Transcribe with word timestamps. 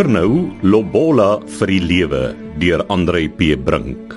Hoor 0.00 0.08
nou 0.08 0.56
Lobola 0.64 1.42
vir 1.44 1.68
die 1.68 1.80
lewe 1.84 2.20
deur 2.56 2.80
Andre 2.88 3.20
P 3.28 3.52
Brink. 3.52 4.14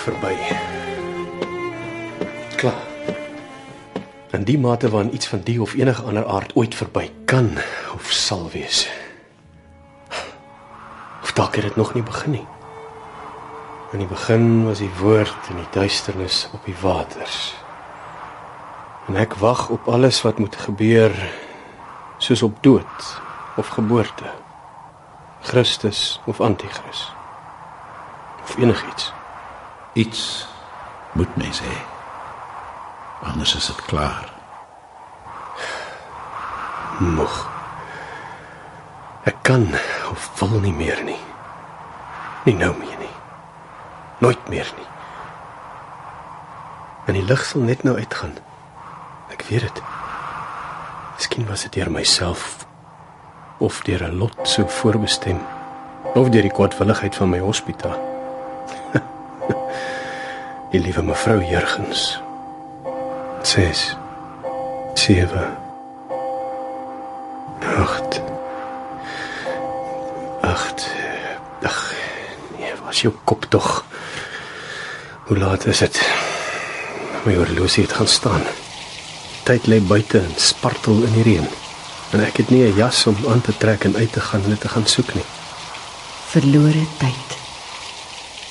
verby. 0.00 0.34
Klaar. 2.58 2.74
In 4.34 4.42
die 4.50 4.58
mate 4.58 4.90
waarin 4.90 5.14
iets 5.14 5.30
van 5.30 5.46
die 5.46 5.60
of 5.62 5.78
enige 5.78 6.02
ander 6.02 6.26
aard 6.26 6.56
ooit 6.58 6.74
verby 6.74 7.06
kan 7.30 7.52
of 7.94 8.10
sal 8.10 8.50
wees. 8.50 8.88
Of 11.22 11.38
dalk 11.38 11.54
het 11.54 11.70
dit 11.70 11.78
nog 11.78 11.94
nie 11.94 12.02
begin 12.02 12.38
nie. 12.40 12.46
In 13.94 14.02
die 14.02 14.10
begin 14.10 14.64
was 14.66 14.80
die 14.82 14.90
woord 14.98 15.50
in 15.52 15.60
die 15.60 15.70
duisternis 15.70 16.48
op 16.52 16.64
die 16.66 16.74
waters. 16.80 17.54
En 19.06 19.14
ek 19.22 19.36
wag 19.38 19.68
op 19.70 19.86
alles 19.86 20.18
wat 20.26 20.40
moet 20.42 20.56
gebeur 20.58 21.14
soos 22.18 22.42
op 22.42 22.58
dood 22.66 23.06
of 23.54 23.70
geboorte. 23.76 24.26
Christus 25.46 26.20
of 26.26 26.40
anti-Christus. 26.40 27.12
Of 28.42 28.56
enigiets. 28.58 29.12
Iets 29.92 30.48
moet 31.12 31.36
mens 31.36 31.62
hê. 31.62 31.76
Anders 33.22 33.54
is 33.54 33.66
dit 33.70 33.84
klaar. 33.86 34.32
moeg. 36.98 37.46
Ek 39.24 39.36
kan 39.42 39.66
of 40.10 40.30
wil 40.38 40.60
nie 40.60 40.74
meer 40.74 41.00
nie. 41.04 41.20
Nie 42.44 42.54
nou 42.54 42.74
meer 42.78 42.98
nie. 43.00 43.14
Nooit 44.18 44.48
meer 44.48 44.72
nie. 44.76 44.86
En 47.06 47.12
die 47.12 47.24
lig 47.24 47.44
sal 47.44 47.60
net 47.60 47.82
nou 47.82 47.96
uitgaan. 47.96 48.36
Ek 49.30 49.42
weet 49.48 49.60
dit. 49.60 49.82
Miskien 51.14 51.46
was 51.46 51.62
dit 51.62 51.72
deur 51.72 51.90
myself 51.90 52.66
of 53.58 53.80
deur 53.82 54.02
'n 54.02 54.18
lot 54.18 54.48
so 54.48 54.66
voorbestem 54.66 55.38
of 56.14 56.28
deur 56.28 56.42
die 56.42 56.52
kwadwilligheid 56.52 57.14
van 57.14 57.28
my 57.28 57.38
hospitaal. 57.38 57.98
die 60.72 60.80
liewe 60.80 61.02
mevrou 61.02 61.44
Jurgens. 61.44 62.22
6 63.42 63.96
7 64.94 65.56
8 67.60 68.22
8 70.40 70.94
Ag, 71.62 71.93
was 72.84 73.00
jou 73.00 73.12
kop 73.24 73.44
tog. 73.48 73.84
Hoe 75.24 75.38
laat 75.38 75.66
is 75.66 75.78
dit? 75.78 76.00
My 77.24 77.34
horlosie 77.34 77.84
het 77.86 77.92
gaan 77.96 78.08
staan. 78.08 78.42
Tyd 79.44 79.66
lê 79.68 79.80
buite 79.80 80.20
en 80.20 80.34
spartel 80.36 81.02
in 81.08 81.14
die 81.16 81.24
reën. 81.24 81.48
En 82.12 82.20
ek 82.24 82.36
het 82.42 82.50
nie 82.50 82.64
'n 82.64 82.76
jas 82.76 83.06
om 83.06 83.16
aan 83.28 83.40
te 83.40 83.56
trek 83.56 83.84
en 83.84 83.96
uit 83.96 84.12
te 84.12 84.20
gaan 84.20 84.44
en 84.44 84.58
te 84.58 84.68
gaan 84.68 84.86
soek 84.86 85.14
nie. 85.14 85.24
Verlore 86.32 86.86
tyd. 86.98 87.28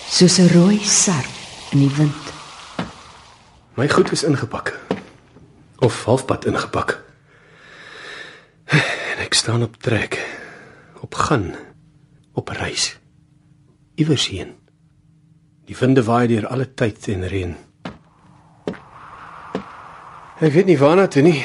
Soos 0.10 0.38
'n 0.40 0.50
rooi 0.54 0.80
serp 0.84 1.34
in 1.72 1.80
die 1.80 1.96
wind. 1.96 2.24
My 3.76 3.90
goed 3.90 4.12
is 4.12 4.24
ingepak. 4.24 4.80
Of 5.80 6.04
halfpad 6.04 6.46
ingepak. 6.46 7.02
En 9.14 9.20
ek 9.20 9.34
staan 9.34 9.64
op 9.64 9.78
trek. 9.78 10.26
Op 11.00 11.16
gaan. 11.16 11.56
Op 12.34 12.48
reis. 12.48 13.03
Iewers 13.96 14.28
heen. 14.28 14.56
Die 15.70 15.76
winde 15.78 16.02
waai 16.04 16.26
deur 16.28 16.48
alle 16.50 16.66
tyd 16.74 17.06
en 17.14 17.28
reën. 17.30 17.52
Ek 20.42 20.54
weet 20.56 20.66
nie 20.66 20.80
waarna 20.82 21.06
toe 21.08 21.22
nie. 21.22 21.44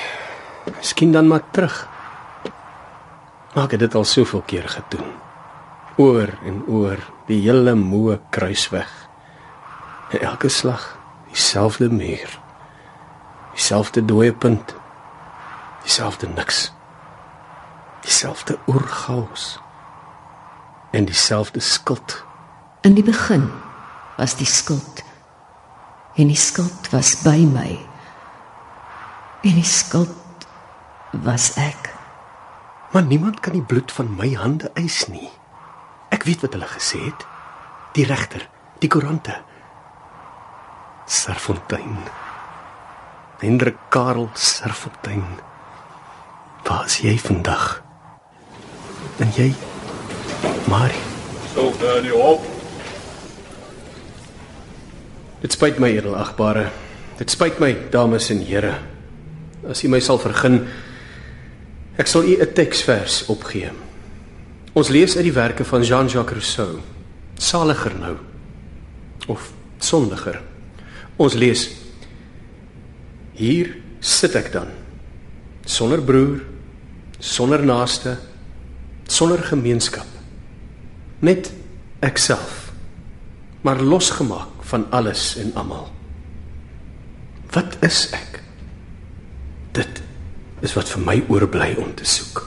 Miskien 0.78 1.12
dan 1.12 1.28
maar 1.28 1.44
terug. 1.53 1.76
Maar 3.53 3.66
ek 3.66 3.75
het 3.76 3.82
dit 3.84 3.97
al 4.00 4.06
soveel 4.08 4.41
keer 4.48 4.64
gedoen. 4.69 5.10
Oor 6.00 6.32
en 6.48 6.62
oor 6.72 7.03
die 7.28 7.42
hele 7.44 7.75
moe 7.76 8.16
kruisweg. 8.32 8.88
En 10.16 10.25
elke 10.31 10.48
slag 10.48 10.87
dieselfde 11.28 11.91
muur. 11.92 12.32
Dieselfde 13.53 14.04
dooie 14.04 14.32
punt. 14.32 14.72
Dieselfde 15.84 16.32
niks. 16.32 16.70
Dieselfde 18.08 18.56
oergaus. 18.72 19.58
En 20.97 21.04
dieselfde 21.04 21.60
skuld. 21.60 22.25
In 22.81 22.94
die 22.94 23.03
begin 23.03 23.50
was 24.16 24.37
die 24.39 24.47
skuld. 24.47 25.03
En 26.15 26.31
die 26.31 26.39
skuld 26.39 26.91
was 26.91 27.16
by 27.22 27.43
my. 27.43 27.78
En 29.43 29.55
die 29.59 29.66
skuld 29.66 30.47
was 31.11 31.53
ek. 31.59 31.91
Maar 32.93 33.03
niemand 33.03 33.41
kan 33.41 33.53
die 33.53 33.62
bloed 33.62 33.93
van 33.93 34.15
my 34.17 34.31
hande 34.38 34.71
eis 34.78 35.06
nie. 35.11 35.31
Ek 36.15 36.25
weet 36.25 36.44
wat 36.47 36.55
hulle 36.55 36.71
gesê 36.71 37.03
het. 37.03 37.27
Die 37.99 38.06
regter, 38.06 38.47
die 38.78 38.88
koerante. 38.88 39.34
Serfontein. 41.06 41.99
Hendrik 43.38 43.78
Karel 43.88 44.31
Serfontein. 44.34 45.27
Waar 46.62 46.87
is 46.87 46.99
jy 47.03 47.17
vandag? 47.19 47.83
En 49.19 49.34
jy? 49.34 49.50
Marie. 50.69 51.03
So 51.55 51.72
gaan 51.81 52.06
jy 52.06 52.15
op. 52.15 52.57
Dit 55.43 55.54
spyt 55.54 55.78
my 55.78 55.91
edelagbare. 55.94 56.69
Dit 57.19 57.31
spyt 57.31 57.60
my 57.62 57.72
dames 57.91 58.31
en 58.31 58.43
here. 58.47 58.75
As 59.69 59.84
u 59.84 59.88
my 59.88 60.00
sal 60.00 60.19
vergun, 60.19 60.66
ek 61.99 62.06
sal 62.06 62.22
u 62.22 62.37
'n 62.41 62.53
teksvers 62.54 63.26
opgee. 63.28 63.71
Ons 64.75 64.88
lees 64.88 65.16
uit 65.16 65.25
die 65.25 65.32
werke 65.32 65.65
van 65.65 65.82
Jean-Jacques 65.82 66.32
Rousseau. 66.32 66.81
Saliger 67.38 67.94
nou 67.99 68.16
of 69.28 69.53
sondiger. 69.78 70.43
Ons 71.16 71.34
lees 71.34 71.69
Hier 73.38 73.76
sit 74.00 74.34
ek 74.34 74.50
dan 74.53 74.72
sonder 75.69 76.00
broer, 76.03 76.41
sonder 77.20 77.62
naaste, 77.62 78.16
sonder 79.06 79.43
gemeenskap. 79.44 80.06
Net 81.20 81.53
ek 82.03 82.19
self, 82.19 82.72
maar 83.62 83.82
losgemaak 83.84 84.57
van 84.69 84.84
alles 84.93 85.37
en 85.41 85.55
almal. 85.56 85.89
Wat 87.55 87.79
is 87.84 88.09
ek? 88.12 88.43
Dit 89.73 90.03
is 90.65 90.75
wat 90.77 90.91
vir 90.93 91.05
my 91.05 91.17
oorbly 91.33 91.73
om 91.81 91.95
te 91.97 92.05
soek. 92.09 92.43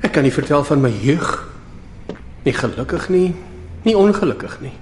Ek 0.00 0.14
kan 0.14 0.24
nie 0.24 0.32
vertel 0.32 0.64
van 0.64 0.80
my 0.80 0.92
jeug 1.02 1.28
nie 2.46 2.54
gelukkig 2.56 3.08
nie, 3.12 3.26
nie 3.84 3.96
ongelukkig 3.98 4.54
nie. 4.64 4.72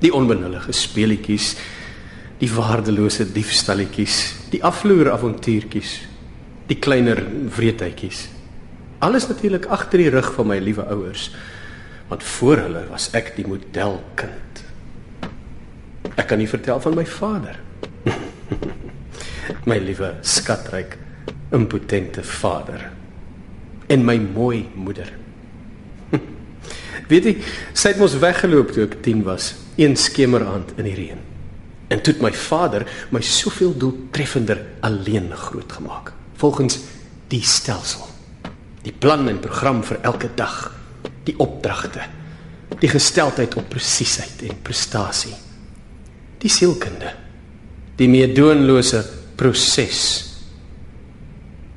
Die 0.00 0.12
onbenullige 0.14 0.72
speletjies, 0.72 1.56
die 2.38 2.48
waardelose 2.48 3.26
diefstalletjies, 3.34 4.18
die 4.54 4.62
afloer 4.64 5.10
avontuurtjies, 5.12 5.98
die 6.70 6.78
kleiner 6.80 7.20
wreedheidjies. 7.56 8.28
Alles 9.04 9.28
natuurlik 9.28 9.66
agter 9.74 10.00
die 10.00 10.12
rug 10.14 10.30
van 10.38 10.48
my 10.54 10.58
liewe 10.62 10.86
ouers, 10.94 11.28
want 12.08 12.24
voor 12.24 12.64
hulle 12.64 12.84
was 12.88 13.10
ek 13.16 13.34
die 13.36 13.46
modelkind. 13.46 14.62
Ek 16.16 16.26
kan 16.30 16.40
nie 16.40 16.48
vertel 16.48 16.80
van 16.80 16.96
my 16.96 17.04
vader. 17.06 17.58
my 19.70 19.78
liewe 19.82 20.14
skatryk 20.24 20.96
impotente 21.54 22.22
vader 22.24 22.90
en 23.88 24.04
my 24.04 24.18
mooi 24.20 24.66
moeder. 24.76 25.08
Weet 27.10 27.28
jy, 27.28 27.34
sy 27.72 27.94
het 27.94 28.00
mos 28.00 28.18
weggeloop 28.20 28.74
toe 28.74 28.84
ek 28.84 28.98
10 29.04 29.24
was, 29.24 29.54
een 29.80 29.96
skemeraand 29.96 30.74
in 30.76 30.88
die 30.88 30.96
reën. 30.96 31.24
En 31.88 32.02
toe 32.04 32.12
het 32.12 32.24
my 32.24 32.32
vader 32.36 32.84
my 33.14 33.22
soveel 33.24 33.72
doeltreffender 33.80 34.60
alleen 34.84 35.30
grootgemaak, 35.32 36.12
volgens 36.36 36.82
die 37.32 37.44
stelsel. 37.44 38.04
Die 38.84 38.92
plan 38.92 39.28
en 39.28 39.40
program 39.40 39.80
vir 39.84 40.02
elke 40.04 40.28
dag, 40.36 40.77
die 41.28 41.36
opdragte, 41.40 42.04
die 42.80 42.90
gesteldheid 42.90 43.56
op 43.58 43.68
presisheid 43.72 44.42
en 44.48 44.60
prestasie. 44.64 45.34
Die 46.38 46.50
sielkunde, 46.52 47.12
die 47.98 48.08
meedoenlose 48.10 49.02
proses, 49.38 50.02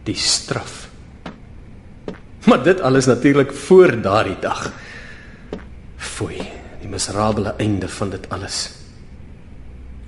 die 0.06 0.18
straf. 0.18 0.88
Maar 2.46 2.64
dit 2.66 2.82
alles 2.82 3.06
natuurlik 3.10 3.54
voor 3.54 3.96
daardie 4.02 4.38
dag. 4.42 4.68
Foei, 5.98 6.42
die 6.82 6.90
miserabele 6.90 7.56
einde 7.62 7.90
van 7.90 8.14
dit 8.14 8.26
alles. 8.34 8.64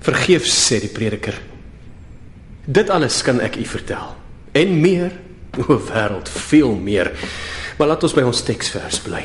Vergeefs 0.04 0.54
sê 0.68 0.80
die 0.82 0.92
prediker. 0.92 1.36
Dit 2.64 2.90
alles 2.90 3.22
kan 3.22 3.40
ek 3.44 3.58
u 3.60 3.64
vertel 3.68 4.14
en 4.54 4.76
meer, 4.80 5.10
o 5.66 5.74
wêreld, 5.88 6.28
veel 6.30 6.74
meer. 6.78 7.10
Maar 7.76 7.86
laat 7.90 8.02
ons 8.06 8.14
by 8.14 8.22
ons 8.22 8.42
teksvers 8.46 9.00
bly. 9.02 9.24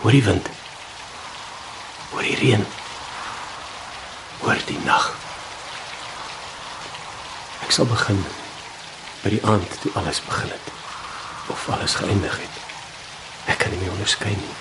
Hoor 0.00 0.14
die 0.14 0.24
wind. 0.24 0.46
Hoor 2.10 2.24
die 2.24 2.36
reën. 2.40 2.64
Hoor 4.40 4.62
die 4.70 4.78
nag. 4.86 5.10
Ek 7.66 7.74
sal 7.76 7.88
begin 7.90 8.22
by 9.20 9.34
die 9.34 9.42
aand 9.44 9.76
toe 9.82 9.92
alles 10.00 10.22
begin 10.24 10.54
het 10.54 10.72
of 11.52 11.68
alles 11.74 11.98
geëindig 12.00 12.40
het. 12.40 12.56
Ek 13.52 13.60
kan 13.60 13.72
nie 13.72 13.82
meer 13.82 13.92
onderskei 13.92 14.32
nie. 14.32 14.56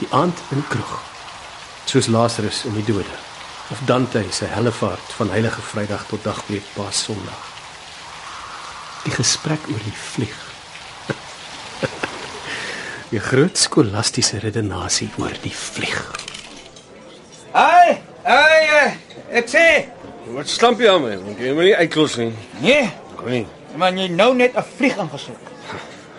Die 0.00 0.08
aand 0.16 0.40
in 0.54 0.62
die 0.62 0.70
kroeg. 0.72 0.96
Soos 1.84 2.08
Lazarus 2.08 2.64
in 2.70 2.76
die 2.80 2.86
dode 2.88 3.18
of 3.70 3.84
Dante 3.84 4.24
se 4.32 4.48
hellevaart 4.50 5.16
van 5.20 5.30
heilige 5.36 5.60
Vrydag 5.60 6.08
tot 6.08 6.24
dagbreek 6.24 6.64
Paas 6.74 7.04
Sondag. 7.04 7.49
Die 9.04 9.12
gesprek 9.14 9.62
oor 9.72 9.82
die 9.84 9.96
vlieg. 9.96 10.36
die 13.12 13.20
groot 13.22 13.56
skolastiese 13.58 14.38
redenasie 14.44 15.08
oor 15.18 15.34
die 15.42 15.54
vlieg. 15.56 16.02
Ai, 17.52 17.96
ai, 18.24 18.60
eh, 18.80 18.92
ek 19.40 19.48
sê, 19.50 19.64
Wat 20.30 20.46
stamp 20.46 20.78
jy 20.78 20.86
aan 20.92 21.02
my? 21.02 21.14
Want 21.18 21.40
jy 21.42 21.50
moet 21.56 21.66
nie 21.66 21.74
uitklos 21.80 22.12
nie. 22.20 22.28
nee, 22.62 22.84
Kon 23.16 23.30
nie. 23.32 23.46
maar 23.76 23.96
jy 23.98 24.06
nou 24.08 24.34
net 24.34 24.54
'n 24.54 24.62
vlieg 24.76 24.96
ingesit. 24.96 25.40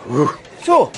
Hoe? 0.04 0.28
So, 0.66 0.92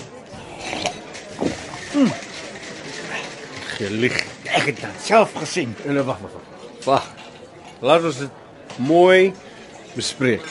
Gelig. 3.77 4.24
ek 4.45 4.65
het 4.69 4.81
dit 4.81 4.89
self 5.03 5.33
gesien. 5.36 5.75
En 5.86 6.06
wag, 6.06 6.18
wag, 6.19 6.31
wag. 6.31 6.86
Wag. 6.86 7.07
Laat 7.81 8.03
ons 8.03 8.18
dit 8.18 8.29
mooi 8.77 9.33
bespreek. 9.95 10.41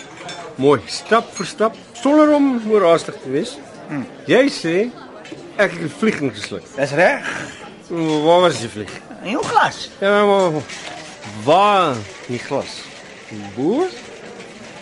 Mooi, 0.61 0.81
stap 0.87 1.31
vir 1.37 1.47
stap, 1.49 1.77
sonder 1.97 2.33
om 2.35 2.61
oorhaastig 2.71 3.17
te 3.23 3.31
wees. 3.33 3.55
Hmm. 3.89 4.05
Jy 4.29 4.43
sê 4.53 4.75
ek 5.57 5.71
het 5.73 5.81
'n 5.83 5.89
vlieg 5.99 6.21
ingesluk. 6.21 6.63
Dis 6.77 6.93
reg. 6.93 7.25
Waar 7.89 8.41
was 8.41 8.61
die 8.61 8.69
vlieg? 8.69 8.91
In 9.25 9.31
jou 9.31 9.45
glas. 9.45 9.91
Ja, 10.01 10.25
maar 10.27 10.51
maar- 10.53 10.63
waar 11.45 11.97
die 12.27 12.39
glas? 12.39 12.83
Bo? 13.57 13.87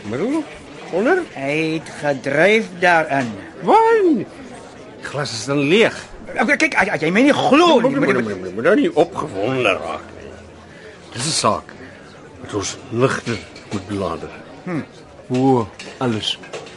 Middel? 0.02 0.44
Onder? 0.92 1.22
Hy 1.34 1.78
het 1.78 1.88
gedryf 2.00 2.66
daarin. 2.80 3.30
Waar? 3.62 4.24
Glas 5.02 5.32
is 5.32 5.44
dan 5.44 5.58
leeg. 5.58 5.94
Ek 6.34 6.58
kyk, 6.58 6.74
as 6.74 6.88
as 6.88 7.00
jy 7.00 7.10
my 7.10 7.22
nie 7.22 7.32
glo 7.32 7.80
nie, 7.80 7.90
Moet 7.90 8.54
moet 8.54 8.64
nou 8.64 8.76
nie 8.76 8.90
opgewonde 8.94 9.72
raak 9.78 10.06
nie. 10.18 10.30
Dis 11.12 11.26
'n 11.26 11.30
saak 11.30 11.72
wat 12.40 12.54
ons 12.54 12.76
nugter 12.90 13.38
moet 13.72 13.86
belader. 13.88 14.30
Hm. 14.64 14.82
Hoe 15.30 15.66
alles 16.02 16.34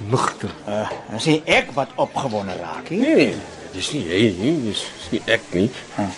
nugter. 0.09 0.51
uh, 0.69 0.89
dan 1.09 1.21
sê 1.21 1.39
ek 1.49 1.71
wat 1.77 1.89
opgewonde 2.01 2.53
raak, 2.59 2.89
hè? 2.91 2.99
Nee 3.01 3.15
nee, 3.15 3.35
dis 3.73 3.91
nie 3.95 4.03
jy 4.05 4.19
nie, 4.37 4.53
dis, 4.67 4.83
dis 4.99 5.11
nie 5.15 5.21
ek 5.33 5.45
nie. 5.55 5.69
Hm. 5.97 6.11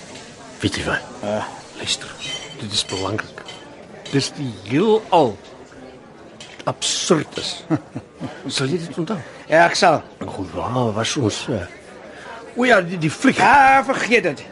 Weet 0.63 0.79
jy 0.79 0.85
wat? 0.87 1.11
Uh, 1.23 1.43
Luister, 1.79 2.11
dit 2.59 2.71
is 2.71 2.83
belangrik. 2.91 3.43
Dis 4.11 4.31
die 4.35 4.49
heelal 4.67 5.35
absurd 6.65 7.39
is. 7.39 7.53
Sal 8.55 8.71
jy 8.71 8.79
dit 8.83 8.99
onthou? 8.99 9.19
ja, 9.47 9.65
ek 9.67 9.75
sal. 9.77 10.01
Goed, 10.25 10.49
waar 10.55 10.91
was 10.95 11.15
ons? 11.21 11.43
Uh, 11.51 11.63
o 12.55 12.65
ja, 12.67 12.81
die, 12.81 12.97
die 12.99 13.11
vlieg. 13.11 13.37
Ja, 13.39 13.83
vergeet 13.85 14.31
dit. 14.31 14.43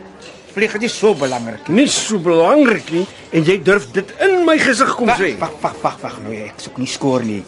Vlieg 0.53 0.75
is 0.77 0.83
nie 0.83 0.91
so 0.94 1.15
belangrik. 1.18 1.68
Nie 1.74 1.88
so 1.89 2.19
belangrik 2.21 2.91
nie 2.94 3.07
en 3.33 3.47
jy 3.47 3.56
durf 3.65 3.88
dit 3.95 4.12
in 4.21 4.44
my 4.45 4.59
gesig 4.62 4.91
kom 5.00 5.09
sê. 5.18 5.31
wag, 5.41 5.56
wag, 5.63 5.80
wag, 5.81 5.97
wag, 6.03 6.19
nou 6.21 6.35
ek 6.38 6.62
soek 6.62 6.77
nie 6.77 6.89
skoor 6.91 7.25
nie. 7.25 7.41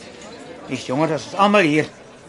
Dis 0.70 0.86
jonger 0.88 1.14
as 1.14 1.26
ons 1.30 1.36
almal 1.46 1.62
hier. 1.68 1.86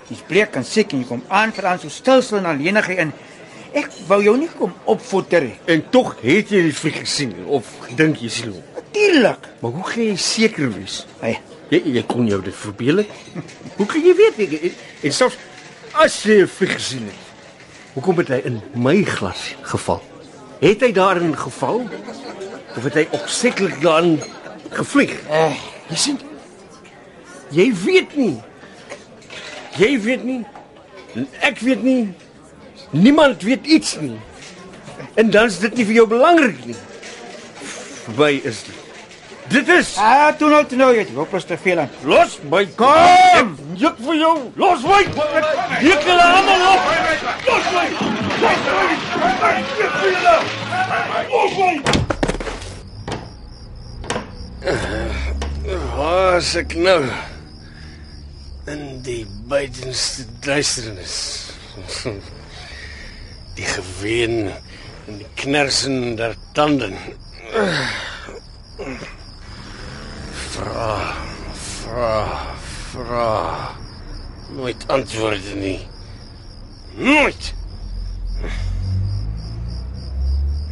Jy's 0.09 0.23
bleek 0.29 0.55
en 0.57 0.65
siek 0.65 0.93
en 0.93 1.01
jy 1.03 1.07
kom 1.09 1.23
aan 1.29 1.53
vir 1.53 1.67
aan 1.67 1.79
so 1.83 1.89
stilstil 1.91 2.39
en 2.39 2.47
alleenig 2.53 2.89
in. 2.95 3.13
Ek 3.77 3.91
wou 4.09 4.21
jou 4.23 4.37
nie 4.39 4.49
kom 4.49 4.73
opvoeter 4.89 5.43
nie. 5.49 5.57
En 5.67 5.83
tog 5.91 6.15
het 6.23 6.49
jy 6.55 6.63
die 6.69 6.75
vlieg 6.77 7.01
gesien 7.03 7.33
of 7.47 7.67
dink 7.99 8.21
jy 8.23 8.29
sien 8.33 8.53
hom? 8.53 8.63
Natuurlik. 8.77 9.49
Maar 9.61 9.71
hoe 9.73 9.85
gaan 9.91 10.05
jy 10.13 10.17
seker 10.17 10.71
wees? 10.73 11.05
Hey, 11.21 11.39
Jy 11.71 11.81
jy 11.97 12.03
kon 12.07 12.29
jou 12.31 12.39
dit 12.47 12.55
verbeel? 12.55 13.01
Hoe 13.77 13.87
kan 13.91 14.01
jy 14.07 14.13
weet 14.15 14.37
ek 14.45 14.53
en, 14.63 14.75
en 15.03 15.13
selfs 15.13 15.37
as 15.99 16.21
jy 16.23 16.37
'n 16.45 16.47
vlieg 16.47 16.75
gesien 16.79 17.09
het? 17.11 17.19
Hoekom 17.97 18.19
het 18.23 18.29
hy 18.29 18.39
in 18.45 18.61
my 18.75 19.03
glas 19.03 19.55
geval? 19.63 20.01
Het 20.61 20.81
hy 20.81 20.93
daarin 20.93 21.35
geval? 21.37 21.83
Of 22.77 22.85
het 22.85 22.95
hy 22.95 23.07
opsetlik 23.11 23.81
daarin 23.83 24.21
gevlieg? 24.71 25.19
eh, 25.29 25.57
Jy 25.91 25.97
sien 25.97 26.19
Jy 27.55 27.75
weet 27.85 28.17
nie. 28.17 28.37
Jy 29.77 30.01
weet 30.01 30.25
nie. 30.25 30.41
Ek 31.41 31.61
weet 31.61 31.83
nie. 31.83 32.15
Niemand 32.91 33.43
weet 33.43 33.67
iets 33.67 33.97
nie. 34.01 34.17
En 35.15 35.31
dan 35.31 35.47
is 35.47 35.59
dit 35.59 35.75
nie 35.77 35.87
vir 35.87 35.95
jou 36.01 36.09
belangrik 36.09 36.65
nie. 36.65 36.77
Verby 38.07 38.41
is 38.45 38.65
dit. 38.67 38.83
Dit 39.49 39.69
is 39.71 39.93
ah, 40.03 40.33
toe 40.35 40.49
nou, 40.51 40.65
toe 40.67 40.79
nou, 40.79 40.89
jy 40.91 41.05
het 41.05 41.13
hopeloos 41.15 41.45
te 41.47 41.57
veel 41.63 41.79
aan. 41.79 41.91
los 42.03 42.39
my 42.51 42.65
kom. 42.75 43.53
Juk 43.79 44.01
vir 44.03 44.17
jou. 44.19 44.35
Los 44.59 44.83
my. 44.83 45.03
Juk 45.85 46.03
hulle 46.09 46.25
almal 46.25 46.65
op. 46.73 46.83
Los 47.47 47.71
my. 47.77 47.87
Los 48.43 48.61
my. 48.67 49.55
Juk 49.79 49.95
vir 50.01 50.11
julle. 50.17 50.37
Los 51.31 51.53
my. 51.63 51.75
Waar 55.97 56.37
is 56.43 56.55
ek 56.59 56.75
nou? 56.75 57.01
In 58.67 59.03
die 59.03 59.27
buitenste 59.47 60.25
duisternis. 60.41 61.51
Die 63.55 63.65
geween 63.65 64.51
en 65.07 65.19
die 65.21 65.27
knersen 65.35 66.17
der 66.19 66.35
tanden. 66.53 66.97
Vra, 70.51 71.15
vra, 71.55 72.17
vra. 72.91 73.31
Nooit 74.57 74.89
antwoorde 74.89 75.55
nie. 75.55 75.79
Nooit. 76.97 77.55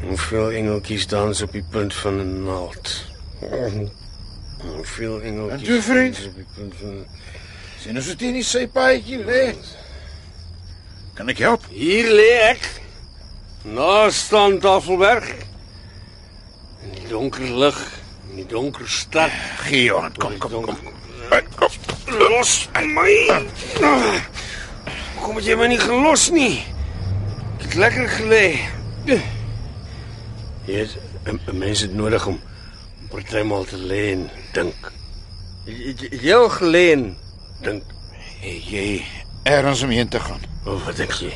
Hoeveel 0.03 0.51
engeltjies 0.51 1.07
dans 1.07 1.43
op 1.43 1.53
die 1.53 1.65
punt 1.71 1.95
van 1.95 2.19
'n 2.21 2.43
naald. 2.43 3.05
Hoeveel 4.59 5.21
engeltjies. 5.21 5.69
En 5.69 5.75
toe, 5.75 5.83
vriend? 5.83 6.15
dans 6.15 6.27
op 6.27 6.35
die 6.35 6.47
punt 6.55 6.75
van 6.81 7.07
Sien 7.85 8.01
ons 8.01 8.07
dit 8.17 8.23
nie 8.33 8.41
sy 8.41 8.63
paadjie 8.73 9.19
lê. 9.21 9.43
Kan 11.13 11.29
ek 11.29 11.43
help? 11.45 11.67
Hier 11.69 12.07
lê 12.09 12.31
ek. 12.47 12.63
Naast 13.77 14.33
aan 14.33 14.55
Tafelberg. 14.57 15.27
In 16.81 16.95
die 16.97 17.11
donker 17.11 17.45
lug, 17.45 17.77
in 18.31 18.39
die 18.39 18.47
donker 18.49 18.89
stad. 18.89 19.35
Gee 19.67 19.91
jou 19.91 19.99
hand. 20.01 20.17
Kom, 20.17 20.39
kom, 20.41 20.65
kom. 20.65 20.81
Los 22.23 22.55
my. 22.89 23.13
Kom 25.21 25.37
het 25.37 25.51
jy 25.51 25.59
my 25.61 25.69
nie 25.75 25.81
gelos 25.83 26.31
nie? 26.33 26.65
Ek 27.59 27.67
het 27.67 27.77
lekker 27.85 28.09
gelê. 28.15 28.47
Jy 30.65 30.81
het 30.87 30.97
'n 31.29 31.37
'n 31.37 31.59
mens 31.59 31.85
het 31.85 31.93
nodig 31.93 32.27
om 32.33 32.41
partymal 33.13 33.69
te 33.69 33.77
lê 33.77 34.17
en 34.17 34.31
dink. 34.57 34.93
Jy 35.69 36.49
dink. 37.65 37.83
Jy 38.45 39.05
ergens 39.49 39.83
om 39.83 39.93
heen 39.95 40.09
te 40.09 40.21
gaan. 40.21 40.41
O, 40.65 40.77
wat 40.85 40.97
dink 41.01 41.13
jy? 41.21 41.33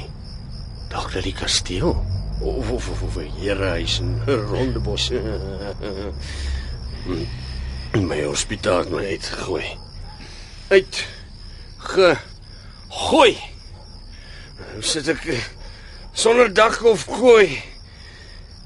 Dalk 0.92 1.12
dat 1.12 1.25
die 1.25 1.35
kasteel 1.37 1.92
of 2.40 2.70
of 2.70 2.88
of, 2.88 3.02
of 3.02 3.16
'n 3.16 3.30
herehuis 3.40 3.99
in 4.04 4.20
Rondebos. 4.26 5.11
My 7.92 8.23
hospitaal 8.23 8.78
het 8.78 8.90
my 8.90 9.04
uitgegooi. 9.04 9.76
Uit 10.68 11.06
gegooi. 11.78 13.37
Nou 14.58 14.82
sit 14.82 15.08
ek 15.08 15.25
eh, 15.25 15.44
sonder 16.12 16.52
dak 16.54 16.85
of 16.85 17.06
gooi. 17.08 17.62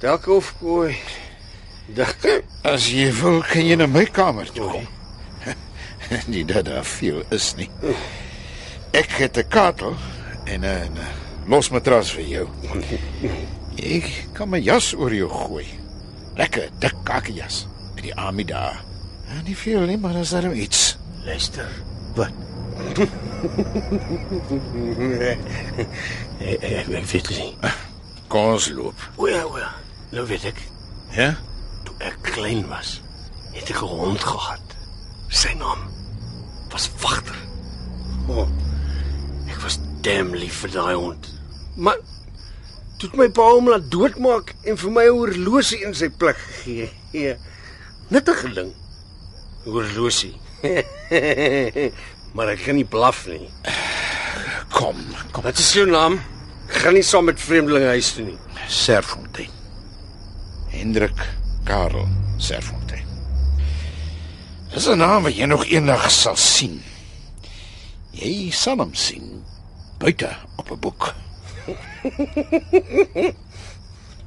Dak 0.01 0.27
of 0.27 0.55
gooi. 0.61 0.97
Dak. 1.87 2.43
As 2.63 2.89
jy 2.91 3.13
wil, 3.13 3.43
kan 3.43 3.67
jy 3.67 3.77
na 3.77 3.87
my 3.87 4.05
kamer 4.05 4.51
toe 4.51 4.69
kom. 4.71 4.87
Nie 6.27 6.45
dat 6.45 6.65
daar 6.65 6.85
veel 6.85 7.23
is 7.29 7.55
nie. 7.57 7.71
Ek 8.93 9.11
het 9.11 9.37
'n 9.39 9.49
katel 9.49 9.97
en 10.45 10.61
'n 10.61 10.65
'n 10.65 10.99
losmatras 11.47 12.13
vir 12.13 12.25
jou. 12.25 12.49
Ek 13.77 14.29
kan 14.33 14.49
my 14.49 14.59
jas 14.59 14.95
oor 14.95 15.15
jou 15.15 15.31
gooi. 15.31 15.67
Lekker 16.37 16.69
dik 16.79 16.95
kakkejas 17.05 17.67
met 17.95 18.05
die 18.05 18.15
Amida. 18.15 18.81
En 19.29 19.45
nie 19.45 19.57
veel 19.57 19.81
nie, 19.81 19.99
maar 19.99 20.17
as 20.17 20.31
daar 20.31 20.53
iets. 20.53 20.97
Luister. 21.25 21.69
Wat? 22.15 22.33
Ek 25.23 25.39
ek 26.63 26.89
ek 26.89 27.07
weet 27.11 27.29
dit 27.29 27.39
nie. 27.39 27.55
Kom 28.29 28.53
ons 28.55 28.69
loop. 28.71 28.99
O 29.17 29.29
ja, 29.29 29.45
o 29.45 29.59
ja. 29.59 29.71
Nou 30.13 30.27
weet 30.27 30.45
ek. 30.45 30.61
Ja? 31.17 31.35
Toe 31.85 31.95
ek 31.99 32.17
klein 32.35 32.65
was, 32.69 33.01
het 33.53 33.71
ek 33.71 33.83
'n 33.83 33.89
hond 33.89 34.25
gehad. 34.25 34.77
Sy 35.29 35.53
naam 35.57 35.92
was 36.73 36.89
Wagter. 37.03 37.37
Oh, 38.29 38.49
ek 39.51 39.61
was 39.65 39.79
damn 40.05 40.33
lief 40.35 40.63
vir 40.65 40.73
daai 40.75 40.95
hond. 40.95 41.29
Maar 41.77 41.99
toe 43.01 43.11
my 43.19 43.29
pa 43.35 43.49
hom 43.55 43.71
laat 43.73 43.89
doodmaak 43.93 44.55
en 44.65 44.79
vir 44.79 44.91
my 44.91 45.07
'n 45.09 45.19
horlosie 45.19 45.83
in 45.87 45.95
sy 45.95 46.09
plek 46.09 46.37
gegee. 46.37 46.91
Ja. 47.13 47.37
Nuttige 48.09 48.53
ding. 48.55 48.73
Horlosie. 49.65 50.37
maar 52.35 52.53
ek 52.55 52.65
kan 52.65 52.77
nie 52.77 52.89
blaf 52.89 53.27
nie. 53.27 53.49
Kom, 54.73 54.97
kom. 55.33 55.43
Wat 55.45 55.59
is 55.59 55.73
jou 55.73 55.87
naam? 55.87 56.21
Ek 56.69 56.85
gaan 56.85 56.95
nie 56.95 57.05
saam 57.05 57.29
met 57.29 57.41
vreemdelinge 57.41 57.93
huis 57.93 58.13
toe 58.17 58.25
nie. 58.25 58.39
Serfontein. 58.69 59.51
Hendrik 60.73 61.19
Karel 61.69 62.09
Serfontein. 62.39 62.82
Dis 64.73 64.89
'n 64.89 64.99
naam 64.99 65.23
wat 65.23 65.37
jy 65.37 65.45
nog 65.45 65.67
eendag 65.67 66.11
sal 66.11 66.37
sien. 66.37 66.83
Jy 68.11 68.51
sal 68.51 68.77
hom 68.77 68.95
sien 68.95 69.45
buite 69.99 70.31
op 70.57 70.71
'n 70.71 70.79
boek. 70.81 71.15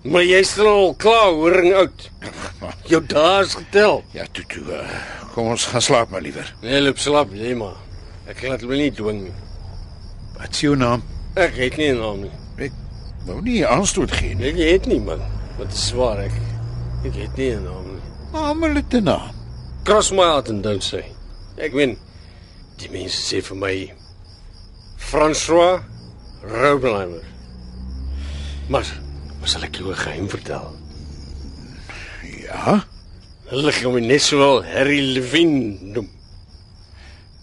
Maar 0.05 0.21
jy's 0.23 0.51
al 0.61 0.93
klaar, 1.01 1.31
horing 1.33 1.73
oud. 1.73 2.09
Jou 2.91 3.01
dae 3.09 3.41
is 3.41 3.55
getel. 3.57 4.03
Ja, 4.13 4.25
toe 4.31 4.43
toe. 4.47 4.61
Uh, 4.69 4.99
kom 5.33 5.47
ons 5.49 5.65
gaan 5.65 5.81
slaap 5.81 6.09
maar 6.13 6.21
liewer. 6.21 6.51
Nee, 6.61 6.81
loop 6.81 7.01
slaap 7.01 7.33
jy 7.33 7.55
maar. 7.57 7.79
Ek 8.29 8.43
laat 8.45 8.61
my 8.69 8.77
nie 8.77 8.91
dwing 8.93 9.23
nie. 9.23 9.33
Wat 10.37 10.53
is 10.53 10.61
jou 10.61 10.75
naam? 10.77 11.01
Ek 11.33 11.57
het 11.57 11.77
nie 11.81 11.89
'n 11.89 11.97
naam 11.97 12.21
nie. 12.21 12.31
Ek 12.67 12.71
wou 13.25 13.41
nie 13.41 13.65
aanstoot 13.65 14.11
gee 14.11 14.35
nie. 14.35 14.53
Ek 14.53 14.61
het 14.61 14.85
nie 14.85 14.99
man. 14.99 15.25
Wat 15.57 15.73
is 15.73 15.87
swaar 15.87 16.21
ek. 16.21 16.37
Ek 17.03 17.15
het 17.15 17.37
nie 17.37 17.55
'n 17.55 17.63
naam 17.65 17.87
nie. 17.97 18.75
Het 18.77 18.93
'n 18.93 19.03
naam. 19.03 19.34
Cross 19.85 20.13
my 20.13 20.23
heart 20.23 20.49
and 20.49 20.63
don't 20.63 20.81
say. 20.81 21.11
Ek 21.61 21.75
weet 21.77 21.99
die 22.81 22.87
mense 22.89 23.19
sê 23.21 23.37
vir 23.45 23.57
my 23.61 23.73
François 24.97 25.83
Robenheimer. 26.41 27.21
Maar 28.73 28.89
wat 29.43 29.51
sal 29.51 29.67
ek 29.67 29.77
jou 29.77 29.91
'n 29.93 30.01
geheim 30.01 30.27
vertel? 30.31 30.73
Ja. 32.25 32.81
Hulle 33.51 33.71
gaan 33.71 33.93
my 33.93 34.01
net 34.01 34.25
sowel 34.25 34.63
Harry 34.65 35.01
Levin 35.13 35.77
noem. 35.93 36.09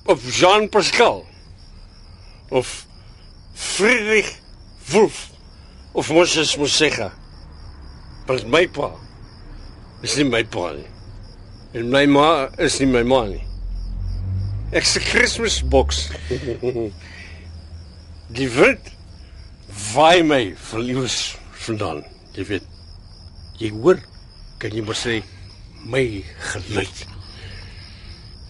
Of 0.06 0.26
Jean 0.26 0.68
Pascal. 0.68 1.22
Of 2.50 2.86
Friedrich 3.54 4.34
Wolf. 4.90 5.30
Of 5.94 6.10
Moses 6.10 6.56
Mosega. 6.56 7.12
Maar 8.26 8.42
my 8.46 8.66
pa 8.66 8.90
is 10.02 10.16
nie 10.16 10.26
my 10.26 10.42
pa 10.42 10.72
nie. 10.72 10.91
En 11.72 11.88
my 11.88 12.04
ma 12.04 12.50
is 12.60 12.74
nie 12.82 12.90
my 12.92 13.00
ma 13.08 13.22
nie. 13.30 13.40
Ek 14.76 14.84
se 14.84 15.00
Kersboks. 15.00 16.10
Die 18.36 18.48
wind 18.52 18.90
vaai 19.92 20.20
my 20.24 20.42
verlies 20.68 21.16
vandaan. 21.64 22.02
Jy 22.36 22.44
weet. 22.50 22.66
Jy 23.60 23.70
hoor, 23.76 24.02
kan 24.60 24.76
jy 24.76 24.84
maar 24.84 24.98
sê 25.00 25.20
my 25.88 26.04
geluid. 26.52 27.02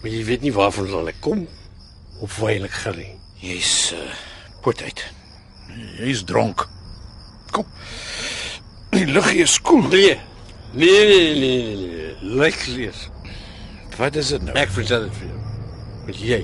Maar 0.01 0.11
jy 0.11 0.25
weet 0.27 0.43
nie 0.43 0.53
waarvan 0.55 1.07
ek 1.07 1.23
kom 1.23 1.45
of 2.19 2.37
waar 2.43 2.67
ek 2.67 2.75
gaan 2.83 2.99
nie. 2.99 3.15
Jy's 3.43 3.93
uh, 3.95 4.03
put 4.63 4.83
uit. 4.83 5.05
Jy's 5.99 6.25
dronk. 6.27 6.67
Kom. 7.55 7.67
Die 8.91 9.07
lug 9.07 9.31
hier 9.31 9.47
is 9.47 9.57
koel. 9.63 9.87
Nee. 9.87 10.19
Nee 10.75 11.07
nee 11.07 11.33
nee 11.39 11.41
nee. 11.63 11.87
nee. 11.87 12.35
Lyk 12.35 12.59
lees. 12.75 13.07
Wat 13.97 14.15
is 14.15 14.27
dit 14.33 14.41
nou? 14.41 14.55
Ek 14.57 14.71
vertel 14.73 15.07
dit 15.07 15.17
vir 15.19 15.27
jou. 15.29 15.39
Want 16.05 16.19
jy 16.19 16.39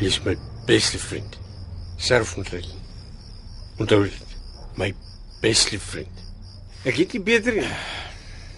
jy's 0.00 0.18
my 0.26 0.36
beste 0.68 0.98
vriend. 1.00 1.38
Serfontein. 1.96 2.68
Onthou 3.80 4.02
dit. 4.04 4.36
My 4.76 4.90
beste 5.40 5.78
vriend. 5.80 6.24
Ek 6.86 6.96
het 7.00 7.16
nie 7.16 7.22
beter 7.24 7.56
nie. 7.56 7.70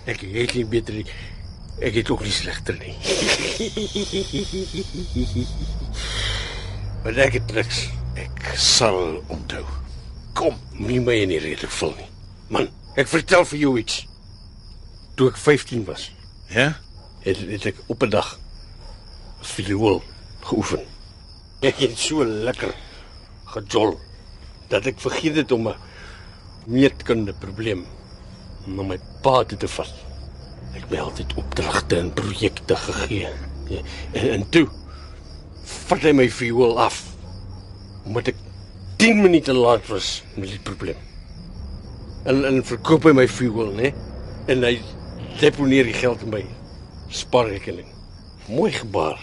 Ek 0.08 0.20
het 0.26 0.54
nie 0.58 0.66
beter 0.66 0.94
nie. 0.98 1.06
Ek 1.84 1.94
het 2.00 2.10
ook 2.10 2.24
nie 2.26 2.34
slegter 2.34 2.78
nie. 2.82 2.96
Maar 7.04 7.14
ek 7.28 7.38
het 7.38 7.52
niks. 7.54 7.84
Ek 8.18 8.48
sal 8.58 9.20
onthou. 9.30 9.62
Kom, 10.36 10.58
nie 10.82 10.98
my 11.00 11.14
in 11.22 11.30
die 11.30 11.38
rede 11.40 11.68
vul 11.70 11.94
nie. 11.96 12.08
Man, 12.52 12.66
ek 12.98 13.08
vertel 13.08 13.46
vir 13.48 13.60
jou 13.62 13.70
iets. 13.80 14.00
Toe 15.16 15.30
ek 15.30 15.38
15 15.40 15.86
was, 15.86 16.10
Ja? 16.52 16.72
Het, 17.24 17.38
het 17.38 17.66
ek 17.72 17.82
op 17.86 18.02
'n 18.02 18.10
dag 18.10 18.38
viool 19.40 20.02
geoefen. 20.40 20.82
Ek 21.68 21.80
het 21.82 21.98
so 21.98 22.24
lekker 22.24 22.74
gejol 23.44 23.98
dat 24.68 24.86
ek 24.86 25.00
vergeet 25.00 25.36
het 25.36 25.52
om 25.52 25.68
'n 25.68 25.76
meetkunde 26.66 27.32
probleem 27.32 27.86
na 28.66 28.82
my 28.82 28.98
pa 29.22 29.44
toe 29.44 29.58
te 29.58 29.68
vat. 29.68 29.94
Ek 30.74 30.84
het 30.88 31.00
altyd 31.00 31.34
opdragte 31.34 31.96
en 31.98 32.12
projekte 32.12 32.76
gegee. 32.76 33.28
En, 34.12 34.30
en 34.30 34.48
toe 34.48 34.68
vat 35.64 36.02
hy 36.02 36.12
my 36.12 36.28
viool 36.30 36.78
af 36.80 37.02
omdat 38.04 38.28
ek 38.32 38.36
10 38.96 39.22
minute 39.22 39.52
laat 39.52 39.86
was 39.86 40.22
met 40.34 40.48
die 40.48 40.62
probleem. 40.64 40.96
En 42.24 42.44
en 42.44 42.64
verkoop 42.64 43.04
hy 43.04 43.12
my 43.12 43.28
viool, 43.28 43.72
né? 43.76 43.92
En 44.46 44.62
hy 44.62 44.80
deponeer 45.40 45.84
die 45.84 45.96
geld 45.96 46.22
in 46.22 46.32
my 46.32 46.44
spaarrekening. 47.08 47.86
Mooi 48.48 48.72
gebaar. 48.72 49.18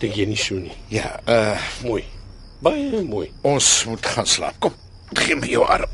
Dink 0.00 0.14
jy 0.16 0.26
nie 0.30 0.36
so 0.40 0.54
nie? 0.60 0.72
Ja, 0.88 1.18
uh 1.28 1.60
Mooi. 1.84 2.04
Baie 2.60 3.02
mooi. 3.04 3.30
ons 3.42 3.84
moet 3.88 4.06
gaan 4.06 4.26
slaap. 4.26 4.54
Kom. 4.60 4.74
Gee 5.16 5.36
my 5.36 5.48
jou 5.48 5.64
arm. 5.64 5.88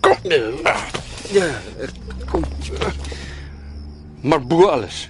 Kom. 0.00 0.16
Ah, 0.64 0.84
Ja, 1.32 1.46
ek 1.80 1.90
kom. 2.30 2.44
Maar 4.22 4.40
bo 4.46 4.66
alles 4.68 5.08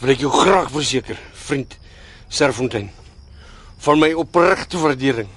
wil 0.00 0.10
ek 0.14 0.22
jou 0.24 0.30
graag 0.32 0.70
verseker, 0.72 1.18
vriend 1.46 1.76
Serfontein, 2.32 2.88
van 3.84 3.98
my 4.00 4.12
opregte 4.16 4.78
waardering 4.80 5.28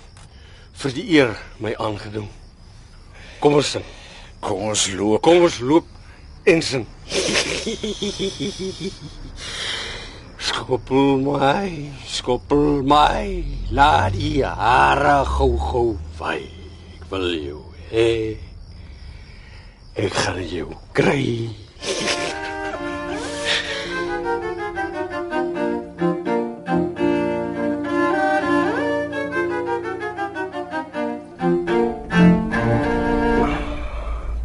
vir 0.82 0.94
die 0.96 1.06
eer 1.18 1.34
my 1.60 1.74
aangedoen. 1.80 2.30
Kom 3.44 3.58
ons 3.60 3.74
sing. 3.76 3.84
Kom 4.44 4.62
ons 4.70 4.86
loop. 4.96 5.22
Kom 5.26 5.42
ons 5.44 5.58
loop 5.60 5.88
en 6.50 6.62
sing. 6.64 6.86
Skoppel 10.44 11.22
my, 11.22 11.70
skoppel 12.10 12.82
my, 12.82 13.44
laat 13.70 14.16
die 14.18 14.42
hare 14.42 15.22
gou 15.30 15.54
gou 15.62 15.94
vaai. 16.18 16.50
Ek 16.98 17.06
wil 17.12 17.28
jou 17.38 17.62
hê. 17.92 18.34
Ek 19.94 20.10
gaan 20.10 20.42
jou 20.50 20.74
kry. 20.98 21.54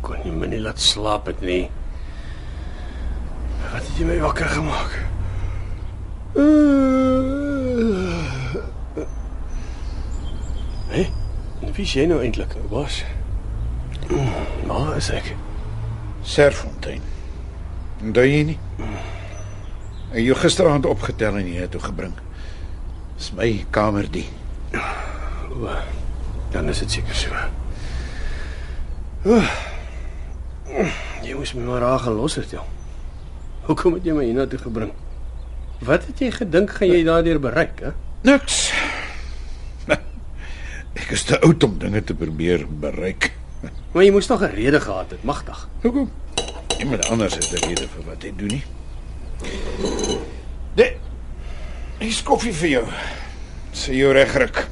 Kon 0.04 0.20
nie 0.20 0.36
my 0.36 0.52
nie 0.52 0.60
laat 0.60 0.76
slaap 0.76 1.32
het 1.32 1.40
nie. 1.40 1.64
Jy 3.98 4.04
my 4.06 4.20
wakker 4.22 4.46
gemaak? 4.46 4.92
Hé, 10.86 11.00
hey, 11.00 11.08
wie 11.74 11.82
is 11.82 11.94
jy 11.96 12.04
nou 12.06 12.20
eintlik? 12.22 12.54
Was? 12.70 13.00
Maar 14.70 14.92
is 15.00 15.10
ek. 15.10 15.32
Serfontein. 16.22 17.02
Onthou 17.98 18.28
jy 18.28 18.46
nie? 18.52 18.56
En 20.14 20.22
jy 20.22 20.38
gisteraand 20.44 20.86
opgetel 20.86 21.42
en 21.42 21.50
hier 21.50 21.66
toe 21.66 21.82
gebring. 21.88 22.14
Dis 23.18 23.34
my 23.34 23.50
kamer 23.74 24.06
die. 24.14 24.28
O, 25.58 25.74
dan 26.54 26.70
is 26.70 26.86
dit 26.86 27.00
seker 27.00 27.22
so. 27.26 27.46
O, 29.26 29.42
jy 31.26 31.34
moes 31.34 31.58
my 31.58 31.66
maar 31.66 31.88
raag 31.88 32.06
gelos 32.06 32.38
het, 32.38 32.60
jong. 32.60 32.77
Hoekom 33.68 33.98
het 33.98 34.06
jy 34.08 34.14
my 34.16 34.22
hiernatoe 34.24 34.58
gebring? 34.62 34.92
Wat 35.84 36.06
het 36.08 36.20
jy 36.22 36.30
gedink 36.32 36.70
gaan 36.78 36.88
jy 36.88 37.02
daardeur 37.04 37.40
bereik, 37.42 37.82
hè? 37.84 37.90
Niks. 38.24 38.70
Ek 41.02 41.10
is 41.12 41.26
te 41.28 41.36
oud 41.44 41.66
om 41.66 41.74
dinge 41.82 42.00
te 42.00 42.16
probeer 42.16 42.64
bereik. 42.80 43.28
Maar 43.92 44.06
jy 44.06 44.14
moes 44.14 44.28
nog 44.30 44.40
'n 44.40 44.54
rede 44.54 44.80
gehad 44.80 45.10
het, 45.10 45.22
magtig. 45.24 45.68
Hoekom? 45.82 46.08
Iemand 46.78 47.08
anders 47.08 47.34
het 47.34 47.52
'n 47.52 47.68
rede 47.68 47.88
vir 47.88 48.04
wat 48.08 48.22
hy 48.22 48.32
doen 48.36 48.56
nie. 48.56 48.64
Nee. 50.74 50.96
Hier's 51.98 52.22
koffie 52.22 52.52
vir 52.52 52.68
jou. 52.68 52.84
Sê 53.72 53.92
jou 53.92 54.12
regryk. 54.12 54.64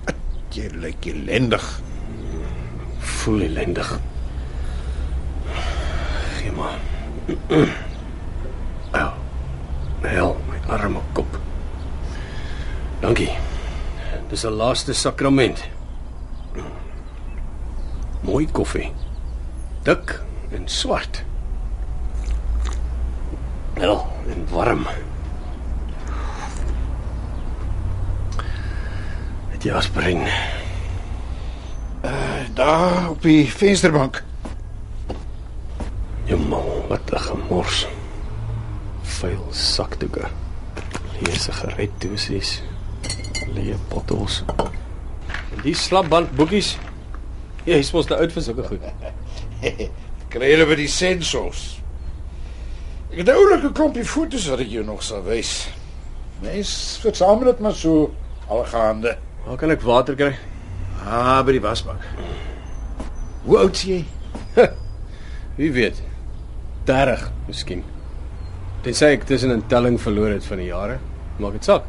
Jy 0.56 0.68
lyk 0.76 1.06
ellendig. 1.06 1.80
Voel 2.98 3.40
ellendig. 3.48 4.00
Gee 6.36 6.52
maar. 6.52 6.78
Hel, 10.06 10.36
my 10.48 10.58
arme 10.70 11.00
kop. 11.12 11.38
Dankie. 13.00 13.32
Dis 14.28 14.44
'n 14.44 14.56
laaste 14.56 14.94
sakrament. 14.94 15.64
Mooi 18.20 18.46
koffie. 18.52 18.92
Dik 19.82 20.20
en 20.50 20.68
swart. 20.68 21.24
Wel, 23.74 24.06
en 24.28 24.46
warm. 24.50 24.86
Het 29.48 29.62
jy 29.62 29.72
aspirien? 29.72 30.26
Daar 32.54 33.10
op 33.10 33.22
die 33.22 33.52
vensterbank. 33.52 34.22
Jemmel, 36.24 36.84
wat 36.88 37.12
'n 37.12 37.18
gemors. 37.18 37.86
Vuil 39.16 39.44
sakdoeke. 39.56 40.28
Leë 41.16 41.38
sigaretdosies. 41.40 42.58
Leë 43.56 43.78
bottels. 43.88 44.42
En 44.50 45.62
die 45.64 45.72
slapband 45.76 46.34
boekies. 46.36 46.74
Jy 47.64 47.78
is 47.80 47.92
mos 47.94 48.10
te 48.10 48.18
oud 48.18 48.34
vir 48.34 48.44
sulke 48.44 48.66
goed. 48.68 48.84
Kry 50.34 50.52
hulle 50.52 50.66
by 50.68 50.76
die 50.82 50.90
sensors. 50.92 51.64
Ek 53.08 53.22
het 53.22 53.32
'n 53.32 53.38
oulike 53.40 53.72
klompie 53.72 54.04
foto's 54.04 54.50
wat 54.52 54.60
ek 54.60 54.68
jou 54.74 54.84
nog 54.84 55.02
sal 55.02 55.24
wys. 55.24 55.70
Mens 56.42 56.98
versamel 57.00 57.48
dit 57.52 57.64
maar 57.64 57.74
so 57.74 58.12
algaande. 58.48 59.16
Waar 59.46 59.56
kan 59.56 59.70
ek 59.70 59.80
water 59.80 60.14
kry? 60.14 60.34
Ah, 61.06 61.40
by 61.46 61.56
die 61.56 61.64
wasbak. 61.64 62.02
Hoe 63.46 63.58
oud 63.58 63.76
is 63.76 63.82
jy? 63.82 64.04
Wie 65.58 65.72
weet. 65.72 66.02
30 66.84 67.30
miskien. 67.46 67.95
Tensy 68.86 69.06
ek 69.16 69.24
tussen 69.26 69.50
'n 69.50 69.66
telling 69.66 69.98
verloor 69.98 70.30
het 70.30 70.44
van 70.46 70.58
die 70.62 70.66
jare. 70.66 70.98
Maak 71.42 71.52
dit 71.52 71.64
saak. 71.64 71.82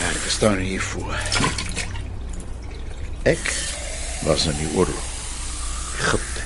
Ja, 0.00 0.08
ek 0.08 0.30
staan 0.32 0.56
hier 0.56 0.80
voor. 0.80 1.12
Ek 3.22 3.44
was 4.24 4.46
in 4.46 4.56
die 4.56 4.70
oorlog. 4.72 5.04
Egipte, 6.00 6.40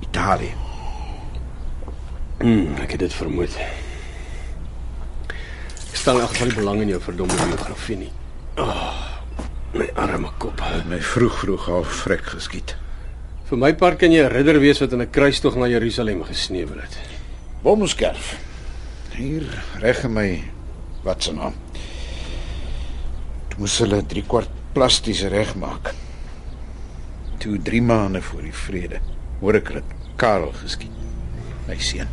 Italië. 0.00 0.54
Hmm, 2.38 2.76
ek 2.78 2.90
het 2.90 3.00
dit 3.00 3.12
vermoed. 3.12 3.56
Ek 5.90 5.96
stel 5.98 6.14
in 6.14 6.20
elk 6.20 6.30
geval 6.30 6.46
nie 6.46 6.54
belang 6.54 6.80
in 6.80 6.88
jou 6.88 7.00
verdomme 7.00 7.34
biografie 7.34 7.96
nie. 7.96 8.12
Oh, 8.56 8.94
my 9.74 9.90
arme 9.94 10.30
kop. 10.38 10.60
Het 10.60 10.86
my 10.86 11.00
vroeg 11.00 11.38
vroeg 11.38 11.68
al 11.68 11.84
vrek 11.84 12.24
geskiet. 12.24 12.76
Vir 13.44 13.58
my 13.58 13.74
part 13.74 13.98
kan 13.98 14.12
jy 14.12 14.22
'n 14.22 14.30
ridder 14.30 14.60
wees 14.60 14.78
wat 14.78 14.92
in 14.92 15.02
'n 15.02 15.10
kruistog 15.10 15.56
na 15.56 15.66
Jerusalem 15.66 16.22
gesneuwel 16.22 16.78
het. 16.78 16.98
Bomskerf. 17.62 18.51
Hier 19.12 19.44
reg 19.82 20.04
in 20.06 20.14
my 20.16 20.28
wat 21.04 21.26
se 21.26 21.34
naam. 21.36 21.52
Toe 23.52 23.58
moes 23.60 23.74
hulle 23.82 23.98
3 24.08 24.22
kwart 24.24 24.52
plasties 24.72 25.20
regmaak. 25.28 25.90
Toe 27.42 27.58
3 27.60 27.82
maande 27.84 28.22
voor 28.24 28.46
die 28.46 28.54
vrede 28.56 29.02
hoor 29.42 29.58
ek 29.58 29.72
dit 29.76 29.92
Karel 30.16 30.54
geskiet. 30.56 30.94
My 31.66 31.76
seun. 31.76 32.08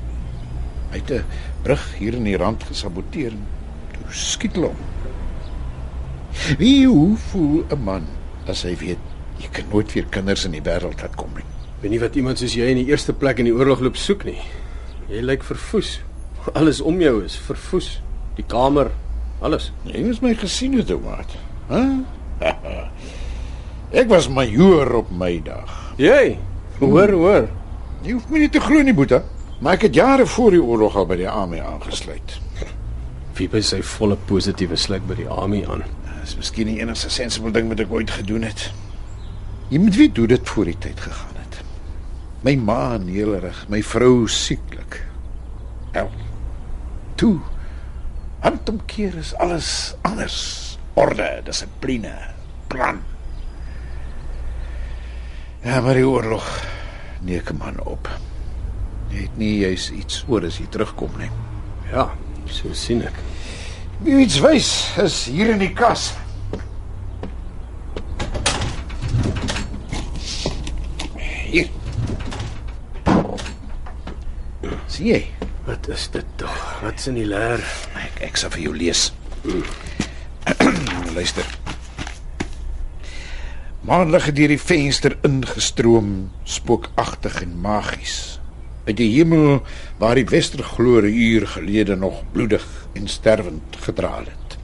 Hy 0.92 1.00
het 1.00 1.12
'n 1.12 1.24
brug 1.64 1.86
hier 2.00 2.14
in 2.20 2.28
die 2.28 2.38
rand 2.38 2.64
gesaboteer. 2.64 3.32
Toe 3.94 4.12
skiet 4.12 4.60
hulle 4.60 4.74
hom. 4.74 4.84
Wie 6.58 6.88
hoe 6.88 7.16
voel 7.16 7.64
'n 7.72 7.84
man 7.84 8.08
as 8.48 8.64
hy 8.64 8.76
weet 8.76 9.00
jy 9.40 9.48
kan 9.52 9.70
nooit 9.72 9.94
weer 9.94 10.06
kinders 10.06 10.46
in 10.46 10.52
die 10.52 10.62
wêreld 10.62 11.02
laat 11.02 11.16
kom 11.16 11.32
nie? 11.36 11.46
Weet 11.82 11.92
nie 11.92 12.00
wat 12.00 12.16
iemand 12.16 12.38
soos 12.38 12.54
jy 12.54 12.68
in 12.68 12.84
die 12.84 12.92
eerste 12.92 13.14
plek 13.14 13.40
in 13.40 13.46
die 13.46 13.56
oorlog 13.56 13.80
loop 13.80 13.96
soek 13.96 14.26
nie. 14.26 14.42
Jy 15.08 15.22
lyk 15.22 15.44
verfoes. 15.44 16.02
Alles 16.54 16.82
om 16.82 17.00
jou 17.02 17.24
is 17.24 17.38
verfoes. 17.48 18.00
Die 18.38 18.46
kamer, 18.48 18.92
alles. 19.44 19.72
Jy 19.88 20.06
het 20.08 20.22
my 20.24 20.34
gesien 20.40 20.78
het 20.80 20.92
ou 20.94 21.00
maat. 21.04 21.36
Hæ? 21.70 21.84
Ek 24.00 24.10
was 24.12 24.30
majoor 24.30 24.92
op 25.02 25.10
my 25.12 25.34
dag. 25.44 25.72
Jy, 26.00 26.38
hoor, 26.80 27.12
hoor. 27.18 27.48
Jy 28.06 28.16
hoef 28.16 28.28
my 28.32 28.44
nie 28.44 28.52
te 28.54 28.62
glo 28.64 28.84
nie, 28.86 28.94
Boeta, 28.96 29.24
maar 29.60 29.76
ek 29.76 29.90
het 29.90 29.98
jare 29.98 30.28
voor 30.30 30.54
die 30.56 30.62
oorlog 30.62 30.96
al 30.96 31.08
by 31.10 31.18
die 31.20 31.28
army 31.28 31.60
aangesluit. 31.60 32.36
Wie 33.36 33.50
by 33.52 33.60
sy 33.66 33.82
volle 33.96 34.16
positiewe 34.30 34.78
sluit 34.80 35.04
by 35.10 35.18
die 35.20 35.28
army 35.28 35.66
aan. 35.68 35.84
Dis 36.22 36.38
miskien 36.38 36.70
die 36.70 36.78
enigste 36.84 37.10
sensible 37.12 37.52
ding 37.56 37.68
wat 37.72 37.82
ek 37.84 37.92
ooit 37.92 38.14
gedoen 38.14 38.46
het. 38.48 38.70
Jy 39.74 39.82
moet 39.82 40.00
weet 40.00 40.22
hoe 40.22 40.30
dit 40.32 40.54
voor 40.54 40.70
die 40.70 40.78
tyd 40.86 41.02
gegaan 41.04 41.42
het. 41.42 41.60
My 42.46 42.56
ma 42.56 42.84
neelerig, 43.02 43.66
my 43.74 43.82
vrou 43.84 44.28
sieklik. 44.32 45.02
El. 45.98 46.14
Toe. 47.20 47.40
Handomkeer 48.40 49.18
is 49.20 49.34
alles 49.36 49.94
anders. 50.08 50.78
Orde, 50.96 51.42
dissipline, 51.44 52.14
plan. 52.72 53.02
Ja, 55.66 55.82
maar 55.84 56.00
die 56.00 56.08
oorlog 56.08 56.48
neek 57.20 57.52
'n 57.52 57.58
man 57.58 57.80
op. 57.84 58.08
Jy 59.10 59.22
het 59.22 59.38
nie 59.38 59.60
jy's 59.60 59.90
iets 59.92 60.24
oor 60.28 60.46
as 60.46 60.58
jy 60.58 60.68
terugkom 60.72 61.12
nie. 61.18 61.30
Ja, 61.92 62.10
so 62.48 62.74
sien 62.74 63.02
ek. 63.04 63.20
Wie 64.00 64.24
iets 64.24 64.40
wys 64.40 64.96
is 64.98 65.26
hier 65.26 65.50
in 65.50 65.60
die 65.60 65.74
kas. 65.74 66.14
Hier. 71.52 71.68
Sien 74.88 75.06
jy? 75.06 75.39
Wat 75.70 75.88
is 75.88 76.08
dit 76.10 76.26
tog? 76.42 76.82
Wat's 76.82 77.06
in 77.06 77.18
die 77.20 77.28
leer? 77.30 77.62
Ek 78.02 78.16
ek 78.26 78.40
sal 78.42 78.50
vir 78.56 78.64
jou 78.64 78.72
lees. 78.74 79.04
Luister. 81.18 81.46
Maandag 83.86 84.32
het 84.32 84.38
deur 84.40 84.50
die 84.50 84.58
venster 84.58 85.14
ingestroom, 85.30 86.32
spookagtig 86.42 87.38
en 87.46 87.54
magies. 87.62 88.18
Uit 88.88 88.98
die 88.98 89.12
hemel 89.12 89.62
waar 90.02 90.18
die 90.18 90.26
westerglorie 90.32 91.14
uur 91.28 91.46
gelede 91.54 92.00
nog 92.02 92.24
bloedig 92.34 92.66
en 92.98 93.06
sterwend 93.06 93.78
gedraal 93.86 94.26
het. 94.26 94.58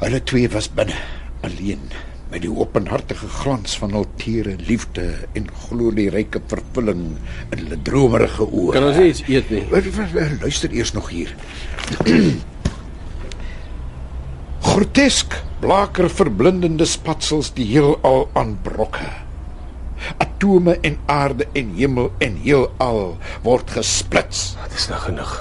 Hulle 0.00 0.22
twee 0.24 0.48
was 0.48 0.72
binne, 0.72 0.96
alleen, 1.44 1.90
met 2.28 2.42
die 2.44 2.50
openhartige 2.52 3.28
glans 3.40 3.78
van 3.80 3.94
hul 3.96 4.04
tere 4.20 4.56
liefde 4.68 5.04
en 5.38 5.46
glorieryke 5.68 6.42
vervulling 6.50 7.04
in 7.54 7.62
hulle 7.62 7.78
dromerige 7.86 8.44
oë. 8.44 8.72
Kan 8.76 8.88
ons 8.90 9.00
iets 9.00 9.22
eet 9.28 9.50
nie? 9.50 9.62
Wat- 9.72 10.42
Luister 10.42 10.70
eers 10.76 10.92
nog 10.92 11.08
hier. 11.08 11.32
Grotesk 14.68 15.38
blaker 15.62 16.10
verblindende 16.10 16.86
spatsels 16.86 17.52
die 17.56 17.66
heelal 17.70 18.26
aanbrokke. 18.38 19.08
Atome 20.22 20.76
en 20.86 20.98
aarde 21.10 21.48
en 21.58 21.72
hemel 21.78 22.12
en 22.22 22.36
heelal 22.44 23.16
word 23.46 23.72
gesplits. 23.74 24.52
Dit 24.68 24.76
is 24.78 24.86
nou 24.92 25.00
genoeg. 25.08 25.32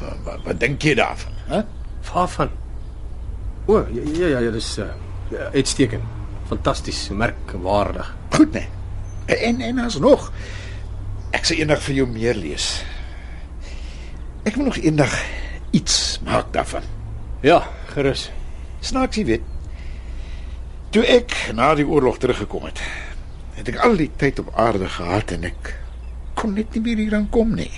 Wat, 0.00 0.16
wat, 0.24 0.40
wat 0.48 0.58
dink 0.62 0.82
jy 0.82 0.96
daarvan? 0.98 1.36
Hè? 1.52 1.60
Waarvan? 2.10 2.50
O, 3.68 3.84
ja 3.92 4.02
ja 4.16 4.32
ja, 4.34 4.40
ja 4.48 4.50
dis 4.54 4.72
uh, 4.82 4.88
uitstekend. 5.52 6.02
Fantasties, 6.50 7.08
merkwaardig. 7.14 8.16
Goed 8.34 8.52
nee. 8.52 8.68
En 9.26 9.60
en 9.60 9.78
as 9.78 9.98
nog 9.98 10.32
ek 11.30 11.46
sal 11.46 11.60
eendag 11.62 11.82
vir 11.84 12.00
jou 12.00 12.06
meer 12.10 12.34
lees. 12.34 12.70
Ek 14.42 14.56
wil 14.56 14.70
nog 14.70 14.80
eendag 14.80 15.14
iets 15.76 16.18
maak 16.26 16.50
daarvan. 16.52 16.86
Ja, 17.44 17.62
gerus. 17.94 18.30
Snaaks 18.80 19.20
jy 19.20 19.24
weet. 19.28 19.46
Toe 20.90 21.04
ek 21.06 21.36
na 21.54 21.70
die 21.78 21.86
oorlog 21.86 22.18
teruggekom 22.18 22.64
het, 22.66 22.80
het 23.54 23.68
ek 23.70 23.78
al 23.84 23.94
die 24.00 24.10
tyd 24.18 24.40
op 24.42 24.50
aarde 24.58 24.88
gehad 24.90 25.30
en 25.36 25.46
ek 25.52 25.74
kon 26.34 26.56
net 26.56 26.74
nie 26.74 26.82
meer 26.82 27.04
hier 27.04 27.14
aan 27.20 27.28
kom 27.30 27.54
nie. 27.54 27.70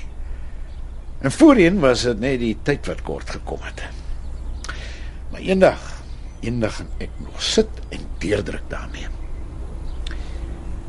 En 1.23 1.35
voorheen 1.35 1.83
was 1.83 2.07
dit 2.09 2.23
net 2.23 2.41
die 2.41 2.55
tyd 2.65 2.89
wat 2.89 3.03
kort 3.07 3.31
gekom 3.37 3.61
het. 3.67 3.85
Maar 5.31 5.45
eendag, 5.45 5.83
gaan 6.43 6.89
ek 6.99 7.11
nog 7.19 7.43
sit 7.43 7.69
en 7.89 8.01
deurdruk 8.19 8.65
daarmee. 8.69 9.07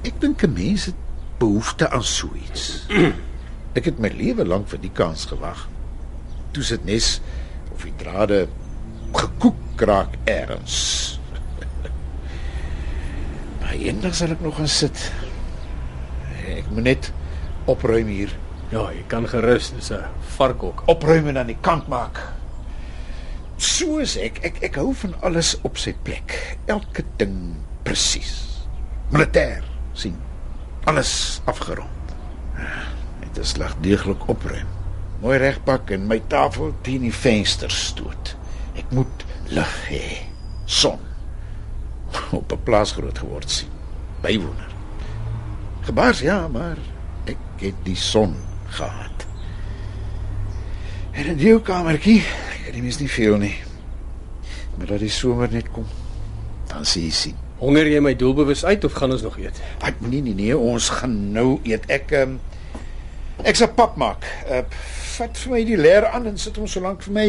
Ek 0.03 0.19
dink 0.19 0.43
'n 0.43 0.53
mens 0.53 0.85
het 0.85 0.95
behoefte 1.37 1.89
aan 1.89 2.03
so 2.03 2.29
iets. 2.33 2.85
Ek 3.77 3.85
het 3.85 3.99
my 3.99 4.11
lewe 4.13 4.45
lank 4.45 4.67
vir 4.67 4.79
die 4.79 4.91
kans 4.93 5.25
gewag. 5.25 5.67
Toe 6.51 6.63
sit 6.63 6.85
nes 6.85 7.21
of 7.73 7.83
die 7.83 7.93
drade 7.97 8.47
gekoek 9.13 9.81
raak 9.81 10.13
ergens. 10.29 11.19
maar 13.59 13.73
eendag 13.73 14.15
sal 14.15 14.35
ek 14.35 14.41
nog 14.45 14.55
gaan 14.55 14.69
sit. 14.69 15.11
Ek 16.45 16.69
moet 16.69 16.83
net 16.83 17.11
opruim 17.65 18.07
hier. 18.07 18.29
Ja, 18.69 18.91
jy 18.93 19.03
kan 19.07 19.27
gerus, 19.27 19.71
dis 19.73 19.91
'n 19.91 20.05
varkhok. 20.37 20.83
Opruim 20.85 21.27
en 21.27 21.37
aan 21.37 21.49
die 21.49 21.61
kant 21.61 21.87
maak. 21.87 22.21
So 23.63 24.01
is 24.03 24.17
ek. 24.19 24.41
Ek 24.43 24.59
ek 24.67 24.77
hou 24.81 24.91
van 24.99 25.13
alles 25.23 25.53
op 25.63 25.79
sy 25.79 25.93
plek. 26.03 26.35
Elke 26.67 27.05
ding 27.21 27.55
presies. 27.87 28.33
Militêr 29.13 29.63
sien. 29.95 30.17
Alles 30.89 31.39
afgerond. 31.47 32.13
Dit 33.23 33.39
is 33.45 33.53
slag 33.55 33.77
deeglik 33.85 34.27
opruim. 34.27 34.67
Mooi 35.23 35.39
regpak 35.39 35.93
en 35.95 36.09
my 36.09 36.19
tafel 36.27 36.73
teen 36.83 37.07
die 37.07 37.15
venster 37.15 37.71
stoot. 37.71 38.35
Ek 38.75 38.91
moet 38.91 39.25
lig 39.55 39.79
hê. 39.87 40.05
Son. 40.67 40.99
op 42.39 42.51
'n 42.51 42.63
plaas 42.63 42.91
groot 42.91 43.17
geword 43.17 43.49
sien. 43.51 43.71
Bywoner. 44.21 44.71
Gebaars 45.81 46.19
ja, 46.19 46.47
maar 46.47 46.77
ek 47.25 47.37
het 47.57 47.79
die 47.83 47.95
son 47.95 48.35
gehad. 48.67 49.25
En 51.13 51.25
in 51.29 51.37
die 51.37 51.51
ou 51.53 51.59
kamertjie, 51.61 52.23
ek 52.25 52.67
het 52.67 52.73
nie 52.73 52.87
mis 52.87 52.97
nie 52.97 53.09
veel 53.11 53.35
nie. 53.37 53.53
Maar 54.77 54.95
dat 54.95 55.03
die 55.03 55.11
somer 55.13 55.51
net 55.53 55.67
kom, 55.73 55.85
dan 56.71 56.87
sien 56.89 57.05
jy 57.05 57.13
sien. 57.13 57.35
Honger 57.59 57.85
jy 57.87 57.99
my 58.01 58.15
doelbewus 58.17 58.63
uit 58.65 58.83
of 58.83 58.95
gaan 58.97 59.13
ons 59.13 59.21
nog 59.21 59.37
eet? 59.37 59.59
Ag 59.85 60.01
nee 60.01 60.23
nee 60.25 60.33
nee, 60.33 60.57
ons 60.57 60.89
gaan 60.97 61.13
nou 61.35 61.59
eet. 61.69 61.85
Ek 61.93 62.15
um, 62.17 62.39
ek 63.45 63.61
sal 63.61 63.69
pap 63.77 63.93
maak. 64.01 64.25
Uh, 64.49 64.63
vat 65.13 65.37
vir 65.43 65.53
my 65.53 65.61
die 65.69 65.77
leer 65.77 66.09
aan 66.09 66.25
en 66.33 66.41
sit 66.41 66.57
hom 66.57 66.65
so 66.67 66.81
lank 66.81 67.05
vir 67.05 67.15
my 67.19 67.27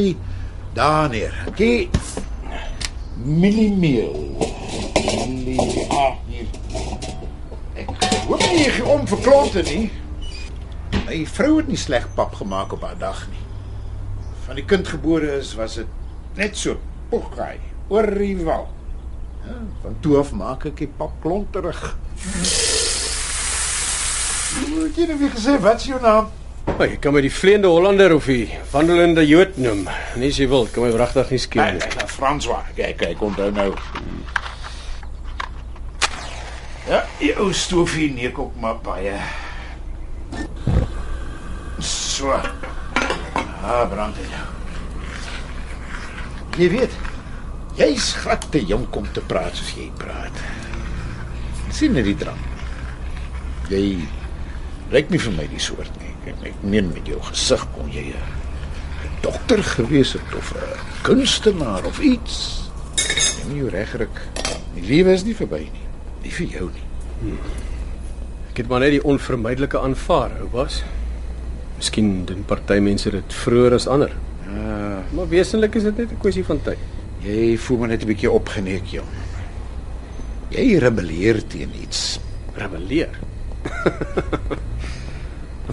daar 0.74 1.12
neer. 1.12 1.36
Okay. 1.52 1.90
Mieliemeel. 3.20 4.16
Mielie. 5.28 5.86
Ah, 5.92 6.16
hier. 6.26 6.48
Ek 7.84 7.92
hoop 8.24 8.48
nie 8.48 8.64
jy 8.64 8.74
gee 8.80 8.90
om 8.96 9.06
vir 9.12 9.24
klonte 9.28 9.68
nie. 9.68 9.86
My 11.04 11.20
vrou 11.36 11.58
het 11.60 11.68
nie 11.68 11.78
sleg 11.78 12.08
pap 12.16 12.40
gemaak 12.40 12.72
op 12.72 12.88
haar 12.88 12.98
dag 12.98 13.26
nie. 13.28 13.43
Van 14.46 14.58
die 14.58 14.64
kind 14.68 14.88
gebore 14.88 15.36
is, 15.38 15.54
was 15.56 15.74
dit 15.80 15.86
net 16.36 16.56
so 16.58 16.76
pokai 17.10 17.56
oor 17.88 18.08
die 18.18 18.36
wal. 18.44 18.66
Ja, 19.44 19.58
van 19.82 19.96
toe 20.04 20.18
af 20.20 20.32
maak 20.36 20.64
ek 20.70 20.78
die 20.84 20.88
pap 20.98 21.12
klonterig. 21.22 21.80
Hoe 24.54 24.84
het 24.86 24.96
jy 25.00 25.06
nou 25.10 25.18
weer 25.20 25.32
gesê 25.34 25.56
wat 25.60 25.80
is 25.82 25.88
jou 25.92 26.00
naam? 26.02 26.30
Maar 26.64 26.88
jy 26.88 26.96
kan 27.02 27.12
my 27.14 27.20
die 27.24 27.32
vleende 27.32 27.68
Hollander 27.68 28.14
of 28.16 28.24
die 28.30 28.48
wandelende 28.72 29.24
Jood 29.28 29.58
noem. 29.60 29.84
Nie 30.18 30.30
as 30.32 30.38
jy 30.40 30.46
wil, 30.48 30.64
kan 30.72 30.86
my 30.86 30.92
wragtig 30.94 31.30
nie 31.34 31.40
skeer 31.42 31.66
Nee, 31.74 31.80
nie. 31.80 31.96
nee, 31.98 32.08
François. 32.10 32.62
Kyk, 32.76 32.96
kyk, 33.02 33.22
onthou 33.22 33.50
nou. 33.54 33.70
Ja, 36.88 37.02
die 37.20 37.32
ou 37.40 37.50
stoofie 37.56 38.10
neek 38.12 38.38
ook 38.40 38.56
maar 38.60 38.80
baie. 38.84 39.16
So. 41.84 42.32
Ah, 43.64 43.86
brand 43.88 44.16
dit 44.16 44.28
nou. 44.28 44.44
Jy 46.60 46.66
weet, 46.70 46.96
jy's 47.78 48.10
glad 48.20 48.44
te 48.52 48.60
jonk 48.60 48.96
om 49.00 49.06
te 49.16 49.22
praat 49.24 49.56
soos 49.56 49.72
jy 49.78 49.88
praat. 49.98 50.42
sien 51.74 51.96
net 51.96 52.04
die 52.06 52.14
drank. 52.14 52.44
Jy 53.72 54.04
lyk 54.92 55.08
nie 55.10 55.18
vir 55.18 55.32
my 55.34 55.46
die 55.50 55.62
soort 55.62 55.90
nie. 55.98 56.12
Ek, 56.30 56.60
meen 56.62 56.92
met 56.92 57.08
jou 57.08 57.18
gesig 57.30 57.64
kon 57.74 57.88
jy 57.90 58.12
'n 58.12 58.22
dokter 59.24 59.62
gewees 59.62 60.12
het 60.12 60.34
of 60.36 60.52
'n 60.54 60.78
kunstenaar 61.02 61.84
of 61.84 61.98
iets. 61.98 62.68
Jy 62.96 63.48
moet 63.48 63.56
jou 63.56 63.68
regryk. 63.70 64.20
Die 64.74 64.86
lewe 64.86 65.12
is 65.12 65.24
nie 65.24 65.34
verby 65.34 65.58
nie. 65.72 65.86
Nie 66.22 66.30
vir 66.30 66.46
jou 66.46 66.70
nie. 66.70 67.38
Ek 68.50 68.56
het 68.56 68.68
maar 68.68 68.80
net 68.80 68.90
die 68.90 69.02
onvermydelike 69.02 69.78
aanvaar, 69.80 70.30
ou 70.40 70.48
bas. 70.48 70.82
Miskien 71.76 72.24
doen 72.24 72.44
party 72.44 72.78
mense 72.80 73.10
dit 73.10 73.32
vroeër 73.44 73.72
as 73.74 73.86
ander. 73.86 74.10
Ah, 74.46 74.82
Maar 75.14 75.28
wesenlik 75.28 75.74
is 75.74 75.82
dit 75.82 75.96
net 75.96 76.10
'n 76.12 76.18
kwessie 76.18 76.44
van 76.44 76.60
tyd. 76.62 76.78
jy 77.22 77.56
voel 77.58 77.78
my 77.78 77.86
net 77.86 78.02
'n 78.02 78.06
bietjie 78.06 78.30
opgeneek, 78.30 78.84
jong. 78.86 79.08
Jy 80.50 80.78
rebelleer 80.78 81.46
teen 81.46 81.70
iets. 81.82 82.18
Rebelleer. 82.54 83.10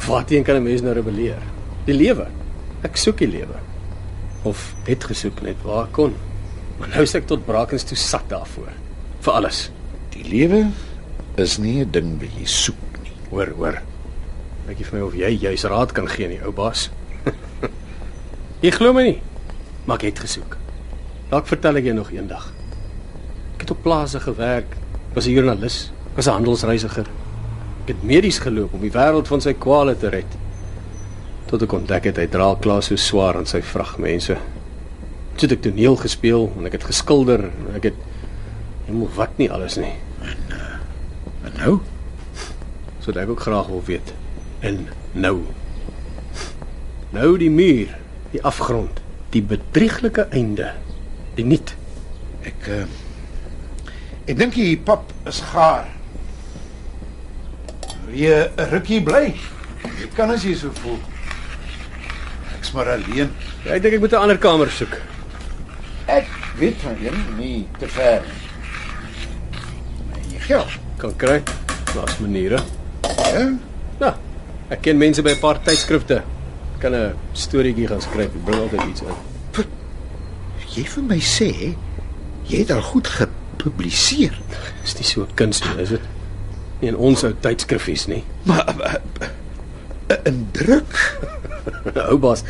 Waarteen 0.08 0.44
kan 0.44 0.56
'n 0.56 0.64
mens 0.64 0.82
nou 0.82 0.94
rebelleer? 0.94 1.38
Die 1.86 1.94
lewe. 1.96 2.28
Ek 2.82 2.96
soek 2.98 3.18
die 3.18 3.28
lewe. 3.28 3.56
Of 4.44 4.74
het 4.86 5.04
gesoek 5.04 5.42
net 5.42 5.56
waar 5.64 5.88
kon. 5.92 6.14
Maar 6.80 6.88
nou 6.90 7.02
is 7.02 7.14
ek 7.16 7.28
tot 7.28 7.46
brakens 7.46 7.84
toe 7.84 7.98
sat 7.98 8.24
daarvoor. 8.30 8.72
Vir 9.22 9.34
alles. 9.34 9.72
Die 10.10 10.24
lewe 10.24 10.68
is 11.38 11.58
nie 11.58 11.82
'n 11.84 11.92
ding 11.92 12.20
wat 12.20 12.30
jy 12.40 12.46
soek 12.46 12.98
nie. 13.04 13.12
Hoor, 13.30 13.48
hoor. 13.58 13.82
Jy 14.72 14.86
vir 14.88 14.98
my 14.98 15.04
of 15.04 15.16
jy 15.20 15.30
juis 15.36 15.64
raad 15.68 15.92
kan 15.96 16.08
gee 16.08 16.30
nie, 16.32 16.40
ou 16.48 16.52
baas. 16.56 16.86
jy 18.64 18.72
glo 18.72 18.94
my 18.96 19.04
nie, 19.04 19.18
maar 19.86 20.00
ek 20.00 20.12
het 20.12 20.22
gesoek. 20.24 20.56
Dalk 21.32 21.50
vertel 21.50 21.80
ek 21.82 21.90
jou 21.90 21.96
nog 21.98 22.12
eendag. 22.16 22.46
Ek 23.56 23.66
het 23.66 23.74
op 23.76 23.82
plase 23.84 24.22
gewerk, 24.24 24.78
was 25.16 25.28
'n 25.28 25.36
joernalis, 25.36 25.92
was 26.16 26.28
'n 26.28 26.40
handelsreisiger. 26.40 27.08
Ek 27.84 27.88
het 27.88 28.04
medies 28.04 28.40
geloop 28.40 28.74
om 28.74 28.82
die 28.82 28.92
wêreld 28.92 29.28
van 29.28 29.42
sy 29.42 29.54
kwale 29.54 29.98
te 29.98 30.10
red. 30.10 30.38
Tot 31.46 31.62
ek 31.62 31.74
ontdek 31.74 32.04
het 32.04 32.18
hy 32.18 32.28
dra 32.28 32.56
klaar 32.56 32.84
so 32.84 32.96
swaar 32.96 33.38
aan 33.38 33.46
sy 33.46 33.62
vragmense. 33.62 34.38
Toe 35.36 35.50
het 35.50 35.52
ek 35.52 35.62
toneel 35.62 35.96
gespeel 35.96 36.52
en 36.58 36.66
ek 36.66 36.72
het 36.72 36.84
geskilder 36.84 37.44
en 37.44 37.76
ek 37.76 37.84
het 37.84 38.00
hemel 38.86 39.10
wat 39.16 39.38
nie 39.38 39.52
alles 39.52 39.78
nie. 39.78 39.96
En 41.44 41.52
nou, 41.58 41.80
So 43.02 43.12
ek 43.12 43.30
ook 43.30 43.40
graag 43.40 43.68
wil 43.68 43.82
weet. 43.86 44.14
En 44.62 44.88
nou. 45.12 45.42
Nou 47.12 47.38
die 47.38 47.52
muur, 47.52 47.98
die 48.32 48.42
afgrond, 48.48 49.02
die 49.34 49.42
bedrieglike 49.44 50.28
einde. 50.32 50.72
Die 51.36 51.46
niet. 51.46 51.76
ek 52.48 52.68
uh, 52.74 52.84
ek 54.26 54.38
dink 54.38 54.56
die 54.58 54.78
pap 54.78 55.12
is 55.30 55.42
gaar. 55.52 55.90
Wil 58.06 58.18
jy 58.18 58.38
'n 58.50 58.70
rukkie 58.74 59.02
bly? 59.06 59.36
Jy 60.00 60.08
kan 60.18 60.34
as 60.34 60.46
jy 60.46 60.56
so 60.58 60.74
voel. 60.82 60.98
Ek's 62.58 62.74
maar 62.74 62.90
alleen. 62.96 63.30
Ja, 63.66 63.76
ek 63.78 63.82
dink 63.86 63.94
ek 63.98 64.02
moet 64.02 64.14
'n 64.18 64.24
ander 64.26 64.38
kamer 64.42 64.72
soek. 64.72 64.98
Ek 66.10 66.28
weet 66.58 66.78
van 66.82 66.98
een 67.02 67.20
nie 67.38 67.68
te 67.80 67.88
ver. 67.88 68.26
Nee, 70.10 70.40
geld. 70.40 70.80
Kan 70.98 71.16
kry. 71.16 71.42
Daar's 71.94 72.18
maniere. 72.18 72.60
Ja? 73.34 73.46
Ja. 74.00 74.18
Ek 74.72 74.82
ken 74.86 74.98
mense 74.98 75.22
by 75.22 75.34
'n 75.36 75.40
paar 75.40 75.60
tydskrifte. 75.64 76.22
Kan 76.80 76.96
'n 76.96 77.14
storieetjie 77.34 77.88
gaan 77.88 78.02
skryf. 78.02 78.32
Ek 78.32 78.46
bring 78.46 78.62
altyd 78.62 78.90
iets 78.90 79.02
in. 79.02 79.16
Jy 80.76 80.84
vir 80.88 81.04
my 81.04 81.20
sê 81.20 81.76
jy 82.48 82.58
het 82.58 82.72
al 82.72 82.82
goed 82.82 83.08
gepubliseer. 83.08 84.32
Dis 84.82 84.96
nie 84.96 85.04
so 85.04 85.28
kuns 85.36 85.60
nie, 85.62 85.82
is 85.84 85.90
dit? 85.90 86.02
Nie 86.82 86.90
in 86.90 86.96
ons 86.96 87.24
ou 87.24 87.34
tydskrifies 87.34 88.08
nie. 88.08 88.24
Maar 88.44 88.76
maar- 88.78 89.02
in 90.26 90.48
druk. 90.52 91.20
Ou 92.10 92.18
baas. 92.18 92.44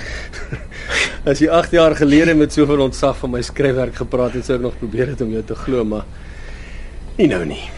As 1.26 1.40
jy 1.40 1.50
8 1.50 1.72
jaar 1.72 1.96
gelede 1.96 2.34
met 2.36 2.54
soveel 2.54 2.82
ontzag 2.82 3.18
van 3.18 3.32
my 3.32 3.42
skryfwerk 3.42 3.96
gepraat 3.96 4.34
het, 4.34 4.46
sou 4.46 4.56
ek 4.58 4.62
nog 4.62 4.78
probeer 4.80 5.08
het 5.14 5.22
om 5.22 5.32
jou 5.32 5.44
te 5.46 5.56
glo, 5.56 5.84
maar 5.86 6.06
nie 7.18 7.28
nou 7.28 7.46
nie. 7.46 7.70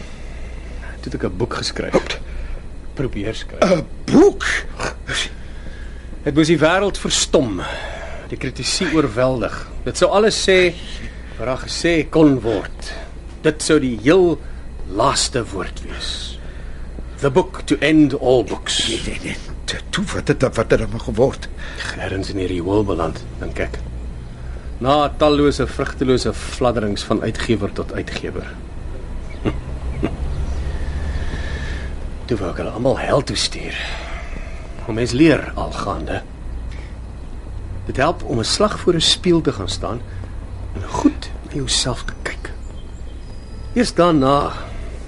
Toe 1.02 1.12
het 1.12 1.14
ek 1.14 1.24
'n 1.28 1.36
boek 1.36 1.54
geskryf. 1.60 1.92
Probeer 2.94 3.34
skryf. 3.34 3.62
'n 3.62 3.86
Boek. 4.04 4.44
Dit 6.24 6.34
moes 6.34 6.48
die 6.48 6.58
wêreld 6.58 6.98
verstom. 6.98 7.60
Die 8.30 8.38
kritisie 8.40 8.88
oorweldig. 8.94 9.56
Dit 9.84 9.98
sou 10.00 10.10
alles 10.10 10.38
sê 10.40 10.74
wat 11.38 11.46
daar 11.46 11.62
gesê 11.66 12.08
kon 12.10 12.38
word. 12.40 12.92
Dit 13.42 13.62
sou 13.62 13.80
die 13.82 13.98
heel 14.02 14.38
laaste 14.88 15.44
woord 15.52 15.82
wees. 15.84 16.38
The 17.20 17.30
book 17.30 17.62
to 17.66 17.76
end 17.80 18.14
all 18.20 18.44
books. 18.44 18.88
Nee, 18.88 19.18
nee. 19.22 19.36
Toe 19.64 19.80
toe, 19.90 20.04
wat 20.14 20.28
het 20.28 20.42
wat 20.56 20.72
er 20.72 20.88
maar 20.88 21.00
geword? 21.00 21.48
Ergens 21.98 22.30
in 22.30 22.40
hierdie 22.42 22.60
hoel 22.62 22.84
beland, 22.84 23.22
dink 23.40 23.58
ek. 23.58 23.78
Na 24.84 25.08
tallose 25.08 25.66
vrugtelose 25.66 26.34
fladderings 26.34 27.04
van 27.08 27.22
uitgewer 27.22 27.72
tot 27.72 27.92
uitgewer. 27.92 28.50
Toe 32.24 32.38
wou 32.40 32.50
ek 32.50 32.60
hulle 32.62 32.72
almal 32.72 32.98
hel 32.98 33.22
toe 33.22 33.36
stuur. 33.36 33.76
Maar 34.84 34.96
mens 34.96 35.12
leer 35.12 35.52
algaande. 35.60 36.22
Dit 37.86 37.96
help 37.96 38.24
om 38.24 38.38
'n 38.38 38.44
slag 38.44 38.78
voor 38.80 38.94
'n 38.94 39.00
spieël 39.00 39.40
te 39.40 39.52
gaan 39.52 39.68
staan 39.68 40.00
en 40.74 40.88
goed 40.88 41.30
na 41.44 41.54
jouself 41.54 42.04
te 42.04 42.12
kyk. 42.22 42.52
Eers 43.74 43.94
daarna 43.94 44.52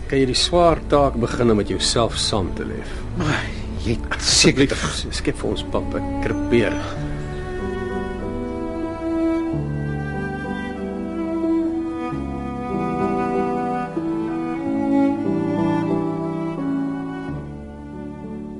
kan 0.06 0.18
jy 0.18 0.26
die 0.26 0.34
swaar 0.34 0.78
taak 0.86 1.14
begin 1.14 1.50
om 1.50 1.56
met 1.56 1.68
jouself 1.68 2.16
saam 2.16 2.54
te 2.54 2.64
leef. 2.64 2.90
Maar 3.16 3.44
jy 3.84 3.98
het 4.10 4.22
seker 4.22 4.68
skep 5.10 5.38
vir 5.38 5.50
ons 5.50 5.64
pap 5.70 5.94
'n 5.94 6.20
krepeer. 6.22 6.74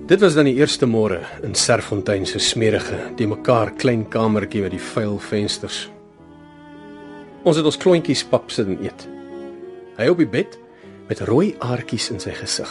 Dit 0.07 0.21
was 0.23 0.37
dan 0.39 0.47
die 0.47 0.55
eerste 0.55 0.87
môre 0.87 1.17
in 1.43 1.57
Serfontein 1.59 2.29
se 2.31 2.39
smerige, 2.39 2.95
die 3.19 3.27
mekaar 3.27 3.73
klein 3.75 4.05
kamertjie 4.07 4.63
met 4.63 4.71
die 4.77 4.83
vuil 4.93 5.17
vensters. 5.19 5.81
Ons 7.43 7.59
het 7.59 7.67
ons 7.67 7.79
klontjies 7.83 8.23
pap 8.31 8.55
sit 8.55 8.71
en 8.71 8.79
eet. 8.87 9.03
Hy 9.99 10.07
op 10.13 10.23
die 10.23 10.29
bed 10.31 10.55
met 11.11 11.25
rooi 11.27 11.57
aartjies 11.59 12.13
in 12.15 12.23
sy 12.23 12.37
gesig. 12.39 12.71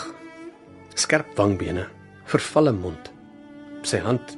Skerp 0.95 1.35
wangbene, 1.35 1.89
vervalle 2.31 2.71
mond. 2.71 3.11
Sy 3.83 3.99
hand 4.07 4.37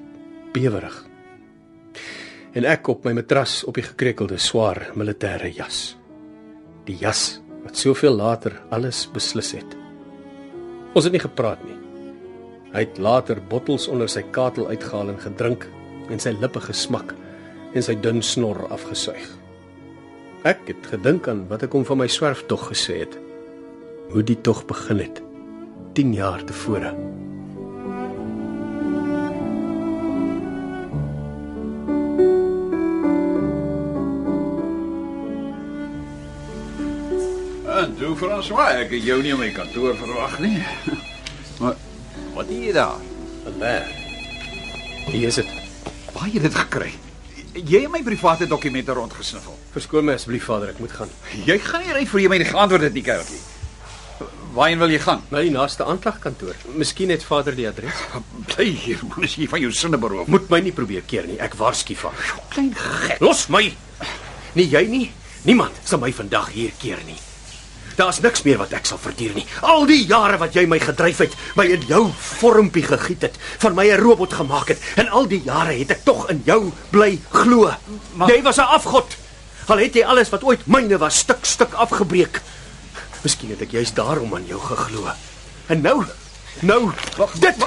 bewerig. 0.57 0.97
En 2.57 2.65
ek 2.65 2.89
op 2.89 3.05
my 3.05 3.13
matras 3.13 3.59
op 3.69 3.77
die 3.77 3.85
gekrekelde 3.85 4.41
swaar 4.41 4.87
militêre 4.97 5.53
jas. 5.53 5.91
Die 6.89 6.97
jas 6.97 7.43
wat 7.61 7.77
soveel 7.77 8.17
later 8.17 8.57
alles 8.73 9.05
beslis 9.13 9.53
het. 9.53 9.83
Ons 10.97 11.05
het 11.05 11.13
nie 11.13 11.21
gepraat 11.21 11.61
nie. 11.61 11.83
Hy 12.77 12.83
het 12.85 12.99
later 13.01 13.39
bottels 13.49 13.87
onder 13.89 14.05
sy 14.05 14.21
katel 14.29 14.67
uitgehaal 14.69 15.07
en 15.09 15.17
gedrink 15.17 15.63
en 16.13 16.19
sy 16.21 16.35
lippe 16.37 16.61
gesmak 16.61 17.15
en 17.73 17.81
sy 17.81 17.95
dun 17.97 18.19
snor 18.21 18.59
afgesuig. 18.69 19.23
Ek 20.45 20.61
het 20.69 20.85
gedink 20.91 21.25
aan 21.25 21.47
wat 21.49 21.65
ek 21.65 21.73
hom 21.73 21.87
van 21.89 21.97
my 22.03 22.05
swerftog 22.05 22.67
gesê 22.69 22.99
het. 22.99 23.17
Hoe 24.13 24.21
die 24.21 24.37
tog 24.45 24.61
begin 24.69 25.01
het 25.01 25.23
10 25.97 26.13
jaar 26.19 26.45
tevore. 26.45 26.93
En 37.73 37.97
toe 37.97 38.13
François, 38.21 38.77
ek 38.85 38.93
het 38.99 39.09
jou 39.09 39.17
nie 39.25 39.33
in 39.33 39.41
my 39.41 39.49
kantoor 39.57 39.97
verwag 39.97 40.37
nie. 40.45 40.61
Maar 41.57 41.73
wat 42.37 42.47
doen 42.47 42.63
jy 42.63 42.71
daar? 42.75 43.01
Albert. 43.49 43.89
Hier 45.09 45.27
is 45.27 45.39
dit. 45.39 45.51
Waar 46.13 46.27
het 46.27 46.33
jy 46.37 46.41
dit 46.45 46.55
gekry? 46.55 46.89
Jy 47.57 47.83
het 47.87 47.91
my 47.91 48.03
private 48.05 48.45
dokumente 48.49 48.93
rondgesniffel. 48.93 49.55
Verskoon 49.73 50.05
my 50.05 50.17
asseblief 50.19 50.45
vader, 50.45 50.69
ek 50.75 50.81
moet 50.83 50.93
gaan. 50.93 51.13
Jy 51.47 51.57
gaan 51.63 51.85
nie 51.85 51.95
ry 51.95 52.03
vir 52.05 52.21
jy 52.21 52.31
my 52.33 52.41
nie 52.43 52.49
geantwoord 52.49 52.85
het 52.85 52.97
nie, 52.97 53.05
kerkie. 53.05 53.39
Waarheen 54.57 54.81
wil 54.81 54.93
jy 54.93 54.99
gaan? 55.01 55.21
Na 55.33 55.41
die 55.45 55.53
naaste 55.53 55.85
aanklagkantoor. 55.85 56.57
Miskien 56.77 57.13
het 57.13 57.25
vader 57.25 57.57
die 57.57 57.67
adres. 57.69 58.03
Bly 58.53 58.69
hier, 58.85 59.01
man, 59.05 59.25
as 59.25 59.37
jy 59.37 59.49
van 59.49 59.61
jou 59.61 59.71
sinne 59.73 59.99
beroof. 60.01 60.29
Moet 60.33 60.49
my 60.53 60.61
nie 60.65 60.73
probeer 60.73 61.05
keer 61.09 61.29
nie. 61.29 61.37
Ek 61.41 61.57
waarsku 61.57 61.97
van. 61.97 62.17
Klein 62.53 62.73
gek. 62.77 63.21
Los 63.21 63.47
my. 63.53 63.63
Nie 64.57 64.69
jy 64.69 64.85
nie. 64.89 65.07
Niemand 65.45 65.77
sal 65.85 66.01
my 66.01 66.13
vandag 66.13 66.49
hier 66.53 66.73
keer 66.81 67.01
nie. 67.05 67.17
Daar's 67.97 68.19
niks 68.21 68.43
meer 68.45 68.59
wat 68.61 68.73
ek 68.77 68.85
sal 68.85 68.99
verduur 69.01 69.33
nie. 69.33 69.45
Al 69.65 69.87
die 69.89 70.03
jare 70.05 70.37
wat 70.37 70.53
jy 70.53 70.67
my 70.69 70.77
gedryf 70.79 71.17
het, 71.23 71.33
my 71.57 71.65
in 71.73 71.81
jou 71.89 72.03
vormpie 72.13 72.83
gegiet 72.85 73.21
het, 73.25 73.37
van 73.63 73.73
my 73.75 73.87
'n 73.89 73.97
robot 74.01 74.33
gemaak 74.37 74.67
het, 74.69 74.79
en 74.95 75.09
al 75.09 75.25
die 75.27 75.41
jare 75.43 75.73
het 75.79 75.91
ek 75.91 76.03
tog 76.05 76.29
in 76.29 76.41
jou 76.45 76.71
bly 76.91 77.17
glo. 77.31 77.71
Maar- 78.13 78.29
Jy 78.29 78.41
was 78.43 78.57
'n 78.57 78.69
afgod. 78.69 79.17
Al 79.67 79.77
het 79.79 79.93
jy 79.95 80.03
alles 80.05 80.29
wat 80.29 80.43
ooit 80.43 80.67
myne 80.67 80.97
was 80.97 81.17
stuk 81.17 81.45
stuk 81.45 81.73
afgebreek. 81.73 82.41
Miskien 83.23 83.49
het 83.49 83.61
ek 83.61 83.71
juist 83.71 83.95
daarom 83.95 84.33
aan 84.35 84.45
jou 84.45 84.59
geglo. 84.61 85.09
En 85.67 85.81
nou, 85.81 86.05
nou, 86.61 86.91
dit 87.39 87.65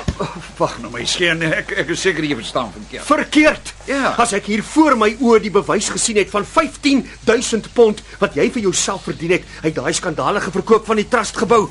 Wag 0.59 0.75
nou 0.83 0.91
my 0.93 1.05
skien, 1.09 1.41
ek 1.47 1.71
ek 1.81 1.93
is 1.95 2.01
seker 2.05 2.25
jy 2.27 2.35
verstaan 2.37 2.69
verkeerd. 2.75 3.05
verkeerd. 3.09 3.71
Ja. 3.89 4.11
As 4.21 4.35
ek 4.37 4.51
hier 4.53 4.63
voor 4.63 4.97
my 5.01 5.15
oë 5.17 5.39
die 5.41 5.53
bewys 5.55 5.89
gesien 5.89 6.19
het 6.21 6.29
van 6.31 6.45
15000 6.45 7.71
pond 7.73 8.03
wat 8.21 8.35
jy 8.37 8.51
vir 8.53 8.67
jouself 8.69 9.07
verdien 9.09 9.33
het 9.39 9.47
uit 9.65 9.75
daai 9.75 9.93
skandalige 9.97 10.53
verkoop 10.53 10.85
van 10.87 11.01
die 11.01 11.09
trustgebou, 11.09 11.71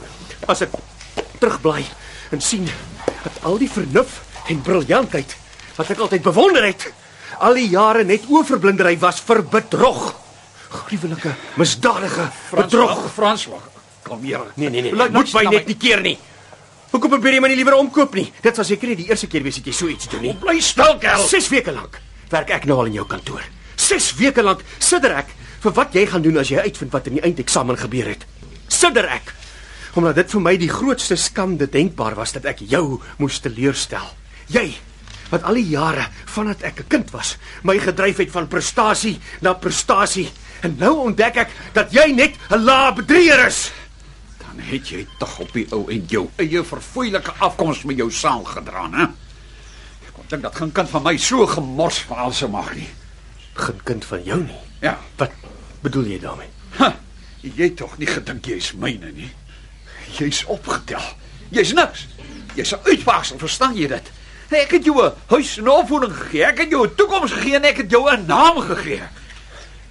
as 0.50 0.64
ek 0.66 0.74
terugbly 1.40 1.84
en 2.34 2.42
sien 2.42 2.66
dat 3.24 3.38
al 3.46 3.60
die 3.62 3.70
vernuf 3.70 4.22
en 4.50 4.64
briljantheid 4.66 5.36
wat 5.78 5.92
ek 5.94 6.02
altyd 6.08 6.24
bewonder 6.26 6.66
het, 6.66 6.88
al 7.40 7.54
die 7.54 7.70
jare 7.70 8.04
net 8.04 8.26
oorverblindery 8.28 8.98
was 9.00 9.22
vir 9.22 9.44
bedrog. 9.44 10.10
Gruwelike, 10.70 11.36
misdadige 11.58 12.26
bedrog. 12.52 13.06
François, 13.14 13.62
kom 14.04 14.26
hier. 14.26 14.42
Nee 14.56 14.70
nee 14.70 14.82
nee, 14.82 14.96
Laat 14.96 15.14
moet 15.14 15.32
my 15.38 15.44
na 15.44 15.54
net 15.60 15.70
nie 15.70 15.78
keer 15.78 16.02
nie. 16.02 16.18
Hoekom 16.90 17.12
probeer 17.14 17.38
jy 17.38 17.42
my 17.44 17.50
nie 17.52 17.60
liewer 17.60 17.78
omkoop 17.78 18.16
nie? 18.18 18.26
Dit 18.42 18.58
was 18.58 18.70
seker 18.72 18.90
nie 18.90 18.98
die 19.04 19.10
eerste 19.12 19.28
keer 19.30 19.44
wees 19.46 19.60
dat 19.60 19.68
jy 19.70 19.74
so 19.78 19.90
iets 19.92 20.10
doen 20.10 20.24
nie. 20.26 20.34
Bly 20.42 20.58
stil, 20.66 20.98
kerel. 21.02 21.26
6 21.30 21.50
weke 21.54 21.74
lank 21.76 22.00
werk 22.30 22.50
ek 22.54 22.66
nou 22.70 22.78
al 22.82 22.90
in 22.90 22.98
jou 23.00 23.06
kantoor. 23.10 23.44
6 23.80 24.12
weke 24.20 24.44
lank 24.46 24.64
sidder 24.78 25.16
ek 25.22 25.32
vir 25.64 25.76
wat 25.78 25.96
jy 25.98 26.06
gaan 26.10 26.26
doen 26.26 26.38
as 26.42 26.50
jy 26.50 26.62
uitvind 26.66 26.94
wat 26.94 27.10
in 27.10 27.18
die 27.20 27.24
eindeksamen 27.26 27.78
gebeur 27.78 28.10
het. 28.14 28.26
Sidder 28.70 29.10
ek 29.10 29.36
omdat 29.98 30.20
dit 30.22 30.32
vir 30.32 30.44
my 30.46 30.54
die 30.62 30.70
grootste 30.70 31.18
skande 31.18 31.66
denkbaar 31.70 32.16
was 32.18 32.32
dat 32.36 32.46
ek 32.50 32.62
jou 32.70 33.00
moes 33.18 33.40
teleurstel. 33.42 34.06
Jy 34.54 34.70
wat 35.30 35.46
al 35.46 35.58
die 35.60 35.70
jare 35.74 36.08
vandat 36.30 36.64
ek 36.64 36.82
'n 36.82 36.90
kind 36.90 37.12
was, 37.12 37.38
my 37.64 37.78
gedryf 37.78 38.18
het 38.18 38.32
van 38.32 38.48
prestasie 38.48 39.20
na 39.42 39.54
prestasie 39.54 40.30
en 40.64 40.76
nou 40.80 41.06
ontdek 41.06 41.38
ek 41.38 41.50
dat 41.74 41.94
jy 41.94 42.12
net 42.14 42.34
'n 42.50 42.66
lae 42.66 42.94
bedrieger 42.94 43.48
is. 43.48 43.72
Dan 44.60 44.68
het 44.68 44.90
jy 44.92 45.06
tog 45.18 45.38
op 45.40 45.52
die 45.56 45.64
ou 45.72 45.86
en 45.88 46.02
jou 46.12 46.26
eie 46.36 46.60
verfoeilike 46.68 47.32
afkoms 47.40 47.86
met 47.88 47.96
jou 48.02 48.10
saamgedra, 48.12 48.90
hè? 48.92 49.06
Ek 50.04 50.10
kon 50.18 50.26
dink 50.28 50.44
dat 50.44 50.58
geen 50.60 50.74
kind 50.76 50.90
van 50.92 51.06
my 51.06 51.14
so 51.16 51.46
gemors 51.48 52.02
verhaal 52.10 52.34
sou 52.36 52.50
mag 52.52 52.74
nie. 52.76 52.90
Geen 53.56 53.80
kind 53.88 54.08
van 54.10 54.26
jou 54.28 54.40
nie. 54.44 54.58
Ja. 54.84 54.98
Wat 55.22 55.32
bedoel 55.86 56.10
jy 56.12 56.18
daarmee? 56.26 56.52
Ha, 56.76 56.90
jy 57.40 57.70
tog 57.80 57.94
nie 58.02 58.10
gedink 58.10 58.50
jy's 58.52 58.74
myne 58.76 59.14
nie. 59.16 59.30
Jy's 60.18 60.42
opgetel. 60.52 61.08
Jy's 61.56 61.72
niks. 61.80 62.04
Jy's 62.60 62.76
'n 62.76 62.84
uitwaagsel, 62.84 63.40
verstaan 63.40 63.80
jy 63.80 63.88
dit? 63.88 64.12
Ek 64.50 64.76
het 64.76 64.84
jou 64.84 65.00
'n 65.00 65.16
huis 65.28 65.58
en 65.58 65.70
opvoeding 65.70 66.14
gegee. 66.14 66.44
Ek 66.44 66.60
het 66.60 66.70
jou 66.70 66.84
'n 66.84 66.96
toekoms 66.96 67.32
gegee 67.32 67.56
en 67.56 67.64
ek 67.64 67.78
het 67.78 67.92
jou 67.92 68.12
'n 68.12 68.26
naam 68.26 68.60
gegee. 68.60 69.08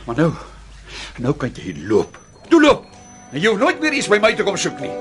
Maar 0.05 0.17
nou, 0.17 0.33
nou 1.17 1.35
kan 1.35 1.53
jy 1.55 1.73
loop. 1.89 2.21
Toe 2.49 2.61
loop. 2.61 2.98
En 3.29 3.41
jy 3.41 3.51
hoef 3.51 3.61
nooit 3.61 3.81
meer 3.81 3.93
iets 3.93 4.09
by 4.09 4.17
my 4.23 4.33
te 4.35 4.45
kom 4.47 4.57
soek 4.57 4.79
nie. 4.81 4.95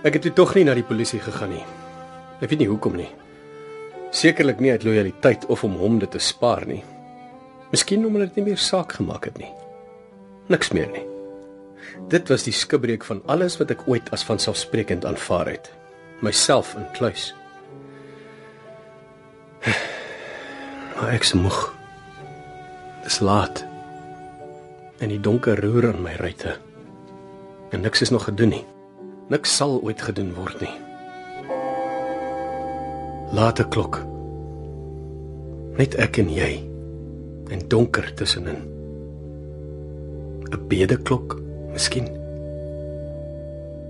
Ek 0.00 0.16
het 0.16 0.30
tog 0.34 0.56
nie 0.56 0.64
na 0.66 0.74
die 0.74 0.86
polisie 0.86 1.20
gegaan 1.22 1.52
nie. 1.54 1.64
Ek 2.40 2.48
weet 2.48 2.62
nie 2.64 2.70
hoekom 2.70 2.96
nie. 2.98 3.10
Sekerlik 4.16 4.58
nie 4.58 4.72
uit 4.72 4.82
lojaliteit 4.82 5.46
of 5.52 5.62
om 5.62 5.76
hom 5.78 6.00
dit 6.02 6.10
te 6.10 6.18
spaar 6.18 6.64
nie. 6.66 6.80
Miskien 7.70 8.06
omdat 8.08 8.32
dit 8.32 8.40
nie 8.40 8.50
meer 8.50 8.58
saak 8.58 8.96
gemaak 8.98 9.28
het 9.28 9.38
nie. 9.38 9.52
Niks 10.50 10.72
meer 10.74 10.88
nie. 10.90 11.04
Dit 12.10 12.32
was 12.32 12.42
die 12.48 12.54
skibreek 12.56 13.04
van 13.06 13.20
alles 13.30 13.60
wat 13.60 13.70
ek 13.70 13.86
ooit 13.86 14.08
as 14.10 14.26
vanselfsprekend 14.26 15.06
aanvaar 15.06 15.52
het. 15.52 15.70
Myself 16.24 16.74
in 16.80 16.88
kluis. 16.96 17.30
Maar 20.96 21.14
ek 21.16 21.24
is 21.24 21.32
moeg. 21.32 21.58
Dis 23.04 23.20
laat. 23.24 23.64
En 25.00 25.08
die 25.08 25.20
donker 25.20 25.60
roer 25.60 25.90
aan 25.92 26.02
my 26.04 26.14
ruite. 26.20 26.56
En 27.70 27.80
niks 27.80 28.00
is 28.00 28.12
nog 28.12 28.24
gedoen 28.28 28.52
nie. 28.54 28.64
Niks 29.30 29.56
sal 29.56 29.78
ooit 29.82 30.02
gedoen 30.02 30.34
word 30.34 30.60
nie. 30.60 30.74
Late 33.32 33.64
klok. 33.68 34.00
Net 35.78 35.94
ek 36.02 36.18
en 36.20 36.32
jy. 36.34 36.52
En 37.50 37.62
donker 37.70 38.10
tussenin. 38.14 38.66
'n 40.50 40.66
Bedeklok, 40.68 41.38
miskien. 41.72 42.08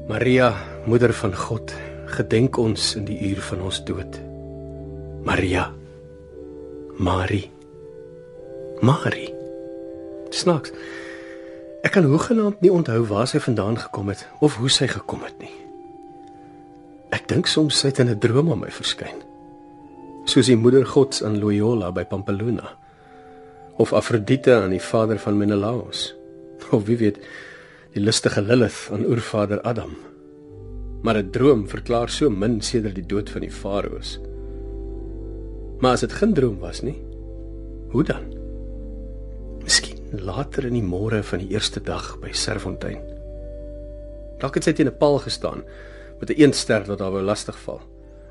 Maria, 0.09 0.55
moeder 0.85 1.13
van 1.13 1.35
God, 1.37 1.73
gedenk 2.05 2.57
ons 2.57 2.95
in 2.97 3.05
die 3.05 3.19
uur 3.31 3.41
van 3.41 3.63
ons 3.63 3.85
dood. 3.85 4.30
Maria. 5.25 5.71
Marie. 6.97 7.51
Marie. 8.81 9.29
Snaaks. 10.31 10.73
Ek 11.85 11.93
kan 11.93 12.07
hoegenaamd 12.09 12.63
nie 12.65 12.73
onthou 12.73 13.03
waar 13.09 13.29
sy 13.29 13.41
vandaan 13.45 13.77
gekom 13.81 14.09
het 14.09 14.25
of 14.41 14.57
hoe 14.57 14.71
sy 14.73 14.89
gekom 14.89 15.21
het 15.27 15.37
nie. 15.43 15.53
Ek 17.13 17.29
dink 17.29 17.51
soms 17.53 17.77
sy 17.77 17.91
het 17.93 18.01
in 18.01 18.09
'n 18.09 18.19
droom 18.19 18.51
aan 18.53 18.65
my 18.65 18.71
verskyn. 18.71 19.21
Soos 20.25 20.47
die 20.47 20.57
moeder 20.57 20.87
gods 20.87 21.23
aan 21.23 21.41
Loyola 21.41 21.93
by 21.93 22.05
Pampeluna 22.05 22.77
of 23.77 23.93
Afrodite 23.93 24.55
aan 24.55 24.71
die 24.71 24.81
vader 24.81 25.19
van 25.19 25.37
Menelaos 25.37 26.15
of 26.71 26.85
wie 26.87 26.97
weet 26.97 27.19
die 27.93 28.01
lustige 28.03 28.43
Lilith 28.43 28.89
aan 28.93 29.05
oervader 29.05 29.61
Adam. 29.61 29.97
Maar 31.03 31.17
'n 31.17 31.31
droom 31.31 31.69
verklaar 31.69 32.09
so 32.09 32.31
min 32.31 32.61
sedert 32.61 32.95
die 32.95 33.07
dood 33.07 33.31
van 33.31 33.41
die 33.41 33.53
farao's. 33.53 34.19
Maar 35.81 35.97
as 35.97 36.05
dit 36.05 36.13
geen 36.13 36.35
droom 36.37 36.59
was 36.61 36.83
nie, 36.85 36.99
hoe 37.91 38.03
dan? 38.05 38.27
Miskien 39.65 39.97
later 40.13 40.67
in 40.69 40.77
die 40.77 40.85
môre 40.85 41.23
van 41.25 41.41
die 41.41 41.55
eerste 41.55 41.81
dag 41.81 42.19
by 42.21 42.35
Serfontein. 42.37 43.01
Dalk 44.41 44.59
het 44.59 44.69
sy 44.69 44.75
teen 44.77 44.89
'n 44.89 44.99
paal 44.99 45.19
gestaan 45.19 45.65
met 46.21 46.31
'n 46.31 46.41
eenster 46.41 46.85
wat 46.85 47.01
haar 47.01 47.11
wou 47.11 47.23
lastigval. 47.23 47.81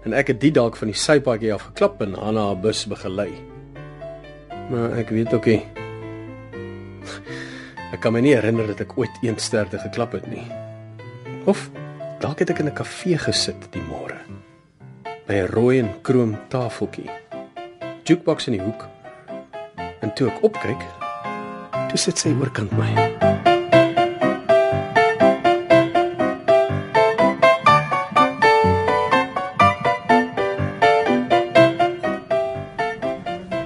En 0.05 0.13
ek 0.13 0.27
het 0.27 0.41
die 0.41 0.51
dalk 0.51 0.75
van 0.75 0.87
die 0.87 0.97
sypaadjie 0.97 1.53
af 1.53 1.61
geklap 1.61 2.01
en 2.01 2.13
haar 2.13 2.33
na 2.33 2.45
haar 2.45 2.59
bus 2.59 2.85
begelei. 2.85 3.33
Maar 4.69 4.97
ek 4.97 5.09
weet 5.09 5.33
ook 5.33 5.45
nie. 5.45 5.65
Ek 7.93 7.99
kan 7.99 8.13
my 8.13 8.19
nie 8.19 8.35
herinner 8.35 8.67
dat 8.67 8.79
ek 8.79 8.97
ooit 8.97 9.17
eensterde 9.21 9.79
geklap 9.79 10.11
het 10.11 10.27
nie. 10.27 10.45
Of 11.45 11.71
dalk 12.19 12.39
het 12.39 12.49
ek 12.49 12.59
in 12.59 12.67
'n 12.67 12.73
kafee 12.73 13.17
gesit 13.17 13.71
die 13.71 13.81
môre 13.81 14.17
by 15.25 15.33
'n 15.33 15.47
rooi 15.47 15.79
en 15.79 16.01
kroom 16.01 16.37
tafeltjie 16.49 17.09
jukebox 18.09 18.47
in 18.47 18.57
die 18.57 18.61
hoek. 18.61 18.87
En 20.01 20.13
toe 20.13 20.29
ek 20.31 20.43
opkyk, 20.47 20.81
toe 21.91 21.99
sit 21.99 22.17
sy 22.17 22.31
oorkant 22.33 22.71
my. 22.73 22.89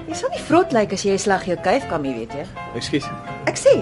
Jy 0.04 0.18
sal 0.18 0.28
nie 0.34 0.42
vrot 0.44 0.74
lyk 0.76 0.90
like 0.90 0.98
as 0.98 1.06
jy 1.06 1.16
'n 1.16 1.24
slag 1.24 1.48
jou 1.48 1.56
kuif 1.56 1.88
kam, 1.88 2.04
jy 2.04 2.14
weet 2.20 2.32
jy. 2.36 2.44
Ekskuus. 2.76 3.08
Ek 3.48 3.56
sê, 3.56 3.80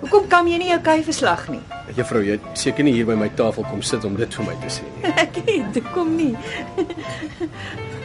hoekom 0.00 0.28
kam 0.28 0.48
jy 0.48 0.58
nie 0.58 0.70
jou 0.72 0.80
kuif 0.80 1.04
verslag 1.04 1.48
nie? 1.48 1.60
Juffrou, 1.96 2.22
jy 2.24 2.40
seker 2.54 2.84
nie 2.84 2.94
hier 2.96 3.04
by 3.04 3.14
my 3.14 3.28
tafel 3.28 3.64
kom 3.64 3.82
sit 3.82 4.04
om 4.04 4.16
dit 4.16 4.34
vir 4.34 4.46
my 4.46 4.54
te 4.62 4.68
sê 4.72 4.82
nie. 4.96 5.12
Ek 5.24 5.36
het, 5.36 5.82
kom 5.92 6.16
nie. 6.16 6.36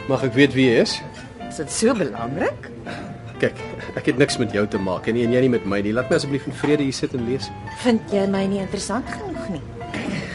Mag 0.07 0.23
ek 0.23 0.33
weet 0.33 0.53
wie 0.53 0.67
jy 0.67 0.81
is? 0.81 1.01
Is 1.57 1.63
dit 1.65 1.71
so 1.73 1.93
belangrik? 1.97 2.67
Kyk, 3.41 3.57
ek 3.97 4.11
het 4.11 4.19
niks 4.21 4.35
met 4.37 4.51
jou 4.53 4.61
te 4.69 4.77
maak 4.77 5.07
en 5.09 5.15
nie 5.17 5.23
en 5.25 5.31
jy 5.33 5.39
nie 5.41 5.49
met 5.49 5.63
my 5.65 5.79
nie. 5.81 5.89
Laat 5.95 6.11
my 6.11 6.19
asseblief 6.19 6.43
in 6.45 6.53
vrede 6.53 6.85
hier 6.85 6.93
sit 6.93 7.15
en 7.17 7.23
lees. 7.25 7.47
Vind 7.81 8.13
jy 8.13 8.27
my 8.29 8.43
nie 8.45 8.59
interessant 8.61 9.09
genoeg 9.09 9.47
nie? 9.55 9.61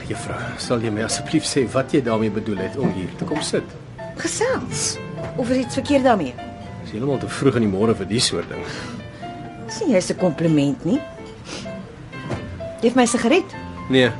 Juffrou, 0.08 0.40
sal 0.58 0.82
jy 0.82 0.90
my 0.90 1.04
asseblief 1.06 1.46
sê 1.46 1.62
wat 1.76 1.94
jy 1.94 2.00
daarmee 2.02 2.34
bedoel 2.34 2.64
het 2.64 2.74
om 2.74 2.90
hier 2.96 3.12
te 3.20 3.28
kom 3.28 3.38
sit? 3.46 3.62
Gesels. 4.18 4.96
Of 5.38 5.52
is 5.54 5.62
iets 5.62 5.78
verkeerd 5.78 6.08
daarmee? 6.10 6.34
Dis 6.82 6.96
heeltemal 6.96 7.22
te 7.22 7.30
vroeg 7.30 7.60
in 7.62 7.68
die 7.68 7.70
môre 7.70 7.94
vir 8.02 8.10
die 8.10 8.24
soort 8.26 8.50
ding. 8.50 8.66
Sien 9.70 9.94
jy's 9.94 10.10
'n 10.10 10.18
kompliment 10.18 10.84
nie? 10.84 10.98
Geef 12.82 12.98
my 12.98 13.06
'n 13.06 13.14
sigaret. 13.14 13.46
Nee, 13.88 14.10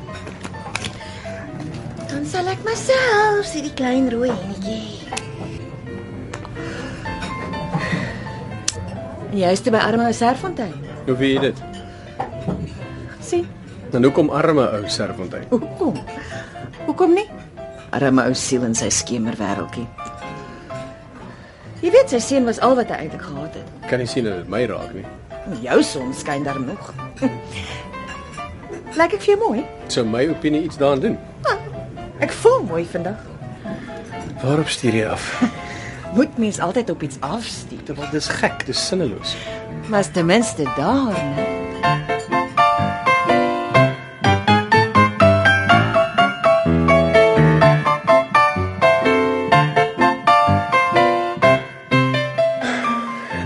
Dan 2.09 2.25
sal 2.27 2.47
ek 2.47 2.63
myself 2.63 3.45
sien 3.45 3.65
die 3.65 3.75
klein 3.75 4.09
rooi 4.09 4.31
enetjie. 4.31 5.03
En 9.33 9.39
jy 9.41 9.51
is 9.57 9.63
te 9.65 9.73
by 9.73 9.81
Armou 9.81 10.13
Serfontein. 10.13 10.75
hoe 11.07 11.17
weet 11.17 11.35
jy 11.35 11.41
dit? 11.41 11.63
Sien? 13.25 13.47
Dan 13.93 14.05
hoekom 14.05 14.31
arme 14.33 14.65
ou 14.77 14.83
Serfontein? 14.89 15.45
Hoekom? 15.51 15.97
Hoekom 16.87 17.15
nie? 17.17 17.27
Arme 17.93 18.25
ou 18.29 18.35
siel 18.37 18.65
in 18.69 18.75
sy 18.77 18.89
skemerwêreldjie. 18.93 19.87
Jy 21.83 21.91
weet 21.91 22.13
sy 22.15 22.21
seun 22.23 22.47
was 22.47 22.61
al 22.63 22.77
wat 22.79 22.93
hy 22.93 23.01
eintlik 23.07 23.25
gehad 23.27 23.57
het. 23.59 23.73
Kan 23.91 23.99
nie 24.01 24.09
sien 24.09 24.25
dat 24.29 24.43
dit 24.45 24.53
my 24.53 24.63
raak 24.71 24.93
nie. 24.97 25.05
Jou 25.65 25.81
son 25.85 26.13
skyn 26.15 26.45
daar 26.47 26.61
nog. 26.63 26.93
Lyk 28.97 29.17
ek 29.17 29.25
vir 29.25 29.33
jou 29.35 29.39
mooi? 29.43 29.65
Sou 29.93 30.05
my 30.07 30.27
opinie 30.31 30.63
iets 30.69 30.79
daaraan 30.81 31.01
doen? 31.03 31.19
Ek 32.23 32.31
voel 32.45 32.61
mooi 32.69 32.85
vandag. 32.87 33.19
Waarop 34.45 34.69
stuur 34.71 34.95
jy 35.01 35.09
af? 35.11 35.27
Moet 36.13 36.39
mens 36.39 36.59
altyd 36.61 36.91
op 36.91 37.03
iets 37.03 37.17
afstuur. 37.21 37.83
Terwyl 37.83 38.11
dis 38.11 38.29
gek, 38.29 38.67
dis 38.67 38.87
sinneloos. 38.87 39.37
Maar 39.89 40.11
ten 40.11 40.27
minste 40.27 40.63
daar, 40.63 41.13
né? 41.13 41.51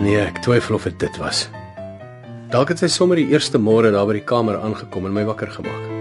Nee, 0.01 0.19
ek 0.19 0.39
twyfel 0.43 0.75
of 0.75 0.83
dit 0.83 0.99
dit 0.99 1.17
was. 1.17 1.49
Dalk 2.51 2.69
het 2.69 2.79
sy 2.83 2.91
sommer 2.91 3.19
die 3.19 3.31
eerste 3.31 3.59
môre 3.59 3.91
daar 3.95 4.07
by 4.07 4.21
die 4.21 4.27
kamer 4.27 4.59
aangekom 4.59 5.07
en 5.07 5.15
my 5.15 5.25
wakker 5.27 5.51
gemaak. 5.51 5.96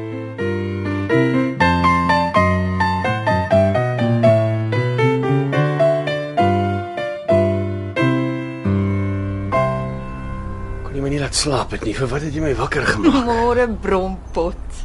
Slaap 11.35 11.73
het 11.75 11.83
nie? 11.87 11.93
Vir 11.97 12.09
wat 12.11 12.23
het 12.25 12.35
jy 12.35 12.43
my 12.43 12.53
wakker 12.57 12.85
gemaak? 12.87 13.25
Môre 13.29 13.67
brompot. 13.67 14.81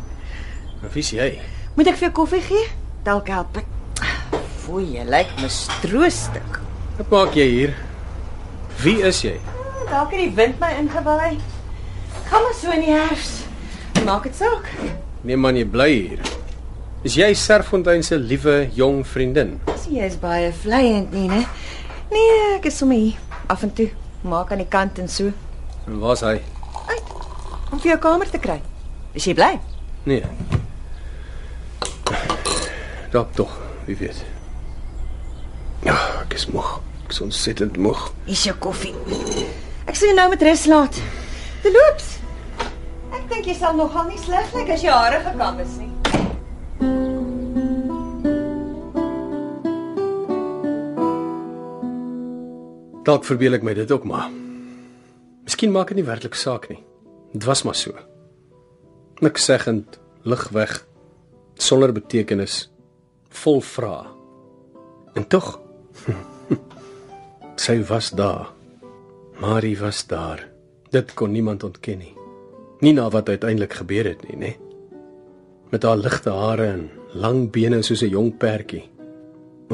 Nou, 0.80 0.90
Wie's 0.94 1.12
jy? 1.14 1.30
Moet 1.76 1.92
ek 1.92 2.00
vir 2.00 2.08
jou 2.08 2.14
koffie 2.22 2.42
gee? 2.44 2.64
Dalk 3.06 3.30
help 3.32 3.60
ek. 3.62 3.68
Foei, 4.64 4.84
jy 4.96 5.04
lyk 5.08 5.30
mistroostig. 5.40 6.58
Wat 6.98 7.12
maak 7.14 7.36
jy 7.38 7.46
hier? 7.52 7.76
Wie 8.82 8.98
is 9.06 9.22
jy? 9.24 9.36
Dalk 9.90 10.12
het 10.14 10.20
die 10.22 10.32
wind 10.36 10.60
my 10.62 10.70
ingewaai. 10.80 11.38
Gaan 12.30 12.44
maar 12.46 12.54
so 12.58 12.70
in 12.74 12.84
die 12.84 12.92
herfs. 12.94 13.32
Maak 14.06 14.28
dit 14.28 14.36
saak. 14.38 14.68
Nee 15.26 15.36
man, 15.36 15.56
jy 15.58 15.66
bly 15.68 15.88
hier. 15.92 16.20
Is 17.04 17.16
jy 17.16 17.30
Serfontein 17.36 18.04
se 18.04 18.16
liewe 18.20 18.66
jong 18.76 19.02
vriendin? 19.08 19.56
Jy 19.90 20.04
is 20.06 20.16
baie 20.20 20.52
vleiend 20.54 21.10
nie, 21.16 21.26
né? 21.32 21.40
Nee, 22.12 22.34
ek 22.58 22.68
is 22.70 22.76
sommer 22.78 23.00
hier 23.00 23.16
af 23.50 23.64
en 23.66 23.72
toe. 23.74 23.88
Maak 24.22 24.52
aan 24.54 24.60
die 24.62 24.68
kant 24.70 25.00
en 25.02 25.08
so. 25.10 25.32
En 25.90 25.98
waar's 25.98 26.20
hy? 26.20 26.40
Uit. 26.86 27.02
Om 27.70 27.80
vir 27.80 27.88
jou 27.90 27.98
kamer 27.98 28.28
te 28.30 28.38
kry. 28.38 28.60
Is 29.18 29.24
jy 29.26 29.32
bly? 29.34 29.56
Nee. 30.06 30.22
Dalk 33.10 33.32
tog, 33.34 33.50
wie 33.88 33.96
weet. 33.98 34.20
Ja, 35.82 35.96
ek 36.20 36.36
is 36.38 36.46
moeg. 36.54 36.76
Ek 37.02 37.10
is 37.10 37.18
ontsettend 37.24 37.74
moeg. 37.82 38.04
Is 38.30 38.44
jou 38.46 38.54
koffie. 38.62 38.94
Ek 39.90 39.98
sal 39.98 40.12
jou 40.12 40.16
nou 40.20 40.28
met 40.30 40.44
rus 40.46 40.62
laat. 40.70 41.00
Te 41.64 41.72
loops. 41.74 42.12
Ek 43.10 43.24
dink 43.32 43.48
jy 43.50 43.56
sal 43.58 43.74
nogal 43.74 44.06
nie 44.12 44.20
sleg 44.22 44.54
lyk 44.54 44.70
as 44.76 44.84
jou 44.86 44.94
hare 44.94 45.18
gekam 45.24 45.58
is 45.64 45.74
nie. 45.80 45.88
Dalk 53.10 53.26
verbeel 53.26 53.58
ek 53.58 53.66
my 53.66 53.74
dit 53.74 53.90
ook 53.90 54.06
maar. 54.06 54.30
Miskien 55.50 55.72
maak 55.74 55.88
dit 55.90 55.98
nie 55.98 56.06
werklik 56.06 56.36
saak 56.38 56.68
nie. 56.70 56.78
Dit 57.32 57.42
was 57.42 57.64
maar 57.66 57.74
so. 57.74 57.90
Niks 59.18 59.48
seggend, 59.48 59.96
lig 60.22 60.44
weg, 60.54 60.76
sonder 61.58 61.90
betekenis, 61.90 62.68
vol 63.34 63.58
vrae. 63.58 64.04
En 65.18 65.26
tog 65.26 65.48
sy 67.64 67.76
was 67.90 68.12
daar. 68.14 68.52
Marie 69.42 69.74
was 69.80 70.04
daar. 70.06 70.46
Dit 70.94 71.16
kon 71.18 71.34
niemand 71.34 71.66
ontken 71.66 71.98
nie. 71.98 72.14
Nie 72.86 72.94
na 72.94 73.10
wat 73.10 73.34
uiteindelik 73.34 73.74
gebeur 73.82 74.12
het 74.12 74.22
nie, 74.30 74.38
nê? 74.38 74.54
Met 75.74 75.82
haar 75.82 75.98
ligte 75.98 76.30
hare 76.30 76.70
en 76.76 76.88
lang 77.10 77.48
bene 77.50 77.82
soos 77.82 78.06
'n 78.06 78.14
jong 78.14 78.36
perdjie. 78.38 78.86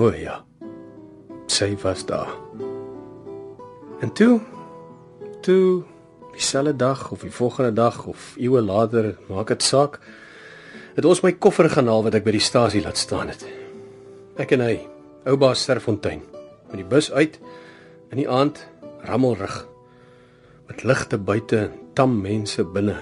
O 0.01 0.09
ja. 0.09 0.41
Sy 1.47 1.77
was 1.85 2.07
daar. 2.09 2.33
En 4.01 4.13
toe 4.13 4.56
toe 5.47 5.85
dieselfde 6.35 6.75
dag 6.77 7.11
of 7.15 7.23
die 7.25 7.33
volgende 7.33 7.73
dag 7.73 8.03
of 8.07 8.35
eeue 8.37 8.61
later, 8.61 9.15
maak 9.31 9.49
dit 9.55 9.63
saak, 9.63 10.01
het 10.97 11.05
ons 11.05 11.23
my 11.25 11.33
koffer 11.33 11.69
gaan 11.73 11.89
haal 11.89 12.05
wat 12.05 12.17
ek 12.19 12.27
by 12.27 12.35
die 12.37 12.45
stasie 12.45 12.83
laat 12.85 13.01
staan 13.01 13.31
het. 13.33 13.47
Ek 14.41 14.53
en 14.57 14.65
hy, 14.65 14.75
ou 15.25 15.37
baas 15.41 15.63
Serfontein, 15.65 16.25
met 16.69 16.81
die 16.83 16.89
bus 16.89 17.09
uit 17.13 17.39
in 18.13 18.21
die 18.21 18.29
aand 18.29 18.61
rammelrig 19.07 19.63
met 20.67 20.83
ligte 20.83 21.19
buite 21.19 21.59
en 21.67 21.75
tam 21.95 22.19
mense 22.21 22.65
binne. 22.75 22.97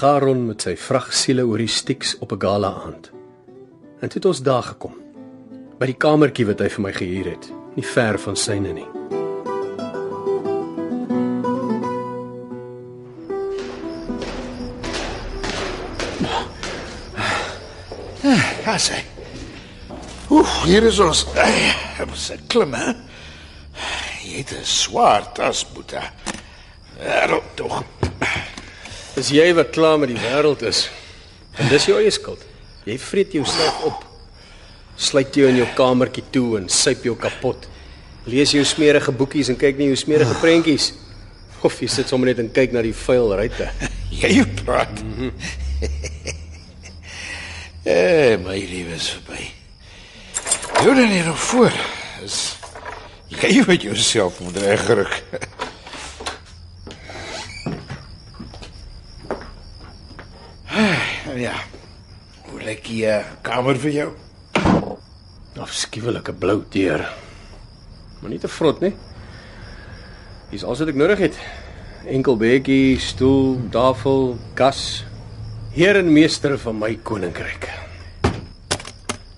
Garon 0.00 0.46
met 0.48 0.64
sy 0.64 0.76
vragsiele 0.80 1.44
oor 1.46 1.60
die 1.60 1.70
stiks 1.70 2.16
op 2.18 2.32
'n 2.32 2.40
gala 2.40 2.72
aand. 2.86 3.10
En 4.00 4.08
toe 4.08 4.18
het 4.18 4.24
ons 4.24 4.42
daar 4.42 4.62
gekom. 4.62 4.94
By 5.78 5.86
die 5.86 5.98
kamertjie 5.98 6.46
wat 6.46 6.60
hy 6.60 6.68
vir 6.68 6.82
my 6.82 6.92
gehuur 6.92 7.30
het, 7.30 7.52
nie 7.76 7.84
ver 7.84 8.18
van 8.18 8.36
syne 8.36 8.72
nie. 8.72 8.88
Ja, 18.70 18.76
sê. 18.78 19.00
Oef, 20.30 20.50
hier 20.62 20.84
is 20.86 21.00
ons. 21.02 21.24
Ek 21.34 22.04
moet 22.06 22.20
se 22.22 22.36
klim, 22.52 22.74
hè. 22.78 22.92
Jy 24.22 24.44
het 24.44 24.52
'n 24.54 24.62
swaar 24.62 25.24
tas, 25.34 25.64
Boeta. 25.74 26.12
Wêreld 27.00 27.48
tog. 27.56 27.82
Dis 29.16 29.30
jy 29.30 29.48
wat 29.54 29.74
klaar 29.74 29.98
met 29.98 30.08
die 30.08 30.20
wêreld 30.22 30.62
is. 30.62 30.88
En 31.58 31.68
dis 31.68 31.84
jou 31.84 31.98
eie 31.98 32.10
skuld. 32.10 32.38
Jy 32.84 32.98
vreet 32.98 33.32
jouself 33.32 33.82
op. 33.84 34.04
Sluit 34.96 35.34
jou 35.34 35.48
in 35.48 35.56
jou 35.56 35.68
kamertjie 35.74 36.24
toe 36.30 36.58
en 36.58 36.68
syp 36.68 37.02
jou 37.02 37.16
kapot. 37.16 37.66
Lees 38.24 38.52
jou 38.52 38.64
smerige 38.64 39.12
boekies 39.12 39.48
en 39.48 39.56
kyk 39.56 39.78
na 39.78 39.84
jou 39.84 39.96
smerige 39.96 40.34
prentjies. 40.40 40.92
Of 41.62 41.80
jy 41.80 41.88
sit 41.88 42.08
sommer 42.08 42.28
net 42.28 42.38
en 42.38 42.52
kyk 42.52 42.72
na 42.72 42.82
die 42.82 42.94
vuil 42.94 43.34
ruitte. 43.34 43.70
Jy 44.20 44.44
praat. 44.64 45.02
Eh, 47.90 48.38
my 48.38 48.54
lewe 48.70 48.94
is 48.94 49.08
verby. 49.10 49.50
Jou 50.82 50.94
dan 50.94 51.08
hier 51.10 51.24
nog 51.24 51.38
voor. 51.38 51.72
Is 52.22 52.56
jy 53.28 53.64
wat 53.66 53.82
jouself 53.82 54.40
moet 54.40 54.56
regryk. 54.56 55.24
ja. 61.46 61.56
Hoe 62.46 62.62
lyk 62.62 62.84
die 62.86 63.02
uh, 63.10 63.24
kamer 63.42 63.78
vir 63.82 63.90
jou? 63.96 64.08
Afskuwelike 65.58 66.32
blou 66.32 66.62
deur. 66.70 67.02
Maar 68.20 68.30
nie 68.30 68.38
te 68.38 68.48
vrot 68.48 68.80
nie. 68.86 68.94
Dis 70.54 70.62
alles 70.62 70.78
wat 70.84 70.94
ek 70.94 71.02
nodig 71.02 71.26
het. 71.26 71.36
Enkel 72.06 72.38
bedjie, 72.38 72.98
stoel, 73.02 73.58
tafel, 73.74 74.36
kas. 74.54 75.09
Heer 75.70 76.00
en 76.00 76.08
meester 76.12 76.56
van 76.58 76.78
my 76.80 76.96
koninkryk. 77.06 77.68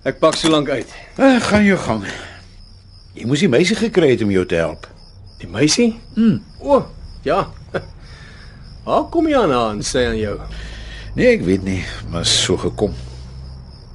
Ek 0.09 0.17
pak 0.19 0.39
so 0.41 0.49
lank 0.49 0.71
uit. 0.73 0.89
Uh, 1.21 1.37
gaan 1.45 1.67
jou 1.67 1.77
gang. 1.85 2.07
Jy 3.13 3.27
moes 3.29 3.43
die 3.45 3.51
meisie 3.53 3.77
gekry 3.77 4.15
het 4.15 4.25
om 4.25 4.33
jou 4.33 4.45
te 4.49 4.57
help. 4.57 4.87
Die 5.43 5.51
meisie? 5.53 5.91
Mm. 6.17 6.39
O, 6.63 6.79
oh, 6.79 6.87
ja. 7.27 7.43
Waar 8.87 9.05
kom 9.13 9.29
jy 9.29 9.37
aan 9.43 9.53
aan 9.53 9.83
sê 9.85 10.07
aan 10.09 10.17
jou? 10.17 10.39
Nee, 11.19 11.35
ek 11.35 11.45
weet 11.45 11.67
nie, 11.69 11.83
maar 12.09 12.25
so 12.25 12.57
gekom. 12.57 12.97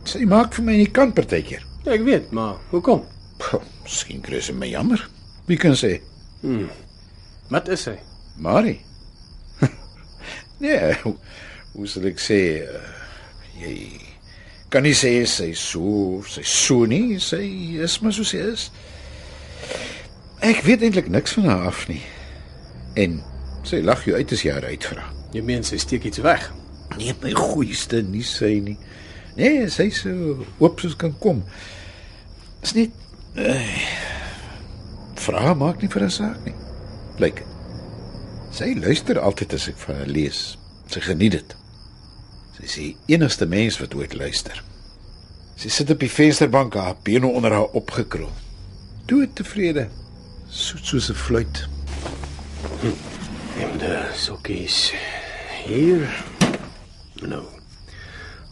Sy 0.06 0.22
maak 0.30 0.54
vir 0.54 0.68
my 0.70 0.78
nie 0.78 0.92
kant 0.94 1.18
partykeer. 1.18 1.66
Ja, 1.88 1.96
ek 1.98 2.06
weet, 2.06 2.30
maar 2.38 2.62
hoekom? 2.70 3.02
Puh, 3.42 3.64
Miskien 3.88 4.22
kry 4.22 4.44
sy 4.46 4.54
my 4.54 4.70
jammer. 4.70 5.02
Wie 5.50 5.58
kan 5.58 5.74
sê? 5.80 5.96
Wat 7.50 7.74
is 7.74 7.88
hy? 7.90 7.98
Marie. 8.46 8.78
nee, 10.62 10.94
hoe, 11.78 11.88
sal 11.88 12.10
ek 12.10 12.22
sê 12.22 12.42
uh, 12.66 12.84
jy 13.62 13.76
kan 14.74 14.84
nie 14.84 14.96
sê 14.98 15.22
sy 15.30 15.54
so, 15.56 16.20
sy 16.28 16.44
so 16.44 16.84
nie, 16.90 17.20
sy 17.24 17.44
is 17.86 18.00
maar 18.04 18.16
soos 18.16 18.34
sy 18.34 18.42
is. 18.44 18.68
Ek 20.44 20.64
weet 20.66 20.84
eintlik 20.84 21.08
niks 21.14 21.38
van 21.38 21.48
haar 21.50 21.70
af 21.70 21.86
nie. 21.90 22.02
En 23.00 23.22
sy 23.68 23.80
lag 23.86 24.04
jou 24.06 24.18
uit 24.18 24.34
as 24.34 24.44
jy 24.44 24.54
haar 24.54 24.68
uitvra. 24.68 25.06
Jy 25.36 25.44
meen 25.46 25.66
sy 25.66 25.80
steek 25.82 26.08
iets 26.10 26.22
weg. 26.26 26.50
Nee, 26.98 27.16
my 27.22 27.34
goeieste, 27.38 28.02
nie 28.04 28.26
sy 28.26 28.58
nie. 28.64 28.78
Nee, 29.38 29.68
sy 29.72 29.90
so 29.94 30.42
oop 30.64 30.82
soos 30.82 30.98
kan 31.00 31.14
kom. 31.22 31.44
Is 32.66 32.74
net 32.76 32.96
uh, 33.38 33.76
vra 35.22 35.54
maak 35.58 35.84
nie 35.84 35.92
vir 35.94 36.08
'n 36.08 36.14
saak 36.14 36.42
nie. 36.46 36.56
Blyk. 37.18 37.44
Sy 38.52 38.74
luister 38.76 39.20
altyd 39.22 39.54
as 39.54 39.68
ek 39.70 39.78
vir 39.78 39.96
haar 39.96 40.10
lees. 40.10 40.58
Sy 40.90 41.04
geniet 41.06 41.38
dit. 41.38 41.56
Sy 42.58 42.64
is 42.66 42.76
die 42.80 43.14
enigste 43.14 43.46
mens 43.46 43.76
wat 43.78 43.94
ooit 43.94 44.16
luister. 44.18 44.64
Sy 45.62 45.70
sit 45.70 45.92
op 45.94 46.02
die 46.02 46.10
vensterbank, 46.10 46.74
haar 46.74 46.98
bene 47.06 47.30
onder 47.30 47.54
haar 47.54 47.76
opgekrul. 47.78 48.32
Dood 49.06 49.36
tevrede. 49.38 49.88
Soet 50.50 50.86
soos 50.86 51.10
'n 51.10 51.14
fluit. 51.14 51.68
En 53.62 53.78
de 53.78 54.10
sokkies 54.14 54.94
hier. 55.66 56.24
Nou. 57.22 57.46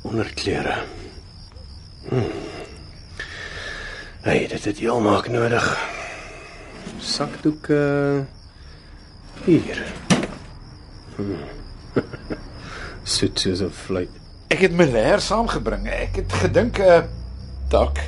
Onderklere. 0.02 0.84
Hm. 2.10 2.30
Hey, 4.22 4.48
dit 4.48 4.66
het 4.66 4.78
heel 4.78 5.02
maak 5.02 5.28
nodig. 5.28 5.66
Sakdoek 7.00 7.68
uh 7.68 8.20
hier. 9.46 9.86
Hm. 11.16 11.34
Soet 13.06 13.40
soos 13.40 13.62
'n 13.62 13.70
fluit. 13.70 14.10
Ek 14.50 14.60
het 14.66 14.72
my 14.74 14.86
leer 14.90 15.22
saamgebring. 15.22 15.86
Ek 15.88 16.16
het 16.16 16.34
gedink 16.34 16.80
uh 16.82 17.04
dalk 17.70 18.00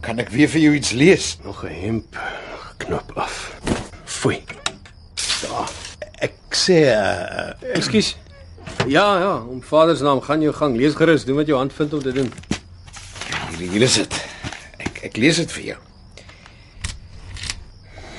kan 0.00 0.18
ek 0.18 0.28
weer 0.28 0.48
vir 0.48 0.60
jou 0.60 0.74
iets 0.74 0.90
lees. 0.92 1.38
Nog 1.44 1.64
'n 1.64 1.72
hemp 1.72 2.18
knop 2.76 3.12
af. 3.16 3.56
Foei. 4.04 4.44
Daar. 5.40 5.70
Ek 6.20 6.36
sê 6.52 6.84
uh 6.92 7.52
Ekskuus. 7.72 8.16
Ja, 8.86 9.18
ja, 9.18 9.36
om 9.40 9.62
Vader 9.62 9.96
se 9.96 10.02
naam 10.02 10.20
gaan 10.20 10.40
jou 10.40 10.54
gang. 10.54 10.76
Lees 10.76 10.94
gerus, 10.94 11.24
doen 11.24 11.36
wat 11.36 11.46
jou 11.46 11.58
hand 11.58 11.72
vind 11.72 11.92
om 11.94 12.02
te 12.02 12.12
doen. 12.12 12.32
hier, 13.56 13.70
hier 13.70 13.82
is 13.82 13.94
dit. 13.94 14.24
Ek 14.76 15.00
ek 15.02 15.16
lees 15.16 15.36
dit 15.36 15.52
vir 15.52 15.64
jou. 15.64 15.78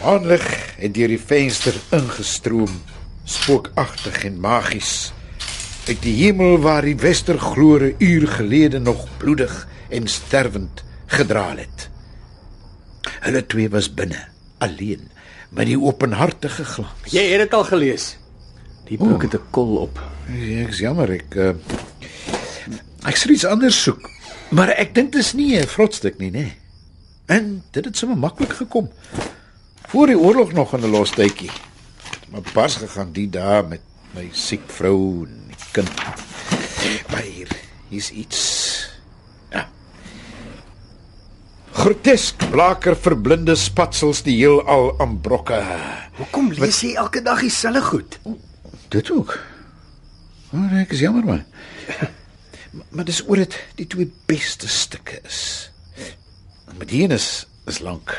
Maanlig 0.04 0.76
het 0.78 0.94
deur 0.94 1.08
die 1.08 1.22
venster 1.22 1.74
ingestroom, 1.92 2.82
spookagtig 3.24 4.24
en 4.24 4.40
magies. 4.40 5.14
Uit 5.84 6.00
die 6.00 6.14
hemel 6.16 6.62
waar 6.64 6.86
die 6.88 6.96
westerglore 6.96 7.96
uur 8.00 8.28
gelede 8.28 8.80
nog 8.80 9.08
bloedig 9.18 9.68
en 9.90 10.08
sterwend 10.08 10.84
gedraal 11.12 11.58
het. 11.60 11.90
Hulle 13.26 13.42
twee 13.46 13.70
was 13.70 13.90
binne, 13.94 14.22
alleen, 14.64 15.10
met 15.52 15.68
die 15.68 15.80
openhartige 15.80 16.64
glans. 16.64 17.12
Jy 17.12 17.26
het 17.34 17.44
dit 17.44 17.58
al 17.60 17.68
gelees. 17.68 18.14
Die 18.88 18.98
boek 18.98 19.28
het 19.28 19.36
'n 19.36 19.52
kol 19.52 19.76
op. 19.84 20.00
Ja, 20.32 20.64
ek's 20.64 20.80
jammer 20.80 21.12
ek 21.12 21.36
uh, 21.36 21.52
ek 23.04 23.16
sou 23.16 23.34
iets 23.34 23.46
anders 23.46 23.84
soek. 23.84 24.10
Maar 24.52 24.70
ek 24.70 24.96
dink 24.96 25.12
dit 25.12 25.22
is 25.22 25.34
nie 25.34 25.60
'n 25.60 25.68
vrotstuk 25.68 26.18
nie, 26.18 26.32
nê. 26.32 26.48
En 27.28 27.64
dit 27.72 27.86
het 27.86 27.98
sommer 27.98 28.18
maklik 28.18 28.54
gekom. 28.54 28.92
Voor 29.88 30.08
die 30.08 30.20
oorlog 30.20 30.54
nog 30.54 30.74
in 30.74 30.84
'n 30.84 30.92
los 30.92 31.12
tydjie. 31.12 31.52
Maar 32.32 32.42
pas 32.54 32.76
gegaan 32.76 33.12
die 33.12 33.30
dae 33.30 33.64
met 33.64 33.82
my 34.16 34.30
siek 34.32 34.64
vrou 34.68 35.26
en 35.26 35.43
kind. 35.74 35.90
Maar 37.10 37.26
hier 37.26 37.50
hier's 37.90 38.10
iets. 38.12 38.42
Ja. 39.54 39.66
Grotesk 41.72 42.50
blaker 42.54 42.98
verblinde 42.98 43.56
spatsels 43.60 44.24
die 44.26 44.38
heelal 44.38 44.94
aan 45.02 45.18
brokke. 45.22 45.60
Hoekom 46.20 46.52
lees 46.58 46.84
jy 46.86 46.94
elke 47.02 47.24
dag 47.26 47.42
dieselfde 47.42 47.82
goed? 47.82 48.20
Dit 48.94 49.12
ook. 49.12 49.38
Maar 50.54 50.84
ek 50.84 50.94
is 50.94 51.06
jammer 51.06 51.26
maar. 51.26 51.46
Maar, 52.74 52.86
maar 52.90 53.06
dis 53.06 53.20
oor 53.30 53.38
dit 53.38 53.54
die 53.78 53.86
twee 53.86 54.08
beste 54.26 54.66
stukke 54.66 55.20
is. 55.30 55.70
Met 56.80 56.90
die 56.90 57.04
een 57.04 57.14
is 57.14 57.46
is 57.70 57.84
lank. 57.86 58.16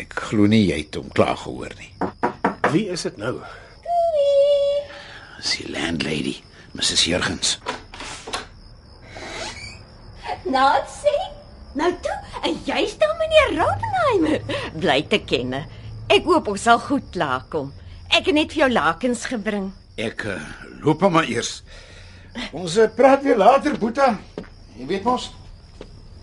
Ek 0.00 0.16
glo 0.30 0.48
nie 0.48 0.62
jy 0.64 0.78
het 0.80 0.96
hom 0.96 1.10
klaar 1.12 1.36
gehoor 1.42 1.74
nie. 1.76 1.90
Wie 2.72 2.86
is 2.94 3.04
dit 3.04 3.20
nou? 3.20 3.34
Die 5.42 5.68
landlady, 5.74 6.38
Mrs. 6.72 7.04
Jurgens. 7.04 7.58
Natsie? 10.44 11.20
Nou 11.72 11.92
toe, 12.04 12.16
en 12.44 12.56
jy's 12.66 12.96
dan 13.00 13.16
meneer 13.20 13.52
Rodenheimer. 13.56 14.58
Bly 14.76 15.02
te 15.08 15.20
kenne. 15.24 15.62
Ek 16.12 16.26
hoop 16.28 16.50
ons 16.52 16.64
sal 16.68 16.80
goed 16.82 17.06
klaarkom. 17.14 17.70
Ek 18.12 18.28
het 18.28 18.36
net 18.36 18.52
vir 18.52 18.66
jou 18.66 18.70
lakens 18.72 19.24
gebring. 19.30 19.70
Ek 19.96 20.26
uh, 20.28 20.36
loop 20.84 21.04
hom 21.04 21.16
maar 21.16 21.28
eers. 21.28 21.62
Ons 22.52 22.76
uh, 22.80 22.88
praat 22.96 23.24
weer 23.24 23.40
later, 23.40 23.76
Boeta. 23.80 24.10
Jy 24.76 24.88
weet 24.90 25.08
mos. 25.08 25.30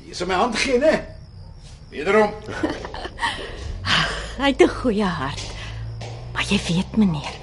Jy 0.04 0.14
is 0.14 0.22
my 0.30 0.38
hand 0.38 0.58
gee, 0.58 0.78
né? 0.82 0.94
Wederom. 1.90 2.34
Hy 4.40 4.54
het 4.54 4.62
'n 4.62 4.76
goeie 4.82 5.06
hart. 5.06 5.50
Maar 6.34 6.46
jy 6.46 6.60
weet 6.70 6.98
meneer, 6.98 7.34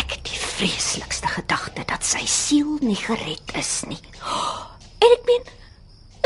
ek 0.00 0.16
het 0.16 0.24
die 0.24 0.40
vreeslikste 0.40 1.28
gedagte 1.28 1.67
dat 1.86 2.04
sy 2.04 2.24
siel 2.26 2.78
nie 2.80 2.98
gered 2.98 3.54
is 3.58 3.82
nie. 3.88 4.00
En 4.98 5.12
ek 5.14 5.28
meen, 5.28 5.44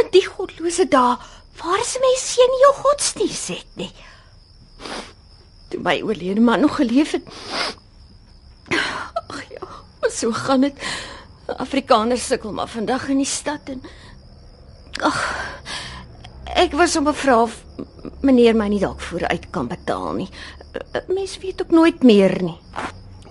in 0.01 0.07
die 0.15 0.25
godlose 0.25 0.87
dae, 0.89 1.17
waar 1.61 1.81
is 1.83 1.99
mens 2.01 2.23
sien 2.33 2.49
nie 2.55 2.63
jou 2.63 2.73
godsdienst 2.79 3.51
het 3.53 3.75
nie. 3.77 3.91
Toe 5.73 5.81
my 5.85 5.99
oorlede 6.01 6.41
man 6.41 6.65
nog 6.65 6.79
geleef 6.81 7.13
het. 7.13 7.29
Ag 8.73 9.43
ja, 9.51 9.69
maar 10.01 10.15
so 10.15 10.33
gaan 10.33 10.65
dit. 10.65 10.87
Afrikaners 11.53 12.27
sukkel 12.27 12.53
maar 12.57 12.71
vandag 12.73 13.09
in 13.13 13.21
die 13.21 13.29
stad 13.29 13.69
en 13.69 13.83
ag 15.05 15.19
ek 16.63 16.73
was 16.79 16.97
om 16.97 17.09
gevra 17.11 17.43
of 17.43 17.59
meneer 18.25 18.57
my 18.57 18.69
nie 18.73 18.81
dalk 18.81 19.01
vooruit 19.05 19.49
kan 19.53 19.69
betaal 19.69 20.13
nie. 20.17 20.29
Mens 21.13 21.39
weet 21.45 21.63
ook 21.63 21.77
nooit 21.77 22.03
meer 22.03 22.37
nie. 22.43 22.59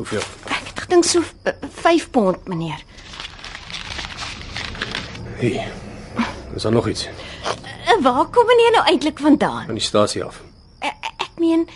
Hoeveel? 0.01 0.23
Ek 0.49 0.69
het 0.71 0.79
gedink 0.87 1.05
so 1.05 1.21
5 1.83 2.07
pond, 2.09 2.47
meneer. 2.49 2.79
Hey. 5.37 5.67
Is 6.55 6.65
daar 6.65 6.73
nog 6.73 6.87
iets 6.89 7.05
En 7.85 8.01
waar 8.01 8.25
kom 8.33 8.45
meneer 8.49 8.71
nou 8.71 8.83
eintlik 8.89 9.19
vandaan? 9.19 9.65
van 9.65 9.77
die 9.77 9.83
stasie 9.83 10.23
af? 10.23 10.41
Ek, 10.79 11.05
ek 11.21 11.37
meen, 11.37 11.67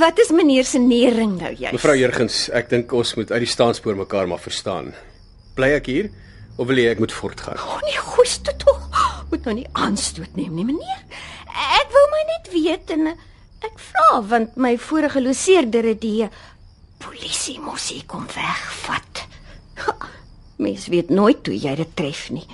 wat 0.00 0.18
is 0.18 0.30
meneer 0.32 0.64
se 0.64 0.78
nering 0.78 1.36
nou 1.40 1.52
juist? 1.52 1.76
Mevrou 1.76 1.96
Jurgens, 1.98 2.48
ek 2.56 2.70
dink 2.72 2.92
ons 2.92 3.14
moet 3.20 3.32
uit 3.32 3.44
die 3.44 3.52
staanspoor 3.52 3.96
mekaar 4.00 4.28
maar 4.28 4.40
verstaan. 4.40 4.94
Bly 5.58 5.74
ek 5.76 5.92
hier 5.92 6.10
of 6.56 6.70
wil 6.70 6.80
jy 6.80 6.88
ek 6.94 7.04
moet 7.04 7.12
voortgaan? 7.12 7.60
O 7.60 7.80
nee, 7.84 8.00
goeie 8.14 8.56
tog. 8.64 8.80
Moet 9.28 9.44
nou 9.44 9.58
nie 9.60 9.68
aanstoot 9.76 10.36
neem 10.40 10.54
nie, 10.56 10.64
meneer. 10.72 11.02
Ek 11.82 11.92
wou 11.92 12.04
my 12.14 12.24
net 12.32 12.52
weet 12.54 12.96
en 12.96 13.10
eh, 13.12 13.18
ek 13.68 13.76
vra 13.90 14.22
want 14.30 14.56
my 14.56 14.78
vorige 14.80 15.20
loseerder 15.20 15.92
het 15.92 16.00
die 16.00 16.22
eh, 16.24 16.32
polisie 17.02 17.58
mos 17.60 17.90
hier 17.92 18.04
kom 18.06 18.26
wegvat. 18.34 19.26
Mens 20.58 20.88
weet 20.90 21.10
nooit 21.14 21.46
hoe 21.46 21.54
jy 21.54 21.74
dit 21.78 21.94
tref 21.96 22.30
nie. 22.34 22.46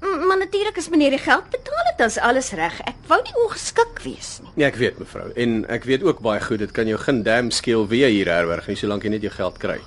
Maar 0.00 0.38
natuurlik 0.38 0.76
as 0.78 0.88
meneer 0.92 1.16
die 1.16 1.22
geld 1.22 1.48
betaal 1.50 1.84
het, 1.88 1.98
dan 1.98 2.12
is 2.12 2.18
alles 2.22 2.52
reg. 2.54 2.76
Ek 2.86 2.98
wou 3.10 3.18
nie 3.24 3.34
ongeskik 3.46 3.98
wees 4.04 4.36
nie. 4.42 4.52
Nee, 4.54 4.68
ek 4.68 4.78
weet 4.78 5.00
mevrou 5.02 5.26
en 5.34 5.58
ek 5.72 5.88
weet 5.88 6.04
ook 6.06 6.22
baie 6.22 6.40
goed 6.44 6.62
dit 6.62 6.72
kan 6.76 6.86
jou 6.86 6.98
geen 7.02 7.22
dam 7.26 7.50
skeel 7.50 7.86
wie 7.90 8.04
jy 8.04 8.12
hier 8.20 8.30
herberg 8.30 8.68
nie 8.70 8.78
solank 8.78 9.06
jy 9.06 9.16
net 9.16 9.26
jou 9.26 9.32
geld 9.34 9.58
kry. 9.62 9.78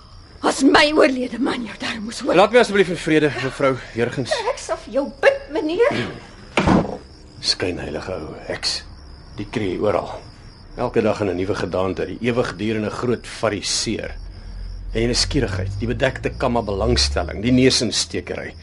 As 0.43 0.61
my 0.63 0.85
oorlede 0.95 1.39
man 1.43 1.65
jou 1.67 1.75
daar 1.79 1.99
moes 2.03 2.21
hoor. 2.23 2.35
Laat 2.35 2.55
my 2.55 2.61
asseblief 2.63 2.91
in 2.93 2.99
vrede, 2.99 3.31
mevrou 3.43 3.73
Jurgens. 3.95 4.35
Ek 4.51 4.61
sal 4.61 4.79
vir 4.85 4.99
jou 4.99 5.05
bid, 5.23 5.41
meneer. 5.55 5.99
Skynheilige 7.51 8.15
ou 8.23 8.33
heks. 8.47 8.81
Die 9.39 9.47
jy 9.55 9.77
oral. 9.83 10.17
Elke 10.79 11.01
dag 11.03 11.19
in 11.19 11.27
'n 11.27 11.35
nuwe 11.35 11.55
gedaante, 11.55 12.05
die 12.05 12.17
ewigdurende 12.21 12.89
groot 12.89 13.27
fariseer. 13.27 14.15
En 14.93 14.99
die 14.99 15.07
nuuskierigheid, 15.11 15.71
die 15.79 15.87
bedekte 15.87 16.29
kamma 16.29 16.61
belangstelling, 16.61 17.41
die 17.43 17.51
neusinstekery, 17.51 18.53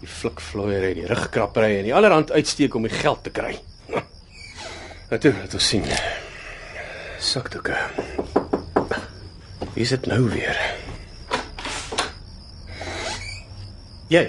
die 0.00 0.08
flikvlooiery, 0.08 0.94
die 0.94 1.06
rugkrappery 1.06 1.78
en 1.78 1.84
die 1.84 1.94
allerhand 1.94 2.32
uitsteek 2.32 2.74
om 2.74 2.82
die 2.82 2.90
geld 2.90 3.22
te 3.22 3.30
kry. 3.30 3.60
Nou 5.12 5.20
toe, 5.20 5.32
laat 5.32 5.54
ons 5.54 5.68
sien. 5.68 5.84
Sakdoeke. 7.20 7.76
Wie 9.74 9.82
is 9.82 9.92
dit 9.92 10.06
nou 10.06 10.22
weer? 10.30 10.56
Jy. 14.08 14.24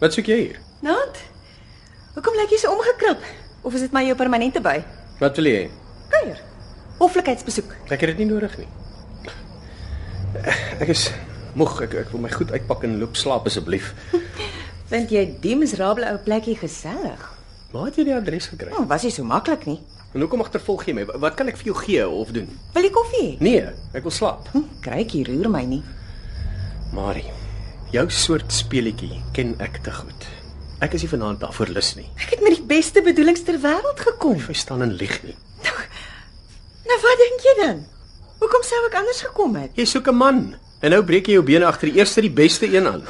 Wat 0.00 0.14
soek 0.14 0.26
jy 0.30 0.36
hier? 0.36 0.60
Nat. 0.80 1.18
Hoekom 2.14 2.38
lyk 2.38 2.54
jy 2.54 2.58
so 2.62 2.70
omgekrap? 2.72 3.18
Of 3.62 3.74
is 3.74 3.80
dit 3.80 3.92
maar 3.92 4.06
jou 4.06 4.14
permanente 4.16 4.60
by? 4.62 4.78
Wat 5.18 5.36
wil 5.36 5.50
jy? 5.50 5.70
Kuier. 6.08 6.45
Hoflikheidsbesoek. 6.98 7.74
Ek 7.92 8.00
het 8.00 8.12
dit 8.14 8.22
nie 8.24 8.28
nodig 8.30 8.54
nie. 8.58 8.68
Ek 10.80 10.88
is 10.92 11.08
moeg. 11.56 11.78
Ek 11.86 11.94
ek 12.06 12.12
wil 12.14 12.22
my 12.24 12.30
goed 12.32 12.52
uitpak 12.52 12.84
en 12.88 12.98
loop 13.00 13.16
slaap 13.18 13.46
asseblief. 13.50 13.92
Vind 14.92 15.10
jy 15.10 15.24
die 15.42 15.56
miserable 15.58 16.06
ou 16.12 16.18
plekkie 16.22 16.56
gesellig? 16.60 17.22
Waar 17.72 17.88
het 17.90 17.96
jy 17.98 18.04
die 18.08 18.14
adres 18.16 18.46
gekry? 18.52 18.70
Oh, 18.78 18.84
was 18.88 19.02
nie 19.04 19.10
so 19.12 19.24
maklik 19.26 19.64
nie. 19.66 19.80
En 20.14 20.22
hoekom 20.22 20.40
agtervolg 20.44 20.86
jy 20.88 20.94
my? 20.96 21.04
Wat 21.20 21.34
kan 21.36 21.50
ek 21.50 21.58
vir 21.60 21.72
jou 21.72 21.76
gee 21.82 22.04
of 22.08 22.30
doen? 22.32 22.46
Wil 22.76 22.86
jy 22.86 22.92
koffie? 22.94 23.30
Nee, 23.44 23.64
ek 23.96 24.06
wil 24.06 24.14
slaap. 24.14 24.46
Hm, 24.54 24.62
Krykie 24.84 25.24
roer 25.28 25.50
my 25.52 25.64
nie. 25.68 25.82
Marie, 26.96 27.26
jou 27.92 28.06
soort 28.14 28.54
speletjie 28.54 29.18
ken 29.36 29.56
ek 29.60 29.82
te 29.84 29.92
goed. 29.92 30.28
Ek 30.84 30.94
is 30.96 31.02
nie 31.04 31.10
vanaand 31.10 31.42
daarvoor 31.42 31.72
lus 31.74 31.90
nie. 31.98 32.06
Ek 32.22 32.36
het 32.36 32.44
met 32.44 32.54
die 32.54 32.64
beste 32.70 33.02
bedoelings 33.04 33.42
ter 33.44 33.58
wêreld 33.60 34.00
gekom. 34.06 34.38
Jy 34.46 34.56
staan 34.56 34.84
en 34.86 34.94
lieg 35.00 35.18
nie. 35.26 35.34
Nou 36.86 36.98
wat 37.02 37.18
dink 37.22 37.40
jy 37.46 37.54
dan? 37.62 37.80
Hoekom 38.40 38.62
sou 38.66 38.78
ek 38.86 38.94
anders 39.00 39.22
gekom 39.24 39.56
het? 39.58 39.72
Jy 39.78 39.84
soek 39.84 40.08
'n 40.12 40.14
man 40.14 40.38
en 40.82 40.90
nou 40.90 41.02
breek 41.02 41.26
jy 41.26 41.32
jou 41.38 41.42
bene 41.42 41.66
agter 41.66 41.90
die 41.90 41.98
eerste 41.98 42.20
die 42.20 42.30
beste 42.30 42.66
een 42.66 42.86
aan. 42.86 43.02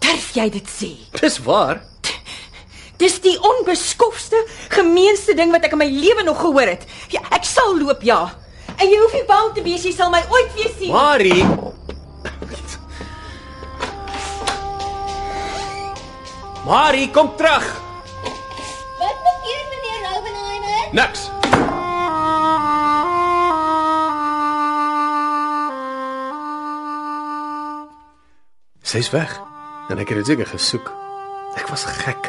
Durf 0.00 0.32
jy 0.34 0.50
dit 0.50 0.68
sê? 0.68 0.90
Dis 1.20 1.38
waar. 1.38 1.82
Dis 2.98 3.20
die 3.20 3.38
onbeskofste, 3.40 4.36
gemeenste 4.68 5.34
ding 5.34 5.50
wat 5.50 5.64
ek 5.64 5.72
in 5.72 5.78
my 5.78 5.88
lewe 5.90 6.22
nog 6.22 6.38
gehoor 6.40 6.68
het. 6.70 6.84
Ja, 7.10 7.20
ek 7.30 7.44
sal 7.44 7.78
loop, 7.78 8.02
ja. 8.02 8.30
En 8.78 8.88
jy 8.88 8.98
hoef 8.98 9.12
nie 9.12 9.24
bang 9.26 9.54
te 9.54 9.62
wees 9.62 9.82
jy 9.82 9.92
sal 9.92 10.10
my 10.10 10.22
ooit 10.30 10.54
weer 10.54 10.70
sien. 10.78 10.92
Marie. 10.92 11.44
Marie, 16.64 17.10
kom 17.10 17.36
terug. 17.36 17.66
Wat 18.98 19.16
verkeerd 19.26 19.66
meneer 19.72 20.00
Raubenheimer? 20.06 20.92
Niks. 20.92 21.41
Sy's 28.92 29.08
weg. 29.10 29.40
En 29.88 29.96
ek 29.96 30.10
het 30.12 30.18
dit 30.20 30.26
seker 30.26 30.46
gesoek. 30.46 30.90
Ek 31.56 31.70
was 31.72 31.86
gek. 31.88 32.28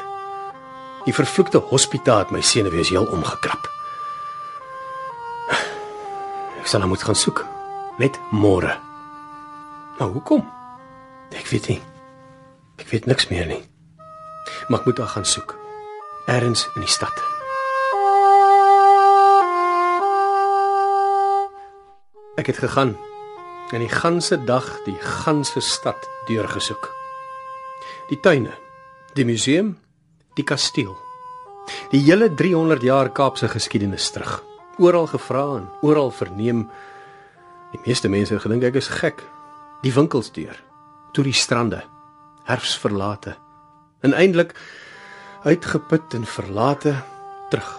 Die 1.03 1.11
vervloekte 1.11 1.59
hospitaal 1.59 2.23
het 2.23 2.31
my 2.31 2.39
senuwees 2.39 2.93
heel 2.93 3.03
omgekrap. 3.11 3.67
Ek 6.61 6.69
sal 6.71 6.79
haar 6.79 6.87
moet 6.87 7.03
gaan 7.03 7.19
soek. 7.19 7.43
Net 7.99 8.15
môre. 8.31 8.77
Maar 9.99 10.15
hoekom? 10.15 10.47
Ek 11.35 11.51
weet 11.51 11.67
nie. 11.67 11.81
Ek 12.79 12.87
weet 12.95 13.11
niks 13.11 13.27
meer 13.27 13.49
nie. 13.49 13.59
Maar 14.71 14.79
ek 14.79 14.87
moet 14.87 15.03
haar 15.03 15.11
gaan 15.17 15.27
soek. 15.27 15.57
Ergens 16.31 16.69
in 16.77 16.87
die 16.87 16.95
stad. 16.95 17.11
Ek 22.39 22.47
het 22.47 22.63
gegaan 22.63 22.95
en 23.73 23.81
die 23.81 23.89
ganse 23.89 24.37
dag 24.45 24.67
die 24.85 24.97
ganse 25.01 25.61
stad 25.61 25.97
deurgesoek. 26.29 26.91
Die 28.11 28.19
tuine, 28.21 28.53
die 29.17 29.25
museum, 29.25 29.73
die 30.37 30.45
kasteel. 30.45 30.93
Die 31.89 32.01
hele 32.05 32.29
300 32.29 32.83
jaar 32.85 33.09
Kaapse 33.09 33.49
geskiedenis 33.49 34.11
terug. 34.13 34.41
Oral 34.77 35.07
gevra 35.09 35.45
en 35.57 35.69
oral 35.81 36.11
verneem. 36.11 36.67
Die 37.73 37.81
meeste 37.85 38.11
mense 38.13 38.37
gedink 38.43 38.67
ek 38.69 38.77
is 38.81 38.91
gek. 38.93 39.23
Die 39.83 39.93
winkels 39.93 40.29
deur, 40.35 40.55
toe 41.13 41.25
die 41.25 41.35
strande, 41.35 41.81
herfsverlate. 42.47 43.35
En 44.05 44.13
eintlik 44.13 44.53
uitgeput 45.43 46.13
en 46.13 46.27
verlate 46.29 46.93
terug, 47.49 47.71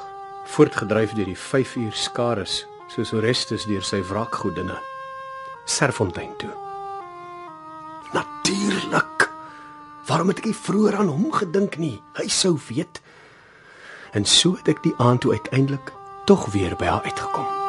voortgedryf 0.57 1.15
deur 1.17 1.31
die 1.31 1.39
5 1.39 1.77
uur 1.85 1.95
skares, 1.97 2.65
soos 2.93 3.15
Orestes 3.17 3.65
deur 3.71 3.87
sy 3.87 4.03
wraakgoedinne. 4.05 4.94
Serfontein 5.65 6.37
toe. 6.37 6.53
Natuurlik. 8.13 9.31
Waarom 10.07 10.29
het 10.29 10.39
ek 10.39 10.45
nie 10.51 10.57
vroeër 10.57 10.97
aan 11.01 11.09
hom 11.09 11.33
gedink 11.33 11.77
nie? 11.81 11.97
Hy 12.21 12.29
sou 12.29 12.59
weet. 12.69 13.01
En 14.13 14.25
so 14.29 14.55
het 14.61 14.69
ek 14.69 14.85
die 14.85 14.95
aand 15.03 15.25
toe 15.25 15.33
uiteindelik 15.33 15.93
tog 16.29 16.47
weer 16.53 16.77
by 16.77 16.85
haar 16.93 17.03
uitgekom. 17.03 17.64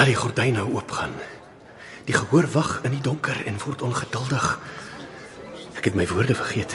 Laat 0.00 0.08
die 0.08 0.16
gordyn 0.16 0.54
nou 0.56 0.62
oopgaan. 0.78 1.10
Die 2.08 2.14
gehoor 2.16 2.46
wag 2.54 2.78
in 2.88 2.94
die 2.94 3.02
donker 3.04 3.36
en 3.44 3.58
word 3.60 3.82
ongeduldig. 3.84 4.46
Ek 5.76 5.90
het 5.90 5.98
my 5.98 6.06
woorde 6.08 6.32
vergeet. 6.38 6.72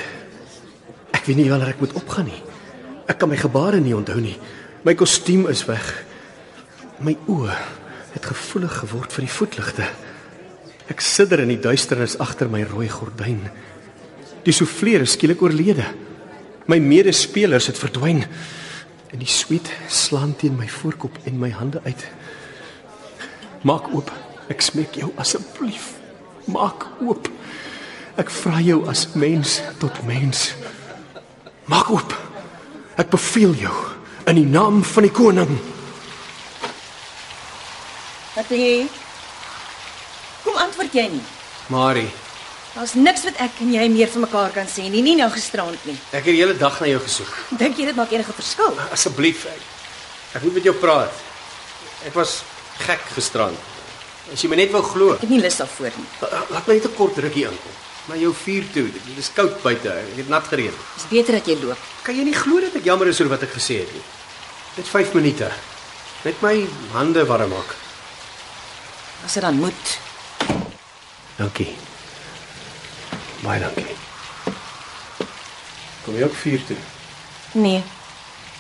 Ek 1.10 1.26
weet 1.26 1.40
nie 1.40 1.48
wanneer 1.50 1.72
ek 1.72 1.82
moet 1.82 1.96
opgaan 1.98 2.30
nie. 2.30 2.38
Ek 3.10 3.18
kan 3.18 3.32
my 3.32 3.40
gebare 3.42 3.80
nie 3.82 3.96
onthou 3.98 4.20
nie. 4.22 4.36
My 4.86 4.94
kostuum 4.94 5.48
is 5.50 5.64
weg. 5.66 5.88
My 7.02 7.16
oë 7.26 7.56
het 8.12 8.28
gevoelig 8.30 8.78
geword 8.84 9.18
vir 9.18 9.26
die 9.26 9.34
voetligte. 9.40 9.90
Ek 10.94 11.02
sidder 11.02 11.42
in 11.48 11.56
die 11.56 11.64
duisternis 11.66 12.20
agter 12.22 12.46
my 12.46 12.62
rooi 12.70 12.92
gordyn. 12.94 13.42
Die 14.46 14.54
souffleer 14.54 15.02
is 15.02 15.18
skielik 15.18 15.42
oorlede. 15.42 15.88
My 16.70 16.78
medespelers 16.78 17.74
het 17.74 17.82
verdwyn. 17.82 18.22
En 19.10 19.18
die 19.18 19.34
sweet 19.34 19.74
slaan 19.90 20.38
teen 20.38 20.62
my 20.62 20.70
voorkop 20.70 21.18
en 21.26 21.42
my 21.42 21.50
hande 21.58 21.82
uit. 21.90 22.06
Maak 23.66 23.90
oop. 23.94 24.12
Ek 24.52 24.62
smeek 24.62 24.98
jou 25.00 25.10
asseblief. 25.22 25.96
Maak 26.52 26.86
oop. 27.02 27.30
Ek 28.22 28.30
vra 28.32 28.60
jou 28.64 28.84
as 28.92 29.08
mens 29.18 29.58
tot 29.82 29.98
mens. 30.08 30.52
Maak 31.72 31.90
oop. 31.92 32.14
Ek 33.02 33.10
beveel 33.12 33.56
jou 33.60 33.74
in 34.30 34.38
die 34.40 34.46
naam 34.50 34.84
van 34.86 35.08
die 35.08 35.14
koning. 35.14 35.56
Wat 38.36 38.48
wil 38.52 38.62
jy? 38.62 38.86
Kom 40.46 40.62
antwoord 40.62 40.94
jy 40.96 41.08
nie. 41.16 41.26
Marie, 41.74 42.12
Daar's 42.76 42.92
niks 43.00 43.22
wat 43.24 43.38
ek 43.40 43.62
en 43.64 43.70
jy 43.72 43.86
meer 43.88 44.10
vir 44.12 44.20
mekaar 44.26 44.50
kan 44.52 44.66
sê 44.68 44.84
nie, 44.92 45.00
nie 45.02 45.14
nou 45.16 45.30
gisterand 45.32 45.80
nie. 45.88 45.96
ek 46.12 46.26
het 46.28 46.34
die 46.34 46.42
hele 46.42 46.58
dag 46.60 46.76
na 46.84 46.90
jou 46.90 46.98
gesoek. 47.06 47.30
Dink 47.56 47.78
jy 47.80 47.86
dit 47.88 47.96
maak 47.96 48.12
enige 48.12 48.34
verskil? 48.36 48.76
Asseblief. 48.92 49.46
Ek, 49.48 49.62
ek 50.36 50.44
moet 50.44 50.58
met 50.60 50.68
jou 50.68 50.74
praat. 50.82 51.22
Ek 52.04 52.12
was 52.20 52.42
gek 52.80 53.00
gisterand. 53.16 53.58
As 54.34 54.42
jy 54.42 54.50
my 54.50 54.56
net 54.56 54.72
wou 54.72 54.82
glo. 54.84 55.14
Ek 55.14 55.22
het 55.22 55.30
nie 55.30 55.42
lus 55.42 55.58
daarvoor 55.58 55.92
nie. 55.98 56.08
Laat 56.50 56.68
my 56.68 56.74
net 56.74 56.86
'n 56.86 56.96
kort 56.96 57.18
rukkie 57.18 57.44
inkom. 57.46 57.76
Maar 58.08 58.18
jou 58.18 58.34
vuur 58.34 58.64
toe. 58.74 58.92
Dit 58.92 59.18
is 59.18 59.32
koud 59.34 59.62
buite. 59.64 59.90
Ek 59.90 60.18
het 60.18 60.30
nat 60.30 60.44
gereën. 60.48 60.74
Dis 60.96 61.08
beter 61.10 61.34
dat 61.34 61.46
jy 61.48 61.58
loop. 61.62 61.78
Kan 62.04 62.16
jy 62.16 62.24
nie 62.24 62.34
glo 62.34 62.60
dat 62.62 62.76
ek 62.76 62.84
jammer 62.84 63.08
is 63.08 63.20
oor 63.22 63.28
wat 63.30 63.42
ek 63.44 63.54
gesê 63.54 63.80
het 63.80 63.94
nie? 63.94 64.02
Net 64.78 64.88
5 64.88 65.14
minute. 65.14 65.52
Net 66.24 66.42
my 66.42 66.68
hande 66.92 67.26
warm 67.26 67.50
maak. 67.50 67.76
As 69.26 69.34
dit 69.34 69.42
dan 69.42 69.56
moet. 69.56 70.00
Dankie. 71.38 71.76
Baie 73.44 73.60
dankie. 73.60 73.96
Kom 76.06 76.16
jy 76.16 76.24
ook 76.24 76.36
vuur 76.36 76.66
toe? 76.66 76.78
Nee, 77.54 77.84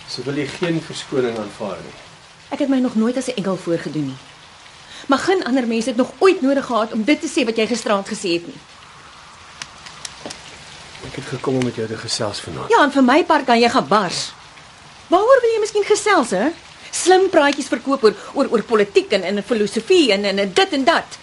So 0.08 0.22
wil 0.24 0.38
jy 0.38 0.46
geen 0.48 0.82
verskoning 0.82 1.38
aanvaar 1.38 1.78
nie. 1.82 1.94
Ek 2.50 2.60
het 2.60 2.70
my 2.70 2.80
nog 2.80 2.96
nooit 2.96 3.18
as 3.18 3.28
'n 3.28 3.38
engel 3.42 3.58
voorgedoen 3.58 4.06
nie. 4.06 4.22
Maar 5.08 5.18
geen 5.18 5.44
ander 5.46 5.68
mense 5.68 5.90
het 5.90 5.98
nog 5.98 6.12
ooit 6.18 6.42
nodig 6.42 6.66
gehad 6.66 6.92
om 6.92 7.04
dit 7.04 7.22
te 7.22 7.28
sê 7.28 7.46
wat 7.46 7.58
jy 7.58 7.68
gisterand 7.68 8.08
gesê 8.08 8.30
het 8.38 8.48
nie. 8.48 8.60
Ek 11.06 11.16
het 11.16 11.26
gekom 11.26 11.56
om 11.56 11.64
met 11.64 11.76
jou 11.76 11.88
te 11.88 11.98
gesels 11.98 12.40
vanaand. 12.40 12.70
Ja, 12.70 12.84
en 12.84 12.92
vir 12.92 13.04
my 13.04 13.24
part 13.24 13.46
kan 13.46 13.60
jy 13.60 13.70
gaan 13.70 13.88
bars. 13.88 14.34
Waaroor 15.08 15.42
wil 15.42 15.52
jy 15.54 15.60
miskien 15.60 15.86
gesels, 15.86 16.30
hè? 16.30 16.50
Slim 16.92 17.30
praatjies 17.30 17.68
verkoop 17.68 18.04
oor 18.04 18.16
oor 18.34 18.50
oor 18.50 18.64
politiek 18.64 19.12
en 19.12 19.24
en 19.24 19.44
filosofie 19.44 20.12
en 20.12 20.26
en 20.26 20.54
dit 20.54 20.74
en 20.74 20.84
dat. 20.84 21.18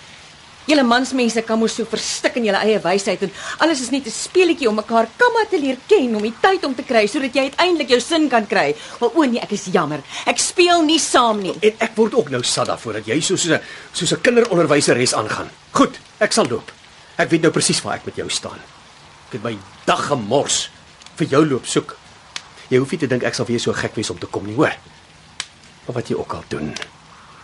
Julle 0.66 0.84
mansmense 0.86 1.42
kan 1.42 1.58
mos 1.58 1.74
so 1.74 1.84
verstik 1.90 2.36
in 2.38 2.44
julle 2.46 2.60
eie 2.62 2.78
wysheid 2.82 3.22
en 3.26 3.32
alles 3.64 3.80
is 3.82 3.90
net 3.90 4.06
'n 4.06 4.10
speletjie 4.10 4.68
om 4.68 4.76
mekaar 4.76 5.08
kamma 5.16 5.42
te 5.50 5.58
leer 5.58 5.78
ken 5.88 6.14
om 6.14 6.22
die 6.22 6.34
tyd 6.40 6.64
om 6.64 6.74
te 6.74 6.82
kry 6.82 7.06
sodat 7.06 7.34
jy 7.34 7.50
uiteindelik 7.50 7.88
jou 7.88 8.00
sin 8.00 8.28
kan 8.28 8.46
kry. 8.46 8.74
Wel 9.00 9.12
o 9.14 9.22
nee, 9.24 9.40
ek 9.40 9.52
is 9.52 9.66
jammer. 9.72 10.00
Ek 10.26 10.38
speel 10.38 10.82
nie 10.82 10.98
saam 10.98 11.42
nie. 11.42 11.54
En 11.60 11.72
ek 11.78 11.96
word 11.96 12.14
ook 12.14 12.30
nou 12.30 12.42
sat 12.42 12.66
daarvoor 12.66 12.92
dat 12.92 13.06
jy 13.06 13.20
so 13.20 13.36
soos 13.36 13.58
'n 13.58 13.60
soos 13.92 14.12
'n 14.12 14.20
kinderonderwyseres 14.20 15.14
aangaan. 15.14 15.50
Goed, 15.72 15.98
ek 16.20 16.32
sal 16.32 16.46
loop. 16.48 16.70
Ek 17.18 17.30
weet 17.30 17.42
nou 17.42 17.52
presies 17.52 17.82
waar 17.82 17.94
ek 17.94 18.04
met 18.04 18.16
jou 18.16 18.28
staan. 18.30 18.60
Ek 19.28 19.32
het 19.32 19.42
my 19.42 19.58
dag 19.84 20.06
gemors 20.06 20.70
vir 21.16 21.26
jou 21.26 21.46
loop 21.46 21.66
soek. 21.66 21.96
Jy 22.68 22.78
hoef 22.78 22.90
nie 22.90 22.98
te 22.98 23.06
dink 23.06 23.22
ek 23.22 23.34
sal 23.34 23.46
weer 23.46 23.60
so 23.60 23.72
gek 23.72 23.94
wees 23.94 24.10
om 24.10 24.18
te 24.18 24.26
kom 24.26 24.46
nie, 24.46 24.54
hoor. 24.54 24.72
Maar 25.86 25.94
wat 25.94 26.08
jy 26.08 26.16
ook 26.16 26.32
al 26.32 26.44
doen, 26.48 26.74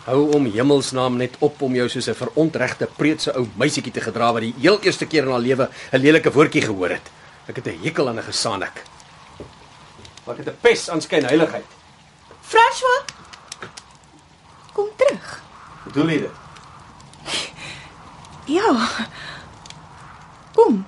Hou 0.09 0.31
om 0.33 0.47
hemelsnaam 0.49 1.19
net 1.21 1.35
op 1.45 1.59
om 1.61 1.75
jou 1.77 1.85
soos 1.89 2.07
'n 2.09 2.17
verontregte 2.17 2.87
preutse 2.97 3.33
ou 3.37 3.45
meisietjie 3.55 3.93
te 3.93 4.01
gedra 4.01 4.33
wat 4.33 4.41
die 4.41 4.55
heel 4.57 4.79
eerste 4.81 5.05
keer 5.05 5.23
in 5.23 5.29
haar 5.29 5.39
lewe 5.39 5.69
'n 5.91 6.01
lelike 6.01 6.31
woordjie 6.31 6.61
gehoor 6.61 6.89
het. 6.89 7.11
Ek 7.45 7.55
het 7.55 7.67
'n 7.67 7.83
hekel 7.83 8.09
aan 8.09 8.17
'n 8.17 8.23
gesaanik. 8.23 8.83
Maar 10.25 10.35
ek 10.35 10.45
het 10.45 10.53
'n 10.53 10.57
pes 10.61 10.89
aan 10.89 11.01
skynheiligheid. 11.01 11.65
François. 12.41 13.03
Kom 14.73 14.87
terug. 14.95 15.41
Bedoel 15.83 16.09
jy 16.09 16.19
dit? 16.19 16.31
Ja. 18.45 18.89
Kom. 20.53 20.85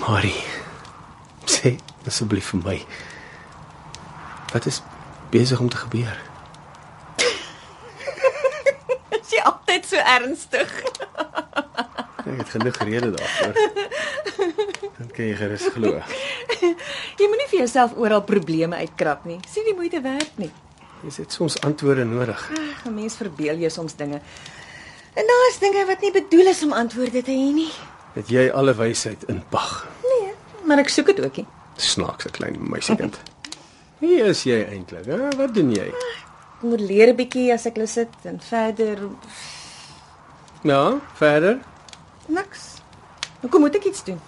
Marie. 0.00 0.44
Sê 1.44 1.76
asseblief 2.06 2.46
vir 2.46 2.60
my. 2.64 2.86
Wat 4.52 4.66
is 4.66 4.82
besig 5.30 5.60
om 5.60 5.68
te 5.68 5.76
gebeur? 5.76 6.20
Is 9.20 9.30
jy 9.30 9.40
altyd 9.44 9.86
so 9.86 9.96
ernstig? 9.96 10.72
Ek 12.28 12.36
het 12.42 12.48
genoeg 12.52 12.76
rede 12.84 13.10
daarvoor. 13.10 13.54
Dan 14.98 15.10
kan 15.16 15.24
jy 15.24 15.34
gerus 15.38 15.62
glo. 15.72 15.94
Jy 17.18 17.28
moenie 17.30 17.46
vir 17.48 17.62
jouself 17.62 17.94
oral 17.96 18.20
probleme 18.26 18.76
uitkrap 18.82 19.24
nie. 19.24 19.38
Sien 19.48 19.64
die 19.64 19.72
moeite 19.76 20.00
werd 20.04 20.34
nie. 20.36 20.50
Jy 21.06 21.12
het 21.22 21.32
soms 21.32 21.56
antwoorde 21.64 22.04
nodig. 22.04 22.42
Ag, 22.52 22.84
'n 22.84 22.94
mens 22.94 23.16
verbeel 23.16 23.56
jou 23.62 23.70
soms 23.70 23.96
dinge. 23.96 24.20
En 25.14 25.24
daar 25.30 25.46
is 25.50 25.58
dinge 25.58 25.86
wat 25.86 26.00
nie 26.00 26.12
bedoel 26.12 26.46
is 26.52 26.62
om 26.62 26.72
antwoorde 26.72 27.22
te 27.22 27.30
hê 27.30 27.48
nie. 27.54 27.72
Het 28.12 28.28
jy 28.28 28.50
alle 28.50 28.74
wysheid 28.74 29.24
in 29.28 29.42
pag? 29.48 29.86
Nee, 30.04 30.32
maar 30.64 30.78
ek 30.78 30.88
soek 30.88 31.06
dit 31.06 31.24
ook 31.24 31.36
nie. 31.36 31.46
Snaakse 31.76 32.30
klein 32.30 32.56
meisiekind. 32.60 33.16
Wie 33.98 34.20
is 34.22 34.42
jy 34.46 34.60
eintlik? 34.64 35.06
Wat 35.36 35.54
doen 35.54 35.72
jy? 35.74 35.88
Ek 36.58 36.62
moet 36.66 36.80
leer 36.80 37.08
'n 37.12 37.16
bietjie 37.16 37.52
as 37.54 37.66
ek 37.66 37.76
lus 37.76 37.94
het 37.94 38.14
en 38.24 38.40
verder 38.40 38.98
Ja, 40.62 40.98
verder. 41.14 41.58
niks. 42.28 42.82
Hoekom 43.40 43.60
moet 43.60 43.74
ek 43.76 43.84
iets 43.84 44.04
doen? 44.04 44.20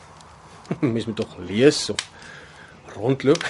Mens 0.81 1.07
moet 1.07 1.17
tog 1.17 1.37
lees 1.39 1.91
of 1.91 1.99
rondloop. 2.95 3.43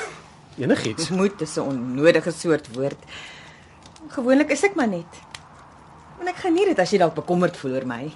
Enigiets. 0.58 1.08
Moet 1.10 1.40
is 1.40 1.56
'n 1.56 1.60
onnodige 1.60 2.30
soort 2.32 2.68
woord. 2.74 2.98
Gewoonlik 4.08 4.50
is 4.50 4.62
ek 4.64 4.74
maar 4.74 4.88
net. 4.88 5.12
En 6.20 6.28
ek 6.28 6.36
geniet 6.36 6.66
dit 6.66 6.78
as 6.78 6.90
jy 6.90 6.98
dalk 6.98 7.14
bekommerd 7.14 7.56
voel 7.56 7.74
oor 7.74 7.86
my. 7.86 8.12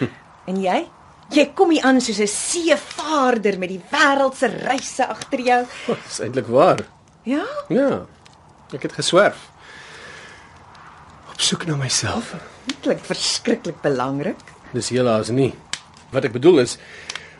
En 0.48 0.56
jy? 0.62 0.88
Jy 1.30 1.52
kom 1.54 1.70
hier 1.70 1.82
aan 1.84 2.00
soos 2.00 2.18
'n 2.20 2.26
seevaarder 2.26 3.58
met 3.58 3.68
die 3.68 3.82
wêreld 3.92 4.34
se 4.36 4.46
reise 4.46 5.06
agter 5.06 5.40
jou. 5.40 5.66
Dit 5.86 5.98
is 6.08 6.20
eintlik 6.20 6.46
waar. 6.46 6.86
Ja? 7.28 7.44
Ja. 7.68 8.06
Ek 8.72 8.82
het 8.82 8.94
geswerf. 8.96 9.48
Op 11.28 11.40
soek 11.40 11.66
na 11.68 11.76
myself. 11.76 12.32
Dit 12.64 12.78
klink 12.80 13.04
verskriklik 13.04 13.80
belangrik. 13.84 14.40
Dis 14.72 14.88
helaas 14.92 15.28
nie. 15.28 15.52
Wat 16.12 16.24
ek 16.24 16.32
bedoel 16.32 16.62
is 16.64 16.78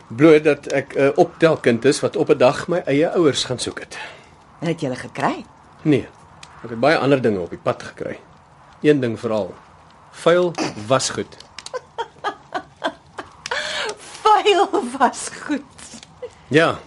bloot 0.09 0.45
dat 0.45 0.69
ek 0.73 0.93
'n 0.93 1.13
optelkind 1.17 1.85
is 1.85 2.01
wat 2.05 2.15
op 2.15 2.29
'n 2.29 2.37
dag 2.37 2.67
my 2.67 2.81
eie 2.85 3.09
ouers 3.09 3.43
gaan 3.49 3.59
soek 3.59 3.79
het. 3.79 3.97
En 4.61 4.67
het 4.67 4.81
jy 4.81 4.87
hulle 4.89 4.99
gekry? 4.99 5.45
Nee. 5.81 6.07
Ek 6.63 6.69
het 6.69 6.79
baie 6.79 6.97
ander 6.97 7.21
dinge 7.21 7.39
op 7.39 7.49
die 7.49 7.61
pad 7.63 7.83
gekry. 7.83 8.19
Een 8.81 8.99
ding 8.99 9.19
veral. 9.19 9.53
Vuil 10.11 10.53
was 10.87 11.09
goed. 11.09 11.37
Vuil 14.21 14.69
was 14.97 15.29
goed. 15.45 15.63
Ja. 16.47 16.79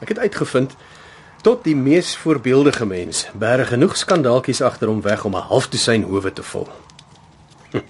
Ek 0.00 0.08
het 0.08 0.18
uitgevind 0.18 0.74
tot 1.46 1.62
die 1.62 1.76
mees 1.78 2.16
voorbeeldige 2.18 2.82
mens 2.90 3.20
bære 3.38 3.68
genoeg 3.68 3.92
skandaaltjies 3.94 4.64
agter 4.66 4.90
hom 4.90 5.02
weg 5.04 5.20
om 5.24 5.36
'n 5.36 5.46
halfdosyn 5.50 6.02
howe 6.02 6.32
te 6.32 6.42
vul. 6.42 6.66
Hm. 7.70 7.84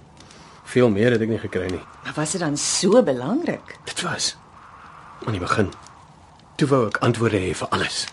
Veel 0.64 0.88
meer 0.90 1.10
het 1.10 1.20
ek 1.20 1.28
nie 1.28 1.38
gekry 1.38 1.70
nie. 1.70 1.84
Maar 2.04 2.12
was 2.16 2.32
dit 2.32 2.40
dan 2.40 2.56
so 2.56 3.02
belangrik? 3.02 3.78
Dit 3.84 4.02
was 4.02 4.36
aan 5.24 5.32
die 5.32 5.40
begin. 5.40 5.72
Toe 6.56 6.68
wou 6.68 6.86
ek 6.86 6.96
antwoorde 6.98 7.38
hê 7.38 7.54
vir 7.54 7.68
alles. 7.68 8.06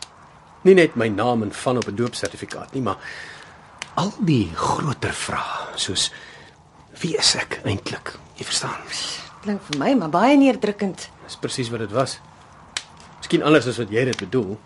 Nie 0.62 0.74
net 0.74 0.96
my 0.96 1.08
naam 1.08 1.44
en 1.44 1.52
van 1.52 1.78
op 1.78 1.88
'n 1.88 1.96
doopsertifikaat 1.96 2.74
nie, 2.74 2.82
maar 2.82 2.98
al 3.94 4.14
die 4.20 4.52
groter 4.56 5.14
vrae, 5.14 5.76
soos 5.76 6.12
wie 7.00 7.18
is 7.18 7.36
ek 7.36 7.60
eintlik? 7.64 8.16
Jy 8.36 8.46
verstaan. 8.46 8.80
Klink 9.42 9.62
vir 9.62 9.80
my 9.80 9.94
maar 9.94 10.10
baie 10.10 10.38
neerdrukkend. 10.38 11.10
Dis 11.24 11.36
presies 11.36 11.70
wat 11.70 11.80
dit 11.80 11.92
was. 11.92 12.20
Miskien 13.18 13.44
anders 13.44 13.68
as 13.68 13.78
wat 13.78 13.90
jy 13.90 14.06
dit 14.06 14.18
bedoel, 14.18 14.58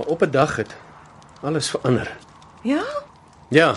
maar 0.00 0.08
op 0.08 0.22
'n 0.22 0.30
dag 0.30 0.56
het 0.56 0.76
alles 1.40 1.70
verander. 1.70 2.16
Ja? 2.62 2.84
Ja. 3.48 3.76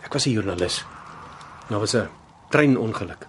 Ek 0.00 0.12
was 0.12 0.26
'n 0.26 0.30
joernalis. 0.30 0.84
Daar 1.68 1.78
was 1.78 1.92
'n 1.92 2.08
treinongeluk. 2.48 3.26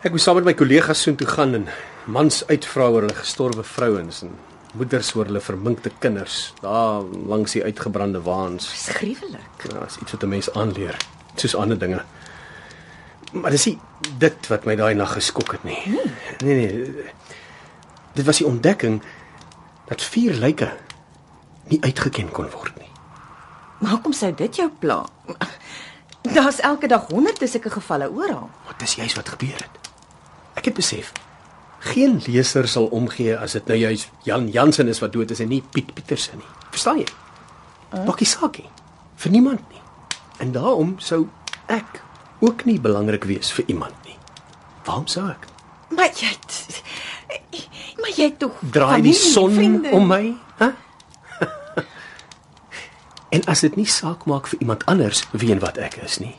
Ek 0.00 0.10
moes 0.10 0.22
saam 0.22 0.34
met 0.34 0.44
my 0.44 0.54
kollegas 0.54 1.02
soontoe 1.02 1.26
gaan 1.26 1.54
en 1.54 1.66
mans 2.04 2.46
uitvra 2.46 2.88
oor 2.88 3.00
hulle 3.00 3.14
gestorwe 3.14 3.62
vrouens 3.62 4.22
en 4.22 4.38
moeders 4.72 5.14
oor 5.14 5.24
hulle 5.24 5.40
verminkte 5.40 5.90
kinders 5.98 6.52
daar 6.60 7.02
langs 7.02 7.52
die 7.52 7.64
uitgebrande 7.64 8.22
waans. 8.22 8.70
Dis 8.70 8.94
gruwelik. 8.94 9.72
Ja, 9.72 9.84
is 9.84 9.98
iets 10.02 10.12
wat 10.12 10.22
'n 10.22 10.28
mens 10.28 10.52
aanleer, 10.52 10.96
soos 11.34 11.54
ander 11.54 11.78
dinge. 11.78 12.02
Maar 13.32 13.50
dis 13.50 13.64
nie 13.64 13.78
dit 14.18 14.46
wat 14.46 14.64
my 14.64 14.76
daai 14.76 14.94
nag 14.94 15.12
geskok 15.12 15.52
het 15.52 15.64
nie. 15.64 16.00
Nee 16.44 16.54
nee. 16.54 17.04
Dit 18.12 18.24
was 18.24 18.36
die 18.36 18.46
ontdekking 18.46 19.02
dat 19.88 20.02
vier 20.02 20.34
lyke 20.34 20.70
nie 21.70 21.80
uitgeken 21.82 22.30
kon 22.30 22.50
word 22.50 22.76
nie. 22.78 22.90
Maar 23.80 23.90
hoekom 23.96 24.12
sou 24.12 24.32
dit 24.34 24.56
jou 24.56 24.70
pla? 24.78 25.02
Daar's 26.34 26.60
elke 26.60 26.88
dag 26.88 27.06
honderde 27.12 27.46
sulke 27.46 27.70
gevalle 27.70 28.08
oral. 28.10 28.48
Maar 28.64 28.78
dis 28.78 28.94
juist 28.94 29.16
wat 29.16 29.28
gebeur 29.28 29.60
het. 29.60 29.92
Ek 30.54 30.64
het 30.64 30.74
besef 30.74 31.12
geen 31.84 32.20
leser 32.26 32.68
sal 32.68 32.86
omgee 32.96 33.36
as 33.36 33.52
dit 33.52 33.66
nou 33.68 33.76
juist 33.78 34.10
Jan 34.24 34.48
Jansen 34.48 34.88
is 34.88 35.02
wat 35.04 35.12
dood 35.12 35.30
is 35.34 35.42
en 35.44 35.50
nie 35.52 35.60
Piet 35.74 35.92
Pieterse 35.94 36.32
nie. 36.36 36.48
Verstaan 36.72 37.02
jy? 37.02 37.08
Maak 38.06 38.22
nie 38.22 38.28
saak 38.28 38.58
nie. 38.58 38.70
Vir 39.20 39.34
niemand 39.34 39.60
nie. 39.70 39.82
En 40.42 40.52
daarom 40.52 40.94
sou 40.98 41.26
ek 41.72 42.00
ook 42.40 42.64
nie 42.64 42.78
belangrik 42.80 43.24
wees 43.28 43.52
vir 43.52 43.68
iemand 43.68 43.94
nie. 44.08 44.16
Waarom 44.88 45.06
sou 45.06 45.26
ek? 45.28 45.46
Maar 45.94 46.10
jy 46.16 46.32
het, 46.32 46.80
maar 48.00 48.10
jy 48.16 48.28
het 48.30 48.38
tog 48.38 48.58
Draai 48.70 49.02
die 49.02 49.14
son 49.14 49.54
vriende. 49.54 49.90
om 49.90 50.06
my, 50.06 50.34
hè? 50.60 50.68
en 53.34 53.44
as 53.50 53.60
dit 53.60 53.76
nie 53.76 53.86
saak 53.90 54.24
maak 54.30 54.46
vir 54.46 54.60
iemand 54.60 54.84
anders 54.90 55.24
wie 55.32 55.52
en 55.52 55.62
wat 55.62 55.78
ek 55.82 55.96
is 56.04 56.18
nie, 56.22 56.36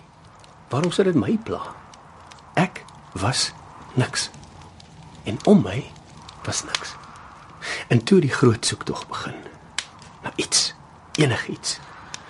waarom 0.70 0.91
sou 0.96 1.06
dit 1.08 1.18
my 1.20 1.38
pla? 1.43 1.62
Ek 2.56 2.84
was 3.20 3.52
niks. 4.00 4.30
En 5.24 5.39
om 5.46 5.62
my 5.64 5.84
was 6.46 6.64
niks. 6.64 6.96
En 7.88 8.04
toe 8.04 8.20
die 8.22 8.32
groot 8.32 8.66
soektog 8.66 9.08
begin. 9.08 9.36
Na 10.24 10.32
iets, 10.36 10.74
enigiets 11.20 11.80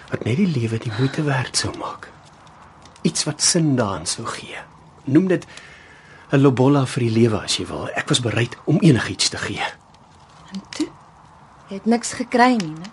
wat 0.09 0.24
net 0.24 0.38
die 0.38 0.47
lewe 0.47 0.78
die 0.80 0.91
moeite 0.97 1.24
werd 1.26 1.57
sou 1.57 1.74
maak. 1.78 2.09
Iets 3.01 3.26
wat 3.26 3.41
sin 3.41 3.76
daaraan 3.76 4.05
sou 4.05 4.26
gee. 4.28 4.57
Noem 5.03 5.28
dit 5.28 5.45
'n 6.32 6.41
lobola 6.41 6.86
vir 6.86 7.03
die 7.03 7.11
lewe 7.11 7.41
as 7.43 7.57
jy 7.57 7.65
wil. 7.67 7.89
Ek 7.95 8.09
was 8.09 8.19
bereid 8.19 8.57
om 8.65 8.80
enigiets 8.82 9.30
te 9.30 9.38
gee. 9.38 9.65
En 10.53 10.61
toe 10.69 10.88
jy 11.69 11.76
het 11.76 11.86
niks 11.86 12.13
gekry 12.13 12.55
nie, 12.55 12.73
né? 12.73 12.89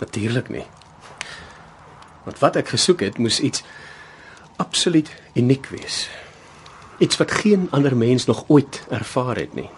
Natuurlik 0.00 0.48
nie. 0.48 0.66
Want 2.24 2.38
wat 2.38 2.56
ek 2.56 2.68
gesoek 2.68 3.00
het, 3.00 3.18
moes 3.18 3.40
iets 3.40 3.62
absoluut 4.56 5.10
uniek 5.34 5.66
wees. 5.70 6.08
Iets 6.98 7.16
wat 7.16 7.30
geen 7.30 7.68
ander 7.70 7.96
mens 7.96 8.24
nog 8.26 8.44
ooit 8.48 8.82
ervaar 8.90 9.36
het 9.36 9.54
nie. 9.54 9.70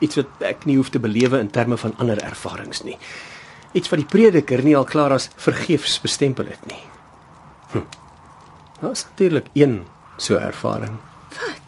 Iets 0.00 0.16
wat 0.16 0.26
ek 0.40 0.64
nie 0.64 0.76
hoef 0.76 0.90
te 0.90 0.98
belewe 0.98 1.38
in 1.38 1.50
terme 1.50 1.76
van 1.76 1.94
ander 1.98 2.18
ervarings 2.22 2.82
nie. 2.82 2.98
Iets 3.72 3.88
wat 3.88 3.98
die 3.98 4.08
prediker 4.10 4.62
nie 4.64 4.76
al 4.76 4.84
klaar 4.84 5.12
as 5.12 5.28
vergeefs 5.36 6.00
bestempel 6.00 6.46
het 6.50 6.66
nie. 6.66 6.82
Hm. 7.72 7.86
Daar 8.80 8.90
is 8.90 9.04
natuurlik 9.04 9.46
een 9.52 9.84
so 10.16 10.36
ervaring, 10.36 10.98
Wat? 11.34 11.63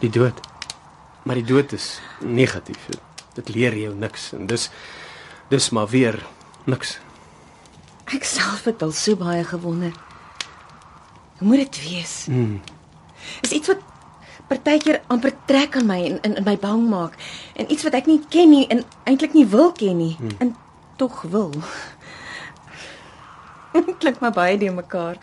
Die 0.00 0.10
dood. 0.10 0.40
Maar 1.22 1.34
die 1.40 1.44
dood 1.44 1.72
is 1.72 2.00
negatief. 2.20 2.86
Dit, 2.86 3.00
dit 3.34 3.48
leer 3.54 3.76
jou 3.76 3.94
niks 3.94 4.32
en 4.32 4.46
dis 4.46 4.70
dis 5.48 5.70
maar 5.70 5.88
weer 5.88 6.18
niks. 6.68 6.98
Ek 8.12 8.24
self 8.24 8.64
het 8.68 8.82
al 8.82 8.92
so 8.92 9.16
baie 9.16 9.44
gewonder. 9.44 9.92
Hoe 11.38 11.48
moet 11.48 11.56
dit 11.66 11.78
wees? 11.88 12.26
Mm. 12.28 12.60
Is 13.44 13.50
iets 13.52 13.68
wat 13.68 13.82
partykeer 14.48 15.00
amper 15.12 15.32
trek 15.46 15.76
aan 15.76 15.86
my 15.86 15.98
en 16.04 16.18
in, 16.24 16.36
in 16.40 16.44
my 16.44 16.56
bang 16.56 16.86
maak 16.88 17.16
en 17.56 17.68
iets 17.72 17.84
wat 17.84 17.94
ek 17.98 18.06
nie 18.08 18.20
ken 18.32 18.48
nie 18.50 18.64
en 18.72 18.80
eintlik 19.04 19.34
nie 19.36 19.46
wil 19.46 19.72
ken 19.72 19.96
nie 20.00 20.14
Hmm. 20.18 20.34
en 20.38 20.54
tog 20.96 21.20
wil. 21.30 21.52
Klink 24.00 24.20
maar 24.20 24.32
baie 24.32 24.56
die 24.58 24.70
mekaar. 24.72 25.16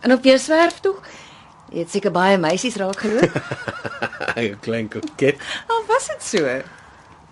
En 0.00 0.12
op 0.12 0.24
jou 0.26 0.38
swerf 0.38 0.80
toe? 0.80 0.94
Jy 1.72 1.84
het 1.86 1.90
seker 1.90 2.12
baie 2.12 2.36
meisies 2.38 2.76
raak 2.76 3.00
geloop. 3.00 3.36
'n 4.36 4.58
Klein 4.60 4.88
koket. 4.88 5.40
Al 5.68 5.84
was 5.88 6.06
dit 6.12 6.22
so. 6.22 6.60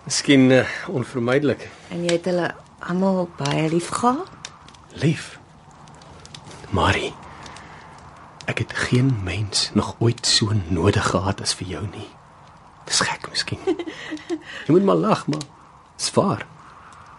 Miskien 0.04 0.50
uh, 0.50 0.64
onvermydelik. 0.88 1.68
En 1.92 2.04
jy 2.04 2.12
het 2.16 2.24
hulle 2.24 2.54
almal 2.88 3.28
baie 3.36 3.68
lief 3.68 3.88
gehad? 3.88 4.52
Lief. 5.02 5.38
Marie. 6.70 7.12
Ek 8.48 8.58
het 8.64 8.72
geen 8.88 9.12
mens 9.24 9.70
nog 9.74 9.94
ooit 9.98 10.26
so 10.26 10.52
nodig 10.68 11.06
gehad 11.12 11.40
as 11.40 11.54
vir 11.54 11.66
jou 11.76 11.84
nie. 11.92 12.08
Dis 12.88 13.00
gek 13.04 13.28
miskien. 13.30 13.60
Jy 14.66 14.72
moet 14.72 14.84
maar 14.84 14.96
lag, 14.96 15.26
maar 15.26 15.44
dis 15.96 16.10
waar. 16.16 16.46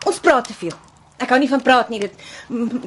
Ons 0.09 0.19
praat 0.19 0.47
te 0.49 0.53
veel. 0.57 0.75
Ek 1.21 1.29
hou 1.29 1.37
nie 1.39 1.49
van 1.51 1.61
praat 1.61 1.89
nie. 1.93 2.01
Dit 2.01 2.17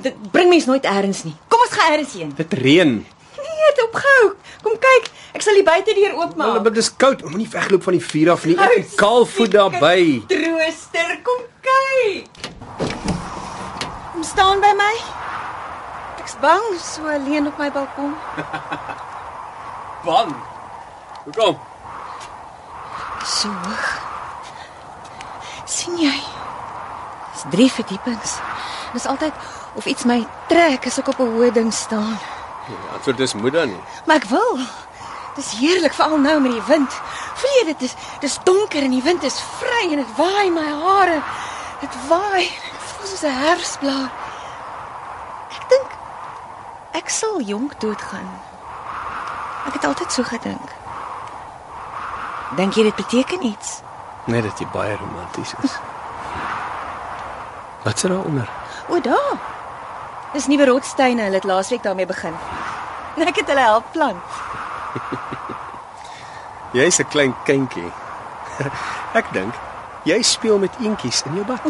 dit 0.02 0.30
bring 0.34 0.50
mens 0.50 0.66
nooit 0.66 0.84
eers 0.84 1.22
nie. 1.24 1.36
Kom 1.48 1.62
ons 1.62 1.76
gaan 1.78 1.94
eers 1.94 2.16
heen. 2.18 2.32
Dit 2.36 2.52
reën. 2.58 3.04
Nee, 3.44 3.64
het 3.68 3.80
opgehou. 3.84 4.26
Kom 4.64 4.78
kyk. 4.80 5.10
Ek 5.36 5.42
sal 5.44 5.58
die 5.58 5.66
buitedeur 5.66 6.14
oopmaak. 6.20 6.62
dit 6.64 6.76
is 6.82 6.90
koud. 6.96 7.22
Moenie 7.28 7.48
wegloop 7.52 7.82
van 7.82 7.96
die 7.98 8.04
vuur 8.04 8.30
af 8.34 8.44
nie. 8.48 8.56
Ek 8.58 8.78
is 8.80 8.94
kaalvoet 9.00 9.52
daarby. 9.52 10.22
Trooster, 10.30 11.18
kom 11.26 11.42
kyk. 11.66 12.28
Kom 14.12 14.22
staan 14.24 14.60
by 14.64 14.72
my. 14.78 14.94
Ek's 16.22 16.36
bang 16.40 16.64
so 16.80 17.04
alleen 17.16 17.46
op 17.50 17.58
my 17.60 17.68
balkon. 17.72 18.14
Bang. 20.08 20.32
Hoekom? 21.24 21.58
So 23.24 23.48
hoog. 23.48 23.84
sien 25.64 25.96
jy? 25.98 26.16
Dis 27.32 27.44
drie 27.50 27.70
verdiepings. 27.72 28.38
Dis 28.92 29.06
altyd 29.10 29.32
of 29.74 29.86
iets 29.90 30.04
my 30.08 30.20
trek 30.48 30.86
as 30.86 30.98
ek 31.00 31.08
op 31.08 31.20
'n 31.20 31.32
hoë 31.36 31.52
ding 31.52 31.72
staan. 31.72 32.18
Die 32.66 32.76
antwoord 32.92 33.20
is 33.20 33.34
moed 33.34 33.52
dan 33.52 33.68
nie. 33.68 33.80
Maar 34.06 34.16
ek 34.16 34.28
wil. 34.30 34.58
Dis 35.34 35.50
heerlik 35.58 35.92
veral 35.92 36.18
nou 36.22 36.40
met 36.40 36.52
die 36.54 36.66
wind. 36.68 36.92
Voel 37.40 37.56
jy 37.58 37.64
dit 37.72 37.82
is 37.88 37.94
dis 38.22 38.38
donker 38.46 38.82
en 38.86 38.94
die 38.94 39.02
wind 39.02 39.22
is 39.26 39.40
vry 39.58 39.82
en 39.90 40.00
dit 40.00 40.12
waai 40.16 40.50
my 40.54 40.68
hare. 40.84 41.18
Dit 41.82 41.96
waai. 42.08 42.46
Ek 42.46 42.84
voel 42.92 43.10
soos 43.10 43.24
'n 43.26 43.40
herfsblaar. 43.42 44.10
Ek 45.58 45.68
dink 45.68 45.90
ek 46.92 47.10
sal 47.10 47.40
jonk 47.40 47.80
doodgaan. 47.80 48.30
Ek 49.66 49.72
het 49.72 49.84
altyd 49.84 50.12
so 50.12 50.22
gedink. 50.22 50.68
Dink 52.56 52.74
jy 52.74 52.82
dit 52.82 52.96
beteken 52.96 53.44
iets? 53.44 53.82
Net 54.24 54.44
dat 54.44 54.58
jy 54.58 54.66
baie 54.72 54.96
romanties 54.96 55.54
is. 55.62 55.72
Wat 57.84 57.98
sit 57.98 58.10
daar 58.10 58.24
onder? 58.24 58.48
O, 58.88 59.00
daar. 59.00 59.36
Dis 60.34 60.48
nuwe 60.50 60.66
rotsteine, 60.66 61.22
hulle 61.28 61.38
het 61.38 61.44
laasweek 61.46 61.82
daarmee 61.82 62.06
begin. 62.10 62.34
En 63.14 63.28
ek 63.30 63.36
het 63.38 63.50
hulle 63.52 63.62
help 63.62 63.92
plant. 63.94 64.40
Jy's 66.78 66.98
'n 66.98 67.06
klein 67.08 67.34
kindjie. 67.46 67.90
Ek 69.20 69.30
dink 69.32 69.54
jy 70.04 70.18
speel 70.22 70.58
met 70.58 70.74
eentjies 70.82 71.22
in 71.26 71.38
jou 71.38 71.44
bad. 71.46 71.62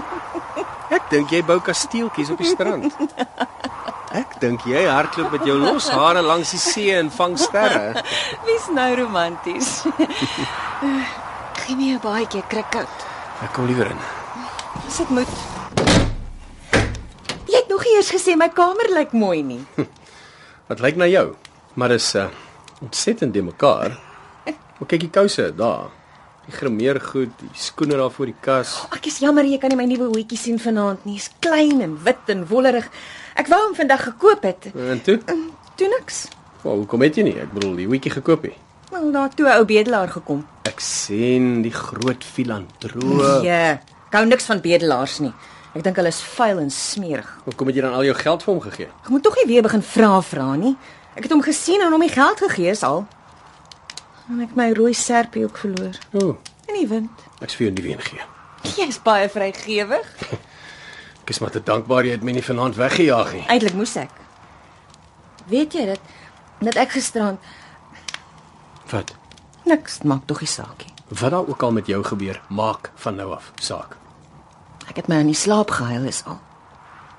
Ek 0.96 1.10
dink 1.10 1.30
jy 1.30 1.42
bou 1.44 1.60
kasteeltjies 1.60 2.30
op 2.32 2.40
die 2.40 2.48
strand. 2.48 2.96
Ek 4.16 4.40
dink 4.40 4.64
jy 4.64 4.86
hardloop 4.88 5.36
met 5.36 5.44
jou 5.44 5.58
los 5.60 5.90
hare 5.92 6.22
langs 6.22 6.50
die 6.56 6.60
see 6.60 6.94
en 6.96 7.10
vang 7.10 7.36
sterre. 7.38 8.02
Wie's 8.46 8.68
nou 8.72 8.94
romanties? 8.96 9.84
Gee 11.60 11.76
my 11.76 11.92
'n 11.92 12.00
baadjie 12.00 12.44
kriket. 12.48 12.88
Ek 13.44 13.52
kom 13.52 13.66
liewer 13.66 13.90
in. 13.90 14.00
As 14.86 14.96
dit 14.96 15.10
moet. 15.10 15.63
Nie 17.94 18.00
eers 18.02 18.10
gesê 18.10 18.32
my 18.34 18.48
kamer 18.50 18.88
lyk 18.90 19.12
mooi 19.14 19.44
nie. 19.46 19.60
Wat 20.68 20.80
lyk 20.82 20.96
na 20.98 21.06
jou? 21.06 21.36
Maar 21.78 21.92
is 21.94 22.08
uh, 22.18 22.24
ontsettend 22.82 23.30
de 23.36 23.42
mekaar. 23.46 23.94
Maar 24.80 24.88
kyk 24.90 25.04
die 25.04 25.10
kouse 25.14 25.44
daar. 25.54 25.92
Die 26.48 26.56
grimeer 26.56 26.98
goed, 26.98 27.30
die 27.38 27.52
skoene 27.54 27.94
daar 28.00 28.10
voor 28.10 28.32
die 28.32 28.34
kas. 28.42 28.72
Ek 28.98 29.06
is 29.06 29.20
jammer 29.22 29.46
jy 29.46 29.60
kan 29.62 29.70
nie 29.70 29.78
my 29.78 29.86
nuwe 29.86 30.10
hoedjie 30.10 30.40
sien 30.40 30.58
vanaand 30.58 31.06
nie. 31.06 31.20
Is 31.22 31.30
klein 31.38 31.86
en 31.86 31.94
wit 32.02 32.34
en 32.34 32.42
wollerig. 32.50 32.90
Ek 33.38 33.46
wou 33.54 33.62
hom 33.62 33.78
vandag 33.78 34.08
gekoop 34.08 34.42
het. 34.50 34.72
En 34.74 34.98
toe? 35.06 35.20
Toe 35.78 35.94
niks. 35.94 36.24
Wel, 36.66 36.82
hoekom 36.82 37.06
het 37.06 37.22
jy 37.22 37.28
nie? 37.30 37.38
Ek 37.46 37.54
bedoel, 37.54 37.78
die 37.84 37.90
hoetjie 37.94 38.16
gekoop 38.18 38.50
het. 38.50 38.58
Wel, 38.90 39.10
daar 39.14 39.30
toe 39.38 39.46
'n 39.46 39.54
ou 39.54 39.64
bedelaar 39.70 40.10
gekom. 40.18 40.42
Ek 40.66 40.82
sien 40.82 41.62
die 41.62 41.76
groot 41.78 42.26
filantroop. 42.26 43.46
Ja, 43.46 43.78
ek 43.78 44.18
hou 44.18 44.26
niks 44.26 44.50
van 44.50 44.58
bedelaars 44.60 45.20
nie. 45.22 45.34
Ek 45.74 45.82
dink 45.82 45.96
hulle 45.98 46.08
is 46.12 46.20
vuil 46.22 46.58
en 46.62 46.70
smerig. 46.70 47.26
Hoekom 47.48 47.66
het 47.70 47.76
jy 47.76 47.82
dan 47.82 47.94
al 47.98 48.04
jou 48.06 48.14
geld 48.14 48.42
vir 48.46 48.52
hom 48.54 48.60
gegee? 48.62 48.88
Ek 49.02 49.08
moet 49.10 49.22
tog 49.26 49.34
nie 49.40 49.46
weer 49.50 49.62
begin 49.66 49.82
vra 49.82 50.20
vra 50.22 50.52
nie. 50.60 50.76
Ek 51.18 51.26
het 51.26 51.32
hom 51.34 51.42
gesien 51.42 51.82
en 51.82 51.90
hom 51.94 52.00
die 52.04 52.12
geld 52.14 52.38
gegee 52.44 52.70
is 52.70 52.82
al. 52.86 53.04
En 54.30 54.40
ek 54.44 54.54
my 54.56 54.68
rooi 54.72 54.94
serpie 54.94 55.42
ook 55.44 55.58
verloor 55.60 55.98
O, 56.14 56.28
oh, 56.28 56.36
in 56.70 56.78
die 56.78 56.86
wind. 56.88 57.24
ek 57.42 57.50
sê 57.50 57.58
vir 57.58 57.66
jou 57.66 57.74
nie 57.74 57.82
weer 57.88 58.00
gee. 58.06 58.22
Jy 58.78 58.86
is 58.88 58.98
baie 59.04 59.28
vrygewig. 59.28 60.06
Ek 61.24 61.30
is 61.32 61.38
maar 61.40 61.50
te 61.52 61.60
dankbaar 61.64 62.04
jy 62.04 62.12
het 62.18 62.24
my 62.24 62.32
nie 62.36 62.42
vanaand 62.44 62.76
weggejaag 62.76 63.30
nie. 63.32 63.42
Eintlik 63.48 63.74
moes 63.76 63.94
ek. 63.96 64.10
Weet 65.48 65.72
jy 65.76 65.86
dat 65.90 66.00
dat 66.64 66.76
ek 66.80 66.90
gisterand 66.96 67.40
Wat? 68.92 69.14
niks 69.64 70.02
maak 70.04 70.26
tog 70.28 70.38
die 70.44 70.48
saakie. 70.48 70.92
Wat 71.08 71.30
daar 71.32 71.48
ook 71.48 71.62
al 71.64 71.72
met 71.72 71.86
jou 71.88 72.02
gebeur, 72.04 72.40
maak 72.48 72.90
van 73.00 73.16
nou 73.16 73.30
af 73.32 73.50
saak. 73.60 73.96
Ek 74.88 74.96
het 75.00 75.08
my 75.08 75.20
in 75.24 75.30
die 75.32 75.38
slaap 75.38 75.70
gehuil 75.70 76.04
is 76.10 76.22
al. 76.26 76.38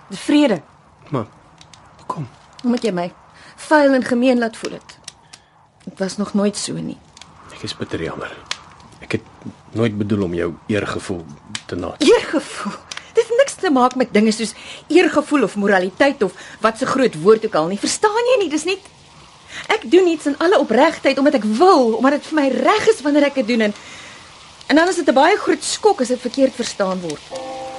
Die 0.09 0.19
vrede, 0.21 0.61
Maar 1.09 1.25
kom. 2.07 2.27
omdat 2.63 2.83
jy 2.83 2.91
my 2.91 3.11
vuil 3.55 3.93
en 3.93 4.03
gemeen 4.03 4.39
laat 4.39 4.57
voel 4.57 4.71
het. 4.77 4.97
Dit 5.85 5.99
was 5.99 6.17
nog 6.17 6.33
nooit 6.33 6.57
so 6.57 6.73
nie. 6.73 6.97
Ek 7.53 7.63
is 7.63 7.75
bitter 7.77 8.01
jammer. 8.01 8.31
Ek 9.01 9.11
het 9.11 9.21
nooit 9.77 9.97
bedoel 9.97 10.23
om 10.23 10.33
jou 10.33 10.53
eergevoel 10.67 11.25
te 11.67 11.75
naat. 11.75 12.01
Eergevoel. 12.03 12.73
Dit 13.13 13.23
het 13.27 13.37
niks 13.37 13.53
te 13.55 13.69
maak 13.71 13.95
met 13.95 14.13
dinge 14.13 14.31
soos 14.31 14.53
eergevoel 14.87 15.43
of 15.43 15.55
moraliteit 15.55 16.23
of 16.23 16.33
wat 16.61 16.77
se 16.77 16.85
groot 16.85 17.15
woord 17.21 17.45
ook 17.45 17.55
al 17.55 17.67
nie. 17.67 17.79
Verstaan 17.79 18.25
jy 18.33 18.39
nie? 18.43 18.49
Dis 18.49 18.65
net 18.65 18.79
ek 19.71 19.85
doen 19.91 20.07
iets 20.07 20.25
in 20.25 20.35
alle 20.43 20.59
opregtheid 20.59 21.17
omdat 21.17 21.37
ek 21.39 21.45
wil, 21.57 21.93
omdat 21.95 22.19
dit 22.19 22.25
vir 22.31 22.35
my 22.41 22.47
reg 22.49 22.87
is 22.91 23.01
wanneer 23.05 23.29
ek 23.29 23.37
dit 23.39 23.47
doen 23.47 23.61
en 23.69 23.73
en 24.67 24.75
dan 24.75 24.87
is 24.87 24.95
dit 24.95 25.07
'n 25.07 25.13
baie 25.13 25.37
groot 25.37 25.63
skok 25.63 26.01
as 26.01 26.07
dit 26.07 26.21
verkeerd 26.21 26.55
verstaan 26.55 26.99
word. 27.01 27.21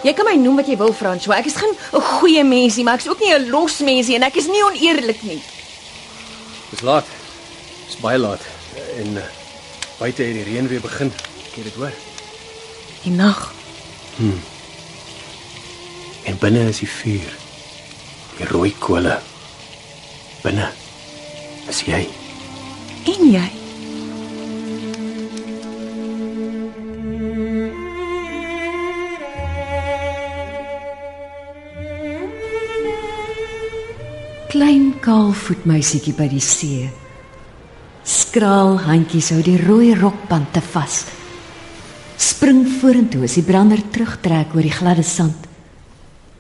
Jy 0.03 0.12
kan 0.12 0.24
my 0.24 0.34
noem 0.34 0.57
wat 0.57 0.66
jy 0.66 0.76
wil, 0.76 0.93
François. 0.93 1.39
Ek 1.39 1.47
is 1.47 1.57
geen 1.57 1.74
'n 1.93 2.01
goeie 2.01 2.45
mens 2.45 2.76
nie, 2.76 2.84
maar 2.84 2.95
ek 2.95 3.01
is 3.01 3.09
ook 3.09 3.20
nie 3.20 3.34
'n 3.34 3.51
los 3.51 3.78
mens 3.78 4.07
nie 4.07 4.16
en 4.16 4.22
ek 4.22 4.37
is 4.37 4.47
nie 4.47 4.64
oneerlik 4.64 5.22
nie. 5.22 5.43
Dis 6.70 6.80
laat. 6.80 7.05
Dis 7.87 7.97
baie 7.97 8.18
laat. 8.18 8.41
En 8.99 9.16
uh, 9.16 9.22
buite 9.99 10.22
het 10.22 10.34
die 10.34 10.45
reën 10.45 10.68
weer 10.68 10.80
begin. 10.80 11.12
Ek 11.47 11.55
het 11.55 11.64
dit 11.64 11.74
hoor. 11.74 11.93
Die 13.03 13.12
nag. 13.12 13.53
En 16.24 16.39
binne 16.39 16.68
is 16.68 16.78
die 16.78 16.89
vuur. 16.89 17.37
Die 18.37 18.47
rooi 18.47 18.74
kole. 18.78 19.18
Binne 20.43 20.70
is 21.68 21.82
jy. 21.87 22.09
En 23.05 23.30
jy? 23.30 23.65
Klein 34.47 34.92
kaalvoet 35.03 35.64
meisietjie 35.66 36.12
by 36.14 36.28
die 36.30 36.42
see. 36.44 36.86
Skraal 38.07 38.76
handjies 38.84 39.32
hou 39.34 39.40
die 39.42 39.57
rooi 39.59 39.90
rokpante 39.99 40.62
vas. 40.70 41.01
Spring 42.16 42.62
vorentoe 42.78 43.24
as 43.26 43.34
die 43.34 43.42
brander 43.42 43.82
terugtrek 43.90 44.55
oor 44.55 44.62
die 44.62 44.76
gladde 44.76 45.03
sand. 45.03 45.49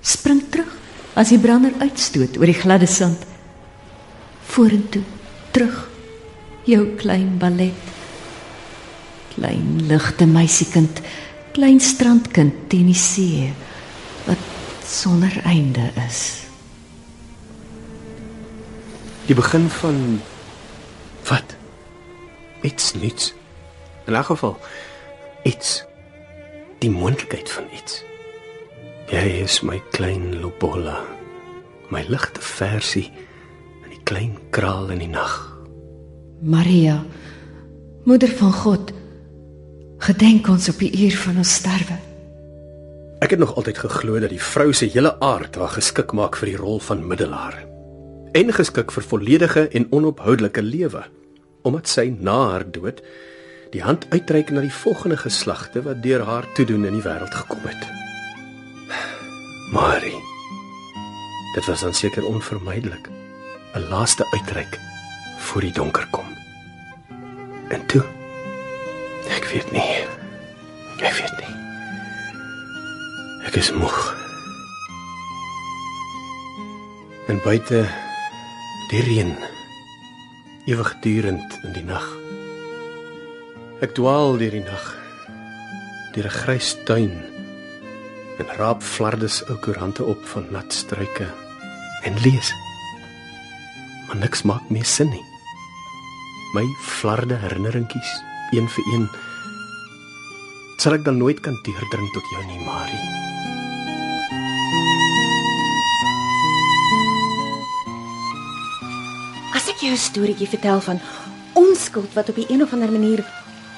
Spring 0.06 0.44
terug 0.54 0.70
as 1.18 1.34
die 1.34 1.40
brander 1.42 1.74
uitstoot 1.82 2.38
oor 2.38 2.46
die 2.46 2.56
gladde 2.60 2.86
sand. 2.86 3.26
Vorentoe, 4.54 5.02
terug. 5.50 5.82
Jou 6.66 6.84
klein 7.02 7.36
ballet. 7.42 7.92
Klein 9.34 9.82
ligte 9.90 10.30
meisiekind, 10.30 11.02
klein 11.58 11.82
strandkind 11.82 12.68
teen 12.70 12.86
die 12.94 12.98
see 12.98 13.50
wat 14.30 14.50
sonder 14.86 15.42
einde 15.42 15.90
is. 16.06 16.45
Die 19.26 19.34
begin 19.34 19.66
van 19.68 20.20
wat? 21.26 21.56
Iets 22.62 22.94
nuuts. 22.94 23.34
In 24.06 24.14
'n 24.14 24.24
geval 24.24 24.58
iets. 25.42 25.84
Die 26.78 26.90
moontlikheid 26.90 27.50
van 27.50 27.64
iets. 27.74 28.04
Jy 29.06 29.42
is 29.42 29.60
my 29.60 29.82
klein 29.90 30.40
Lobola. 30.40 31.02
My 31.88 32.04
ligte 32.08 32.40
versie 32.40 33.12
in 33.82 33.90
die 33.90 34.02
klein 34.02 34.38
kraal 34.50 34.88
in 34.90 34.98
die 34.98 35.08
nag. 35.08 35.58
Maria, 36.40 37.04
moeder 38.04 38.28
van 38.28 38.52
God, 38.52 38.92
gedenk 39.98 40.48
ons 40.48 40.68
op 40.68 40.78
die 40.78 41.04
uur 41.04 41.16
van 41.16 41.36
ons 41.36 41.54
sterwe. 41.54 41.98
Ek 43.18 43.30
het 43.30 43.38
nog 43.38 43.54
altyd 43.56 43.78
geglo 43.78 44.18
dat 44.18 44.30
die 44.30 44.42
vrou 44.42 44.72
se 44.72 44.86
hele 44.86 45.20
aard 45.20 45.54
haar 45.54 45.68
geskik 45.68 46.12
maak 46.12 46.36
vir 46.36 46.46
die 46.46 46.56
rol 46.56 46.78
van 46.78 47.06
middelaar 47.06 47.75
en 48.36 48.52
geskik 48.52 48.92
vir 48.92 49.04
volledige 49.08 49.68
en 49.68 49.86
onophoudelike 49.96 50.62
lewe, 50.62 51.02
omdat 51.64 51.88
sy 51.88 52.10
na 52.12 52.36
haar 52.50 52.66
dood 52.68 53.00
die 53.72 53.80
hand 53.82 54.04
uitreik 54.12 54.50
na 54.52 54.60
die 54.60 54.72
volgende 54.72 55.16
geslagte 55.16 55.82
wat 55.86 56.02
deur 56.04 56.24
haar 56.28 56.44
toedoen 56.54 56.84
in 56.84 56.98
die 56.98 57.04
wêreld 57.04 57.32
gekom 57.34 57.64
het. 57.64 57.88
Dit 61.56 61.64
was 61.66 61.80
dan 61.80 61.94
seker 61.94 62.24
onvermydelik. 62.28 63.08
'n 63.74 63.88
Laaste 63.88 64.26
uitreik 64.32 64.78
voor 65.38 65.60
die 65.60 65.72
donker 65.72 66.06
kom. 66.10 66.28
En 67.68 67.86
toe 67.86 68.04
ek 69.28 69.44
weet 69.52 69.72
nie. 69.72 70.04
Ek 71.00 71.14
weet 71.20 71.36
nie. 71.40 71.54
Ek 73.48 73.54
is 73.56 73.72
moeg. 73.72 74.16
En 77.26 77.40
buite 77.44 78.05
die 78.86 79.00
reën 79.02 79.32
ewigdurend 80.70 81.56
in 81.66 81.72
die 81.74 81.82
nag. 81.86 82.04
Ek 83.82 83.96
dwaal 83.98 84.38
deur 84.38 84.54
die 84.54 84.62
nag 84.62 84.84
deur 86.14 86.28
'n 86.30 86.36
grys 86.38 86.76
tuin 86.86 87.16
en 88.38 88.54
raap 88.60 88.82
flardes 88.82 89.42
ou 89.50 89.58
koerante 89.58 90.06
op 90.06 90.22
van 90.32 90.46
nat 90.54 90.70
struike 90.72 91.26
en 92.06 92.14
lees. 92.22 92.54
Maar 94.06 94.22
niks 94.22 94.42
maak 94.42 94.70
meer 94.70 94.86
sin 94.86 95.10
nie. 95.10 95.26
My 96.54 96.66
flarde 96.80 97.34
herinneringkies, 97.34 98.22
een 98.54 98.68
vir 98.68 98.84
een, 98.94 99.08
sal 100.78 100.94
ek 100.94 101.04
dan 101.04 101.18
nooit 101.18 101.40
kan 101.40 101.58
deurdring 101.64 102.12
tot 102.14 102.26
jou 102.30 102.44
nie, 102.46 102.62
Marie. 102.64 103.25
Jou 109.86 109.94
'n 109.94 110.10
storieetjie 110.10 110.48
vertel 110.48 110.80
van 110.80 111.00
onskuld 111.52 112.12
wat 112.12 112.28
op 112.28 112.34
die 112.34 112.46
een 112.48 112.62
of 112.62 112.72
ander 112.72 112.90
manier 112.90 113.24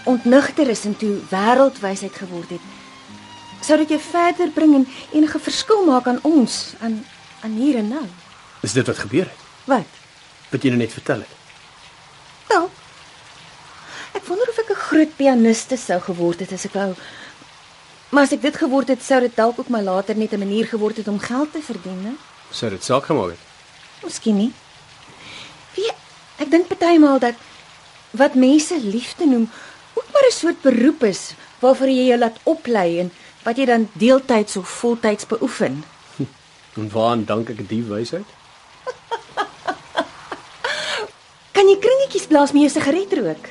ontnigter 0.05 0.69
is 0.69 0.85
en 0.85 0.97
toe 0.97 1.21
wêreldwysheid 1.31 2.17
geword 2.17 2.51
het, 2.51 2.65
sou 3.61 3.79
dit 3.79 3.89
jou 3.89 4.01
verder 4.01 4.49
bring 4.51 4.75
en 4.75 4.89
enige 5.13 5.39
verskil 5.39 5.85
maak 5.85 6.07
aan 6.07 6.19
ons, 6.23 6.75
aan 6.81 7.05
aan 7.41 7.51
hier 7.51 7.77
en 7.77 7.89
nou. 7.89 8.07
Is 8.61 8.73
dit 8.73 8.87
wat 8.87 8.99
gebeur 8.99 9.25
het? 9.25 9.43
Wat? 9.65 9.87
Wat 10.51 10.63
jy 10.63 10.69
nou 10.69 10.81
net 10.81 10.93
vertel 10.93 11.19
het? 11.19 11.35
Wel. 12.49 12.71
Ek 14.13 14.25
wonder 14.27 14.49
of 14.49 14.59
ek 14.59 14.71
'n 14.71 14.85
groot 14.89 15.17
pianiste 15.17 15.77
sou 15.77 16.01
geword 16.01 16.41
het 16.41 16.53
as 16.53 16.65
ek 16.65 16.73
wou. 16.73 16.95
Maar 18.09 18.23
as 18.23 18.33
ek 18.33 18.43
dit 18.43 18.57
geword 18.57 18.89
het, 18.89 19.03
sou 19.03 19.21
dit 19.21 19.37
dalk 19.37 19.59
ook 19.59 19.69
maar 19.69 19.83
later 19.83 20.17
net 20.17 20.33
'n 20.33 20.39
manier 20.39 20.67
geword 20.67 20.97
het 20.97 21.09
om 21.09 21.19
geld 21.19 21.53
te 21.53 21.63
verdien, 21.63 22.03
né? 22.03 22.15
Sou 22.51 22.71
dit 22.71 22.85
saak 22.85 23.05
gemaak 23.05 23.31
het? 23.31 23.39
Miskien 24.03 24.37
nie. 24.37 24.53
Wie 25.79 25.91
ek 26.43 26.51
dink 26.51 26.67
partymal 26.71 27.21
dat 27.23 27.39
wat 28.19 28.35
mense 28.35 28.75
liefde 28.83 29.27
noem 29.31 29.47
ook 29.95 30.09
maar 30.13 30.27
'n 30.27 30.35
soort 30.35 30.61
beroep 30.63 31.05
is 31.05 31.35
waarvoor 31.63 31.89
jy 31.89 32.07
jou 32.11 32.19
laat 32.19 32.39
oplei 32.43 32.99
en 33.03 33.13
wat 33.45 33.57
jy 33.57 33.67
dan 33.67 33.89
deeltyds 33.93 34.57
of 34.57 34.69
voltyds 34.69 35.27
beoefen. 35.27 35.85
En 36.79 36.91
waaraan 36.93 37.25
dank 37.25 37.49
ek 37.51 37.69
die 37.69 37.83
wysheid? 37.83 38.27
Kan 41.57 41.69
jy 41.69 41.79
kringetjies 41.83 42.31
blaas 42.31 42.53
met 42.53 42.63
jou 42.63 42.71
sigaret 42.71 43.13
rook? 43.19 43.45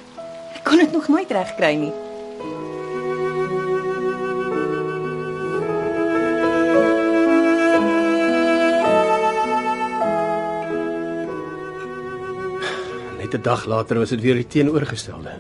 Ek 0.56 0.64
kon 0.64 0.78
dit 0.78 0.92
nog 0.92 1.08
nooit 1.08 1.32
regkry 1.32 1.76
nie. 1.76 2.07
'n 13.38 13.42
dag 13.42 13.66
later 13.66 13.98
was 14.02 14.10
dit 14.10 14.22
weer 14.22 14.34
die 14.34 14.48
teenoorgestelde. 14.48 15.38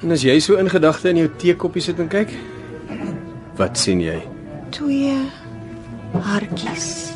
En 0.00 0.10
as 0.10 0.22
jy 0.22 0.38
so 0.40 0.56
in 0.56 0.70
gedagte 0.70 1.08
in 1.08 1.16
jou 1.16 1.28
teekoppie 1.36 1.82
sit 1.82 1.98
en 1.98 2.08
kyk, 2.08 2.32
wat 3.58 3.78
sien 3.78 4.00
jy? 4.00 4.22
Twee 4.70 5.16
hartjies 6.12 7.12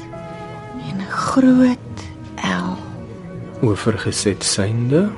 en 0.88 1.00
'n 1.00 1.10
groot 1.10 1.96
L. 2.42 2.76
Oorgeset 3.62 4.44
synde? 4.44 5.08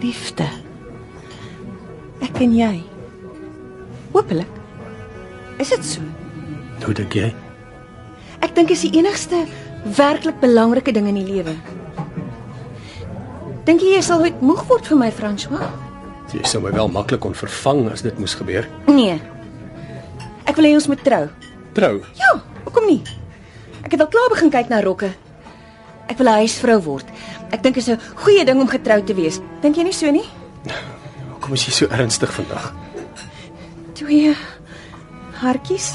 Liefde. 0.00 0.48
Ek 2.20 2.40
en 2.40 2.54
jy. 2.56 2.82
Hoopelik. 4.12 4.50
Is 5.58 5.68
dit 5.68 5.84
so? 5.84 6.00
Hoe 6.84 6.94
dink 6.94 7.12
jy? 7.12 7.34
Ek 8.40 8.54
dink 8.54 8.70
is 8.70 8.80
die 8.80 8.98
enigste 8.98 9.46
werklik 9.96 10.40
belangrike 10.40 10.92
ding 10.92 11.06
in 11.06 11.14
die 11.14 11.32
lewe. 11.34 11.54
Dink 13.64 13.82
jy 13.84 13.94
jy 13.94 14.02
sal 14.02 14.22
ooit 14.24 14.40
moeg 14.42 14.64
word 14.66 14.86
vir 14.90 14.98
my, 14.98 15.10
François? 15.14 15.68
Jy 16.32 16.42
sou 16.48 16.62
my 16.64 16.72
wel 16.72 16.88
maklik 16.88 17.20
kon 17.20 17.34
vervang 17.36 17.90
as 17.92 18.02
dit 18.02 18.18
moes 18.18 18.34
gebeur. 18.34 18.66
Nee. 18.88 19.18
Ek 20.48 20.56
wil 20.56 20.70
hê 20.70 20.72
ons 20.74 20.88
moet 20.88 21.02
trou. 21.04 21.26
Trou. 21.76 22.00
Ja, 22.18 22.32
hoekom 22.64 22.88
nie? 22.88 23.02
Ek 23.84 23.92
het 23.94 24.00
al 24.00 24.10
klaar 24.10 24.32
begin 24.32 24.50
kyk 24.50 24.72
na 24.72 24.80
rokke. 24.82 25.12
Ek 26.08 26.18
wil 26.18 26.28
'n 26.28 26.42
huisvrou 26.42 26.80
word. 26.82 27.06
Ek 27.52 27.62
dink 27.62 27.74
dit 27.74 27.84
is 27.86 27.88
'n 27.88 28.00
goeie 28.24 28.44
ding 28.44 28.60
om 28.60 28.68
getroud 28.68 29.06
te 29.06 29.14
wees. 29.14 29.40
Dink 29.60 29.76
jy 29.76 29.84
nie 29.84 29.92
so 29.92 30.10
nie? 30.10 30.26
Hoekom 31.30 31.52
is 31.52 31.66
jy 31.66 31.72
so 31.72 31.86
ernstig 31.90 32.32
vandag? 32.32 32.72
Twee 33.94 34.34
hartjies 35.42 35.94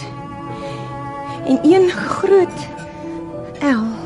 en 1.48 1.60
een 1.64 1.90
groot 1.90 2.58
L. 3.62 3.97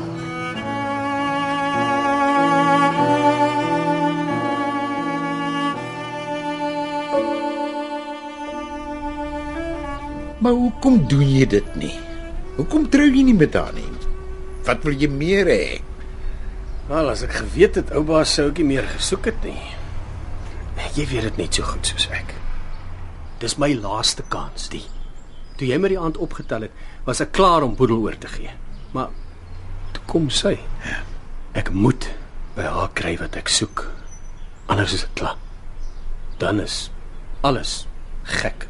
Maar 10.42 10.58
hoekom 10.58 11.04
doen 11.06 11.28
jy 11.30 11.46
dit 11.46 11.74
nie? 11.78 11.94
Hoekom 12.56 12.88
trou 12.90 13.06
jy 13.06 13.22
nie 13.28 13.36
met 13.38 13.54
haar 13.54 13.70
nie? 13.76 13.86
Wat 14.66 14.82
wil 14.82 14.96
jy 14.98 15.08
meer 15.10 15.46
hê? 15.46 15.66
Wel, 16.88 17.10
as 17.12 17.22
ek 17.22 17.36
geweet 17.44 17.78
het 17.78 17.92
ouma 17.94 18.24
sou 18.26 18.48
nie 18.50 18.66
meer 18.66 18.88
gesoek 18.96 19.30
het 19.30 19.46
nie. 19.46 19.60
Jy 20.96 21.06
weet 21.12 21.28
dit 21.30 21.38
net 21.44 21.56
so 21.56 21.64
goed 21.68 21.86
soos 21.86 22.08
ek. 22.10 22.34
Dis 23.40 23.54
my 23.62 23.70
laaste 23.78 24.26
kans, 24.34 24.66
die. 24.74 24.82
Toe 25.56 25.70
jy 25.70 25.78
my 25.78 25.92
die 25.94 26.00
aand 26.00 26.18
opgetel 26.20 26.66
het, 26.66 26.82
was 27.06 27.22
ek 27.22 27.32
klaar 27.38 27.62
om 27.62 27.78
boedel 27.78 28.02
oor 28.02 28.18
te 28.18 28.30
gee. 28.34 28.50
Maar 28.96 29.14
toe 29.94 30.04
kom 30.10 30.28
sy. 30.32 30.56
Ek 31.54 31.70
moet 31.70 32.10
by 32.58 32.66
haar 32.66 32.92
kry 32.98 33.14
wat 33.22 33.38
ek 33.38 33.48
soek. 33.52 33.86
Anders 34.66 34.98
is 34.98 35.06
dit 35.06 35.16
klaar. 35.22 35.38
Dan 36.42 36.60
is 36.60 36.88
alles 37.46 37.84
gek. 38.26 38.66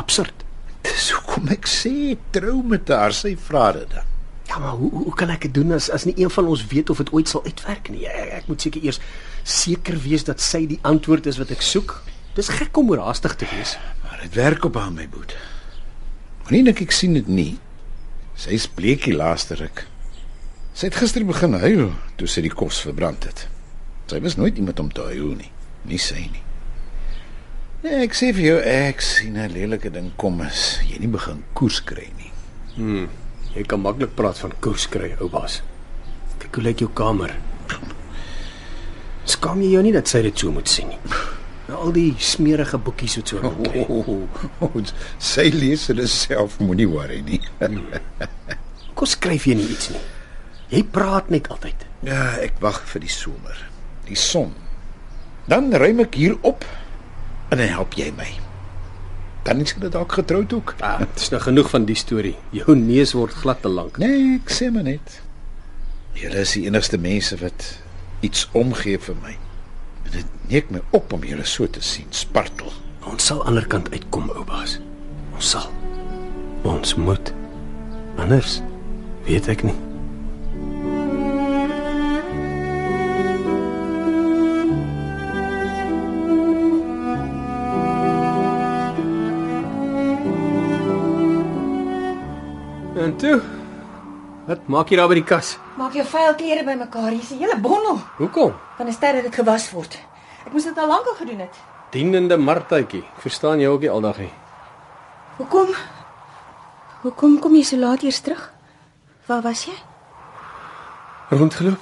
Absurd. 0.00 0.47
Dis 0.88 1.10
hoekom 1.14 1.50
ek 1.54 1.68
sê 1.70 2.16
trou 2.34 2.62
met 2.66 2.88
haar, 2.92 3.14
sy 3.14 3.34
vra 3.48 3.70
dit 3.76 3.90
dan. 3.92 4.14
Ja, 4.48 4.58
maar 4.62 4.78
hoe 4.80 4.88
hoe 4.90 5.14
kan 5.14 5.28
ek 5.28 5.44
dit 5.44 5.54
doen 5.58 5.74
as 5.76 5.90
as 5.92 6.06
nie 6.08 6.14
een 6.16 6.30
van 6.32 6.46
ons 6.48 6.64
weet 6.70 6.90
of 6.90 7.02
dit 7.02 7.12
ooit 7.12 7.28
sal 7.28 7.44
uitwerk 7.44 7.90
nie? 7.92 8.06
Ek, 8.08 8.30
ek 8.40 8.48
moet 8.48 8.64
seker 8.64 8.86
eers 8.86 9.00
seker 9.44 9.98
wees 10.00 10.24
dat 10.24 10.40
sy 10.40 10.62
die 10.70 10.80
antwoord 10.88 11.28
is 11.28 11.36
wat 11.40 11.52
ek 11.52 11.64
soek. 11.64 11.98
Dis 12.38 12.48
gek 12.56 12.76
om 12.80 12.88
oorhaastig 12.94 13.36
te 13.36 13.48
wees. 13.52 13.76
Maar 14.06 14.24
dit 14.24 14.40
werk 14.40 14.64
op 14.64 14.80
haar 14.80 14.94
my 14.94 15.04
boet. 15.12 15.36
Moenie 16.46 16.64
dink 16.70 16.80
ek 16.86 16.96
sien 16.96 17.18
dit 17.18 17.28
nie. 17.28 17.52
Sy's 18.38 18.68
bleekie 18.72 19.12
laaste 19.16 19.58
ruk. 19.60 19.84
Sy 20.72 20.88
het 20.88 20.96
gister 20.96 21.24
begin 21.28 21.58
huil 21.60 21.88
toe 22.16 22.28
sy 22.30 22.44
die 22.46 22.54
kos 22.54 22.80
verbrand 22.86 23.28
het. 23.28 23.48
Sy 24.08 24.22
was 24.24 24.38
nooit 24.40 24.56
iemand 24.56 24.80
om 24.80 24.92
te 24.94 25.04
huil 25.10 25.34
nie, 25.36 25.50
nie 25.84 26.00
sy 26.00 26.22
nie. 26.24 26.44
Nee, 27.78 28.00
ek 28.02 28.16
sê 28.18 28.32
vir 28.34 28.42
jou 28.42 28.58
ek 28.58 29.02
sien 29.06 29.36
'n 29.38 29.52
lelike 29.54 29.90
ding 29.94 30.10
kom 30.18 30.40
as 30.42 30.80
jy 30.82 30.98
nie 30.98 31.10
begin 31.14 31.44
koers 31.54 31.78
kry 31.80 32.08
nie. 32.18 32.32
Hmm. 32.74 33.08
Jy 33.54 33.62
kan 33.70 33.80
maklik 33.80 34.16
praat 34.16 34.38
van 34.38 34.52
koers 34.60 34.86
kry, 34.90 35.14
ou 35.20 35.28
baas. 35.28 35.62
Kyk 36.40 36.58
hoe 36.58 36.64
lyk 36.64 36.80
jou 36.80 36.88
kamer. 36.90 37.36
Skam 39.24 39.62
jy 39.62 39.70
jou 39.76 39.82
nie 39.82 39.92
dat 39.92 40.08
sy 40.08 40.22
dit 40.22 40.38
so 40.38 40.50
moet 40.50 40.68
sien 40.68 40.88
nie? 40.88 40.98
Nou, 41.68 41.78
al 41.84 41.92
die 41.92 42.16
smerige 42.18 42.78
boekies 42.78 43.16
wat 43.20 43.28
so 43.28 43.38
rond 43.38 43.66
lê. 43.68 43.84
Oh, 43.86 44.26
oh, 44.60 44.82
sy 45.18 45.46
lees 45.52 45.86
dit 45.86 46.08
self, 46.08 46.58
moenie 46.58 46.88
worry 46.88 47.20
nie. 47.20 47.40
Kom 48.96 49.06
skryf 49.06 49.46
jy 49.46 49.54
nie 49.54 49.68
iets 49.70 49.90
nie. 49.90 50.02
Jy 50.70 50.82
praat 50.82 51.30
net 51.30 51.46
altyd. 51.48 51.86
Ja, 52.02 52.34
ek 52.42 52.58
wag 52.58 52.82
vir 52.90 53.06
die 53.06 53.12
somer. 53.12 53.62
Die 54.08 54.18
son. 54.18 54.50
Dan 55.46 55.70
ruim 55.72 56.00
ek 56.00 56.18
hier 56.18 56.34
op 56.42 56.64
en 57.48 57.58
dan 57.60 57.68
help 57.68 57.96
jy 57.98 58.10
my. 58.16 58.28
Dan 59.48 59.62
is 59.64 59.74
dit 59.74 59.92
dalk 59.92 60.12
getroud 60.12 60.52
ook. 60.52 60.74
Ah, 60.84 60.98
dit 60.98 61.20
is 61.22 61.30
nou 61.32 61.40
genoeg 61.42 61.70
van 61.70 61.86
die 61.88 61.96
storie. 61.96 62.36
Jou 62.52 62.76
neus 62.76 63.14
word 63.16 63.32
glad 63.32 63.62
te 63.62 63.72
lank. 63.72 63.96
Nee, 64.02 64.34
ek 64.42 64.52
sê 64.52 64.68
maar 64.72 64.84
net. 64.84 65.20
Julle 66.18 66.42
is 66.44 66.52
die 66.58 66.66
enigste 66.66 66.98
mense 67.00 67.38
wat 67.40 67.70
iets 68.26 68.48
omgee 68.52 69.00
vir 69.00 69.16
my. 69.22 69.36
En 70.04 70.12
dit 70.18 70.36
neek 70.52 70.70
my 70.74 70.82
op 70.96 71.12
om 71.16 71.24
julle 71.24 71.46
so 71.48 71.68
te 71.70 71.84
sien 71.84 72.10
spartel. 72.10 72.72
Ons 73.08 73.30
sal 73.30 73.44
ander 73.48 73.66
kant 73.66 73.88
uitkom, 73.94 74.28
ou 74.36 74.44
baas. 74.44 74.78
Ons 75.32 75.54
sal. 75.56 75.68
Ons 76.68 76.96
moet. 77.00 77.32
Anders 78.18 78.60
weet 79.28 79.48
ek 79.48 79.64
nie. 79.64 79.87
Toe 93.18 93.40
Wat 94.48 94.64
maak 94.72 94.88
jy 94.88 94.96
daar 94.96 95.10
by 95.10 95.16
die 95.18 95.26
kas? 95.28 95.58
Maak 95.76 95.92
jou 95.92 96.04
vuil 96.08 96.34
klere 96.40 96.62
bymekaar. 96.64 97.10
Hier's 97.12 97.30
'n 97.32 97.38
hele 97.38 97.56
bondel. 97.60 97.98
Hoekom? 98.16 98.54
Dan 98.78 98.86
is 98.88 98.96
tyd 98.96 99.14
dat 99.14 99.22
dit 99.22 99.34
gewas 99.34 99.70
word. 99.72 99.98
Ek 100.46 100.52
moes 100.52 100.64
dit 100.64 100.78
al 100.78 100.86
lank 100.88 101.06
al 101.06 101.14
gedoen 101.14 101.38
het. 101.40 101.54
Dienende 101.90 102.36
Marthytjie. 102.38 103.02
Ek 103.02 103.20
verstaan 103.20 103.60
jou 103.60 103.74
ook 103.74 103.80
nie 103.80 103.90
aldag 103.90 104.18
nie. 104.18 104.32
Hoekom? 105.36 105.68
Hoekom 107.02 107.38
kom 107.40 107.54
jy 107.54 107.62
so 107.62 107.76
laat 107.76 108.02
eers 108.02 108.20
terug? 108.20 108.52
Waar 109.26 109.42
was 109.42 109.64
jy? 109.66 109.74
Rondgeloop, 111.30 111.78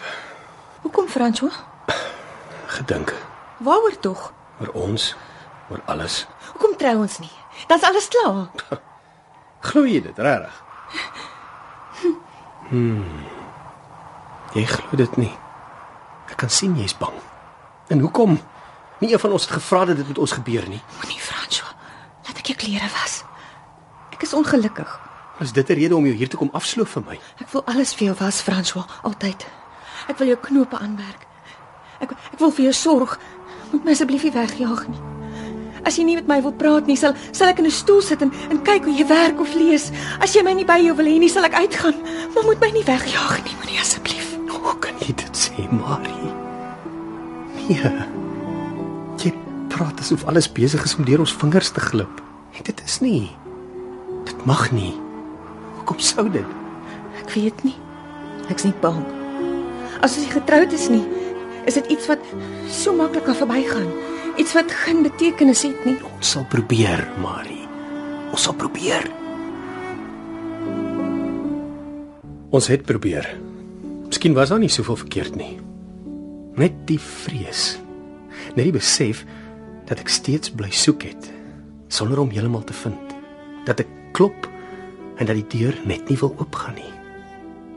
Hoekom 0.83 1.07
François? 1.09 1.53
gedink 2.67 3.15
Waaroor 3.59 4.01
tog? 4.01 4.33
oor 4.61 4.71
ons, 4.75 5.15
oor 5.71 5.81
alles. 5.87 6.27
Hoekom 6.53 6.77
trou 6.77 6.97
ons 6.97 7.19
nie? 7.19 7.31
Dan's 7.69 7.83
alles 7.85 8.09
klaar. 8.09 8.49
Glo 9.71 9.85
jy 9.85 10.01
dit 10.03 10.19
regtig? 10.19 10.63
Hmm. 12.69 13.25
Jy 14.55 14.65
glo 14.67 14.99
dit 14.99 15.17
nie. 15.17 15.33
Ek 16.27 16.37
kan 16.41 16.51
sien 16.51 16.75
jy's 16.79 16.97
bang. 16.99 17.15
En 17.93 18.01
hoekom? 18.03 18.39
Nie 18.99 19.13
een 19.13 19.21
van 19.23 19.37
ons 19.37 19.45
het 19.47 19.53
gevra 19.59 19.85
dat 19.85 20.01
dit 20.01 20.09
met 20.09 20.19
ons 20.19 20.33
gebeur 20.33 20.69
nie. 20.69 20.81
Moenie 20.99 21.21
François. 21.21 21.75
Laat 22.27 22.41
ek 22.41 22.51
jou 22.51 22.57
klere 22.59 22.89
was. 22.97 23.21
Ek 24.17 24.25
is 24.27 24.35
ongelukkig. 24.35 25.01
Is 25.41 25.53
dit 25.53 25.69
'n 25.69 25.73
rede 25.75 25.97
om 25.97 26.07
jou 26.07 26.17
hier 26.17 26.29
te 26.29 26.37
kom 26.37 26.51
afsloof 26.53 26.89
vir 26.89 27.03
my? 27.07 27.21
Ek 27.41 27.49
wil 27.49 27.63
alles 27.65 27.95
vir 27.95 28.07
jou 28.07 28.17
was, 28.19 28.43
François, 28.43 28.87
altyd. 29.03 29.47
Ek 30.09 30.19
wil 30.19 30.27
jou 30.27 30.39
knope 30.41 30.79
aanwerk. 30.79 31.27
Ek 32.01 32.11
ek 32.11 32.39
wil 32.39 32.51
vir 32.51 32.63
jou 32.63 32.73
sorg. 32.73 33.19
Moet 33.73 33.85
my 33.85 33.91
asseblief 33.91 34.23
nie 34.23 34.33
wegjaag 34.33 34.89
nie. 34.89 35.16
As 35.87 35.97
jy 35.99 36.03
nie 36.03 36.17
met 36.19 36.27
my 36.27 36.41
wil 36.43 36.55
praat 36.59 36.89
nie, 36.91 36.97
sal 36.99 37.15
sal 37.31 37.53
ek 37.53 37.61
in 37.63 37.71
'n 37.71 37.71
stoel 37.71 38.03
sit 38.03 38.23
en, 38.23 38.33
en 38.51 38.59
kyk 38.63 38.85
hoe 38.91 38.97
jy 38.97 39.07
werk 39.07 39.41
of 39.41 39.55
lees. 39.55 39.93
As 40.19 40.35
jy 40.35 40.43
my 40.43 40.53
nie 40.53 40.67
by 40.67 40.83
jou 40.83 40.97
wil 40.99 41.07
hê 41.07 41.19
nie, 41.19 41.31
sal 41.31 41.47
ek 41.47 41.55
uitgaan. 41.55 41.95
Maar 42.35 42.45
moet 42.45 42.61
my 42.61 42.71
nie 42.75 42.83
wegjaag 42.83 43.45
nie, 43.45 43.55
moenie 43.63 43.79
asseblief. 43.81 44.35
Hoe 44.51 44.75
kan 44.83 44.95
jy 44.99 45.15
dit 45.15 45.35
sê, 45.37 45.63
Marie? 45.71 46.33
Nee. 47.69 47.93
Jy 49.23 49.33
praat 49.71 50.01
asof 50.01 50.27
alles 50.27 50.49
besig 50.51 50.85
is 50.85 50.97
om 50.99 51.05
deur 51.05 51.23
ons 51.23 51.33
vingers 51.33 51.71
te 51.71 51.81
glip. 51.81 52.23
En 52.59 52.63
dit 52.67 52.83
is 52.85 53.01
nie. 53.01 53.31
Dit 54.27 54.47
mag 54.47 54.73
nie. 54.73 54.95
Hoekom 55.79 55.99
sou 56.03 56.27
dit? 56.31 56.47
Ek 57.23 57.31
weet 57.35 57.63
nie. 57.63 57.77
Ek's 58.51 58.67
nie 58.67 58.75
bang. 58.83 59.05
As 60.03 60.17
ons 60.17 60.27
nie 60.27 60.35
getroud 60.35 60.73
is 60.73 60.89
nie, 60.91 61.05
is 61.67 61.79
dit 61.79 61.87
iets 61.95 62.07
wat 62.11 62.23
so 62.71 62.95
maklik 62.95 63.25
kan 63.27 63.39
verbygaan. 63.39 63.91
Iets 64.37 64.53
wat 64.53 64.73
geen 64.85 65.03
betekenis 65.03 65.63
het 65.65 65.85
nie. 65.89 65.97
Ons 66.17 66.31
sal 66.37 66.45
probeer, 66.53 67.07
Marie. 67.23 67.65
Ons 68.31 68.45
sal 68.45 68.57
probeer. 68.59 69.07
Ons 72.53 72.69
het 72.69 72.85
probeer. 72.85 73.27
Miskien 74.07 74.37
was 74.37 74.53
daar 74.53 74.61
nie 74.61 74.73
soveel 74.73 74.99
verkeerd 75.01 75.39
nie. 75.41 75.55
Net 76.61 76.77
die 76.89 77.01
vrees. 77.01 77.79
Net 78.55 78.69
die 78.69 78.77
besef 78.77 79.25
dat 79.89 80.01
ek 80.05 80.13
steeds 80.13 80.53
bly 80.53 80.71
soek 80.73 81.09
het 81.09 81.33
sonder 81.89 82.19
om 82.19 82.31
heeltemal 82.35 82.65
te 82.67 82.77
vind. 82.77 83.17
Dat 83.65 83.81
ek 83.81 83.91
klop 84.17 84.49
en 85.17 85.29
dat 85.29 85.37
die 85.39 85.49
deur 85.59 85.77
net 85.89 86.09
nie 86.11 86.19
wil 86.21 86.35
oopgaan 86.37 86.77
nie. 86.77 86.93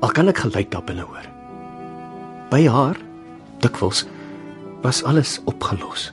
Al 0.04 0.12
kan 0.16 0.32
ek 0.32 0.44
geluid 0.44 0.72
daar 0.76 0.84
binne 0.84 1.08
hoor. 1.08 1.28
By 2.52 2.66
haar 2.68 3.00
dikwels 3.64 4.06
was 4.84 5.04
alles 5.08 5.40
opgelos. 5.48 6.10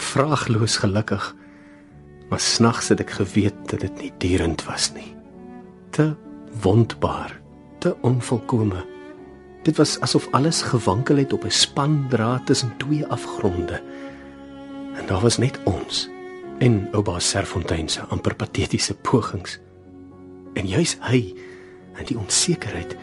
Vraagloos 0.00 0.76
gelukkig. 0.80 1.34
Maar 2.30 2.40
snags 2.40 2.88
het 2.88 3.00
ek 3.02 3.10
geweet 3.20 3.58
dat 3.70 3.82
dit 3.84 4.00
nie 4.00 4.12
dierend 4.22 4.64
was 4.64 4.92
nie. 4.94 5.14
Te 5.90 6.14
wondbaar, 6.62 7.34
te 7.78 7.96
onvolkome. 8.06 8.84
Dit 9.62 9.76
was 9.76 9.98
asof 10.00 10.28
alles 10.30 10.62
gewankel 10.62 11.16
het 11.16 11.32
op 11.32 11.44
'n 11.44 11.50
spandraad 11.50 12.46
tussen 12.46 12.72
twee 12.76 13.06
afgronde. 13.06 13.82
En 14.94 15.06
daar 15.06 15.20
was 15.20 15.38
net 15.38 15.60
ons 15.64 16.08
en 16.58 16.88
oupa 16.92 17.18
Serfontein 17.18 17.88
se 17.88 18.00
amper 18.00 18.34
patetiese 18.34 18.94
pogings. 18.94 19.58
En 20.54 20.66
juis 20.66 20.96
hy 21.00 21.34
en 21.94 22.04
die 22.04 22.18
onsekerheid 22.18 22.96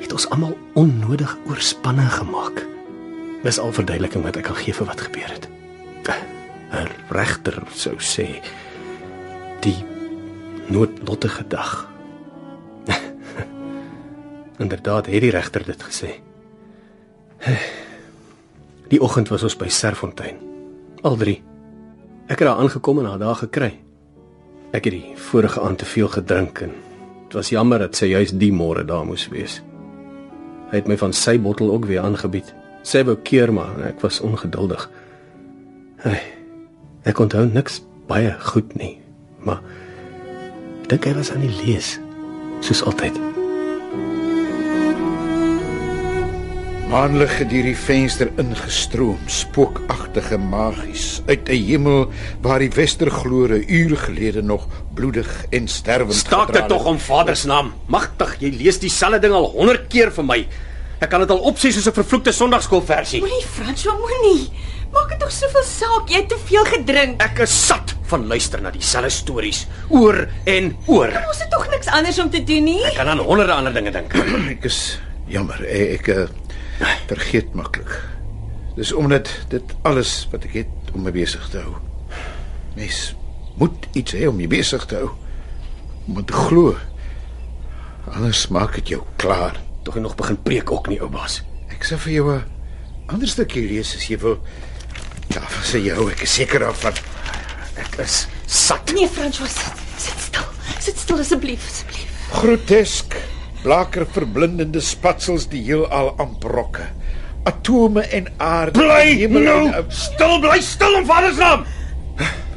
het 0.00 0.12
ons 0.12 0.28
almal 0.28 0.56
onnodig 0.72 1.36
oorspanne 1.46 2.08
gemaak. 2.08 2.66
Dis 3.42 3.58
al 3.58 3.72
verduideliking 3.72 4.24
wat 4.24 4.36
ek 4.36 4.42
kan 4.42 4.56
gee 4.56 4.74
vir 4.74 4.86
wat 4.86 5.00
gebeur 5.00 5.32
het. 5.32 5.55
'n 6.12 6.88
Regter 7.10 7.62
sou 7.74 7.96
sê 7.98 8.42
die 9.60 9.84
noodlottige 10.68 11.44
dag. 11.48 11.88
Inderdaad 14.62 15.06
het 15.06 15.20
die 15.20 15.30
regter 15.30 15.64
dit 15.64 15.82
gesê. 15.82 16.10
Die 18.88 19.00
oggend 19.02 19.28
was 19.28 19.42
ons 19.42 19.56
by 19.58 19.68
Serfontein. 19.68 20.38
Al 21.02 21.16
drie. 21.16 21.42
Ek 22.26 22.38
het 22.38 22.48
daar 22.48 22.58
aangekom 22.62 22.98
en 22.98 23.10
haar 23.10 23.18
daar 23.18 23.38
gekry. 23.38 23.72
Ek 24.74 24.84
het 24.84 24.94
die 24.94 25.14
vorige 25.28 25.60
aand 25.60 25.78
te 25.78 25.84
veel 25.86 26.08
gedrink 26.08 26.60
en 26.60 26.74
dit 27.26 27.34
was 27.34 27.50
jammer 27.50 27.78
dat 27.78 27.96
sy 27.96 28.10
juis 28.10 28.34
die 28.34 28.52
môre 28.52 28.84
daar 28.86 29.06
moes 29.06 29.28
wees. 29.30 29.60
Hy 30.70 30.80
het 30.80 30.88
my 30.90 30.96
van 30.98 31.14
sy 31.14 31.36
bottel 31.38 31.70
ook 31.70 31.86
weer 31.86 32.02
aangebied. 32.02 32.50
Sy 32.82 33.04
wou 33.06 33.16
keer 33.22 33.52
maar 33.54 33.74
en 33.78 33.86
ek 33.90 34.02
was 34.02 34.20
ongeduldig. 34.20 34.88
Hey, 36.04 36.20
ek 37.08 37.20
onthou 37.24 37.46
niks 37.48 37.78
baie 38.10 38.34
goed 38.50 38.74
nie, 38.76 38.98
maar 39.40 39.62
ek 40.82 40.90
dink 40.90 41.06
hy 41.08 41.14
was 41.16 41.30
aan 41.32 41.40
die 41.40 41.54
lees, 41.62 41.94
soos 42.60 42.82
altyd. 42.84 43.16
Maanlig 46.86 47.32
het 47.40 47.50
hierdie 47.50 47.74
venster 47.80 48.28
ingestroom, 48.38 49.16
spookagtige 49.32 50.36
magies 50.38 51.22
uit 51.26 51.48
'n 51.48 51.64
hemel 51.64 52.12
waar 52.44 52.60
die 52.60 52.70
westerglore 52.70 53.64
ure 53.64 53.96
gelede 53.96 54.42
nog 54.42 54.68
bloedig 54.94 55.46
en 55.50 55.68
sterwend 55.68 56.14
Staak 56.14 56.52
dit 56.52 56.68
tog 56.68 56.84
om 56.84 56.98
Vader 56.98 57.36
se 57.36 57.46
naam. 57.46 57.72
Magtig, 57.88 58.36
jy 58.38 58.50
lees 58.52 58.78
dieselfde 58.78 59.18
ding 59.18 59.32
al 59.32 59.50
100 59.50 59.88
keer 59.88 60.12
vir 60.12 60.24
my. 60.24 60.46
Ek 61.00 61.10
kan 61.10 61.20
dit 61.20 61.30
al 61.30 61.40
opsê 61.40 61.72
soos 61.72 61.88
'n 61.88 61.92
vervloekte 61.92 62.32
Sondagskoolversie. 62.32 63.20
Moenie 63.20 63.46
François, 63.48 63.96
moenie. 63.98 64.50
Maak 64.92 65.08
dit 65.12 65.20
tog 65.20 65.32
soveel 65.34 65.66
saak. 65.66 66.10
Jy 66.10 66.22
het 66.22 66.28
te 66.28 66.38
veel 66.48 66.64
gedrink. 66.64 67.22
Ek 67.24 67.42
is 67.44 67.54
sat 67.66 67.94
van 68.10 68.26
luister 68.30 68.62
na 68.62 68.70
dieselfde 68.70 69.10
stories 69.10 69.64
oor 69.88 70.26
en 70.46 70.70
oor. 70.86 71.10
Ons 71.26 71.42
het 71.42 71.50
tog 71.50 71.66
niks 71.72 71.90
anders 71.90 72.18
om 72.22 72.30
te 72.30 72.42
doen 72.46 72.68
nie. 72.68 72.78
Ek 72.86 72.98
kan 73.00 73.10
aan 73.10 73.22
honderde 73.26 73.56
ander 73.56 73.74
dinge 73.74 73.92
dink. 73.94 74.14
Ek 74.54 74.66
is 74.68 74.98
jammer, 75.26 75.58
ek, 75.66 76.06
ek 76.06 76.10
eh, 76.86 76.94
vergeet 77.10 77.54
maklik. 77.58 77.90
Dis 78.76 78.92
omdat 78.94 79.30
dit 79.50 79.76
alles 79.88 80.26
wat 80.30 80.44
ek 80.46 80.60
het 80.60 80.90
om 80.94 81.06
my 81.06 81.12
besig 81.14 81.42
te 81.50 81.62
hou. 81.64 81.78
Mens 82.76 83.14
moet 83.56 83.88
iets 83.96 84.14
hê 84.14 84.26
om 84.28 84.38
jou 84.38 84.50
besig 84.52 84.84
te 84.86 85.00
hou. 85.00 85.10
Om 86.06 86.20
te 86.22 86.36
glo. 86.36 86.76
Anders 88.12 88.46
maak 88.54 88.76
dit 88.78 88.94
jou 88.94 89.00
klaar. 89.18 89.56
Tog 89.86 89.96
jy 89.96 90.04
nog 90.04 90.18
begin 90.18 90.38
preek 90.44 90.70
ook 90.70 90.90
nie, 90.92 91.00
ou 91.02 91.08
baas. 91.10 91.40
Ek 91.72 91.88
sê 91.88 91.98
vir 91.98 92.12
jou 92.12 92.26
'n 92.36 92.44
ander 93.08 93.28
stukkie 93.28 93.66
lees 93.66 93.96
as 93.96 94.06
jy 94.10 94.18
wil. 94.18 94.38
Ja, 95.36 95.42
vir 95.68 95.82
jou, 95.84 96.06
ek 96.14 96.22
is 96.24 96.34
seker 96.38 96.62
daarvan. 96.64 96.96
Ek 97.76 97.98
is 98.04 98.22
sat. 98.48 98.92
Nee, 98.96 99.08
François, 99.12 99.50
sit, 99.52 99.82
sit 100.00 100.22
stil. 100.30 100.46
Sit 100.80 101.00
stil 101.02 101.20
asseblief, 101.20 101.64
asseblief. 101.68 102.14
Grotesk, 102.32 103.16
blaker 103.62 104.06
verblindende 104.14 104.80
spatsels 104.84 105.48
die 105.52 105.60
heelal 105.66 106.14
aanbrokke. 106.22 106.86
Atome 107.46 108.02
en 108.16 108.30
aarde. 108.42 108.80
Bly 108.80 109.12
hemel 109.20 109.44
nou 109.46 109.60
en- 109.68 109.92
stil, 109.92 110.38
bly 110.42 110.56
stil 110.64 110.96
om 111.02 111.06
Vader 111.06 111.34
se 111.36 111.42
naam. 111.44 111.66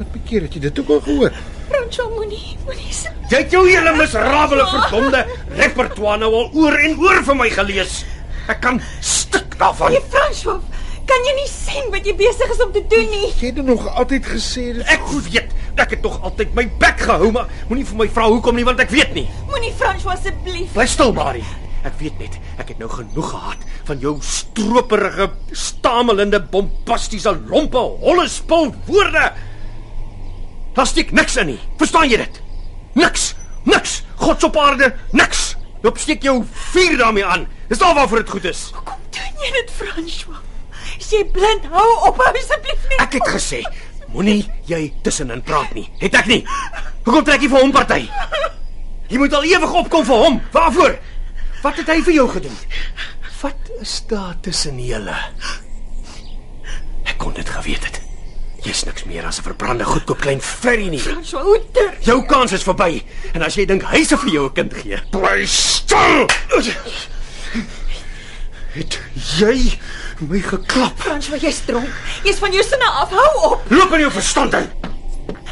Wat 0.00 0.12
bekeer 0.16 0.46
het 0.48 0.56
jy 0.56 0.60
dit 0.64 0.78
ook 0.80 0.88
al 0.96 1.00
gehoor? 1.04 1.36
François, 1.70 2.08
moenie, 2.16 2.56
moenie. 2.64 2.88
Jy 3.30 3.36
het 3.44 3.52
jou 3.54 3.60
hele 3.68 3.92
miserabele 3.94 4.64
verdomde 4.72 5.20
repertoire 5.60 6.18
nou 6.24 6.32
al 6.34 6.48
oor 6.58 6.74
en 6.80 6.96
oor 6.98 7.20
vir 7.28 7.36
my 7.38 7.50
gelees. 7.54 8.00
Ek 8.50 8.58
kan 8.64 8.80
stik 9.04 9.54
daarvan. 9.60 9.92
Nee, 9.94 10.02
François, 10.10 10.58
kan 11.10 11.26
jy 11.26 11.32
nie 11.40 11.48
sien 11.50 11.88
wat 11.90 12.06
jy 12.06 12.14
besig 12.18 12.52
is 12.54 12.60
om 12.62 12.70
te 12.74 12.82
doen 12.90 13.08
nie? 13.10 13.30
Jy 13.40 13.50
het 13.50 13.64
nog 13.66 13.86
altyd 13.98 14.28
gesê 14.30 14.68
dit 14.76 14.92
Ek 14.94 15.08
weet, 15.26 15.54
ek 15.80 15.96
het 15.96 16.02
tog 16.04 16.20
altyd 16.26 16.52
my 16.54 16.66
bek 16.80 17.02
gehou, 17.08 17.30
maar 17.34 17.50
moenie 17.70 17.86
vir 17.88 17.98
my 18.02 18.06
vra 18.12 18.28
hoekom 18.30 18.58
nie 18.58 18.66
want 18.68 18.82
ek 18.84 18.92
weet 18.94 19.14
nie. 19.16 19.26
Moenie 19.48 19.72
François 19.78 20.14
asseblief. 20.14 20.70
Bly 20.76 20.86
stil, 20.90 21.14
Marie. 21.16 21.46
Ek 21.88 21.96
weet 21.98 22.18
net, 22.20 22.36
ek 22.60 22.74
het 22.74 22.80
nou 22.82 22.90
genoeg 22.92 23.30
gehad 23.32 23.62
van 23.88 24.02
jou 24.02 24.12
stroperige, 24.22 25.30
stamelende, 25.56 26.42
bombastiese, 26.52 27.32
lompe, 27.48 27.80
holle 28.04 28.26
spul 28.30 28.68
woorde. 28.86 29.30
Daar 30.76 30.86
steek 30.86 31.14
niks 31.16 31.38
in 31.40 31.54
nie. 31.54 31.58
Verstaan 31.80 32.10
jy 32.12 32.20
dit? 32.20 32.42
Niks. 33.00 33.32
Niks. 33.64 34.02
God 34.20 34.44
op 34.46 34.60
aarde, 34.60 34.92
niks. 35.16 35.54
Jy 35.80 35.88
opsteek 35.90 36.28
jou 36.28 36.36
vuur 36.74 37.00
daarmee 37.00 37.24
aan. 37.24 37.48
Dis 37.72 37.80
al 37.82 37.96
waarvoor 37.96 38.22
dit 38.22 38.36
goed 38.36 38.46
is. 38.52 38.68
Hoekom 38.76 39.08
doen 39.16 39.42
jy 39.42 39.52
dit, 39.56 39.74
François? 39.80 40.44
Jy 40.98 41.24
blind? 41.32 41.64
Hou 41.70 42.08
op 42.08 42.20
asseblief 42.20 42.88
nie. 42.88 42.98
Ek 42.98 43.12
het 43.12 43.28
gesê, 43.28 43.62
moenie 44.12 44.44
jy 44.66 44.92
tussenin 45.02 45.42
praat 45.42 45.72
nie. 45.74 45.88
Het 45.98 46.14
ek 46.14 46.26
nie? 46.26 46.44
Hoekom 47.04 47.24
trek 47.24 47.40
jy 47.42 47.48
vir 47.48 47.60
hom 47.60 47.72
party? 47.72 48.08
Jy 49.10 49.18
moet 49.18 49.32
al 49.34 49.44
ewig 49.44 49.72
opkom 49.72 50.04
vir 50.06 50.16
hom. 50.16 50.40
Waarvoor? 50.52 50.98
Wat 51.62 51.76
het 51.76 51.86
hy 51.86 52.00
vir 52.02 52.14
jou 52.14 52.28
gedoen? 52.28 52.56
Wat 53.40 53.70
is 53.80 54.02
daar 54.08 54.36
tussen 54.40 54.78
julle? 54.78 55.16
Ek 57.08 57.18
kon 57.18 57.32
dit 57.34 57.48
geweet 57.48 57.84
het. 57.84 58.00
Jy's 58.60 58.84
niks 58.84 59.04
meer 59.08 59.24
as 59.24 59.38
'n 59.40 59.42
verbrande 59.42 59.84
goedkoop 59.84 60.20
klein 60.20 60.40
ferry 60.40 60.88
nie. 60.88 60.98
François 61.00 61.42
Outer. 61.44 61.94
Jou 62.04 62.24
kans 62.26 62.52
is 62.52 62.62
verby. 62.62 63.02
En 63.32 63.42
as 63.42 63.54
jy 63.54 63.64
dink 63.66 63.82
hy 63.82 64.04
se 64.04 64.16
vir 64.16 64.30
jou 64.30 64.44
'n 64.46 64.52
kind 64.52 64.74
gee, 64.74 64.98
Bly 65.10 65.46
stil. 65.46 66.26
het 68.74 68.98
jy 69.38 69.78
my 70.28 70.40
geklap. 70.44 70.96
François, 71.00 71.40
jy's 71.40 71.60
dronk. 71.66 71.88
Jy's 72.24 72.38
van 72.42 72.52
jou 72.52 72.64
sinne 72.64 72.88
af. 73.00 73.10
Hou 73.10 73.52
op. 73.52 73.70
Loop 73.70 73.92
in 73.96 74.04
jou 74.04 74.12
verstand 74.12 74.54
uit. 74.54 74.88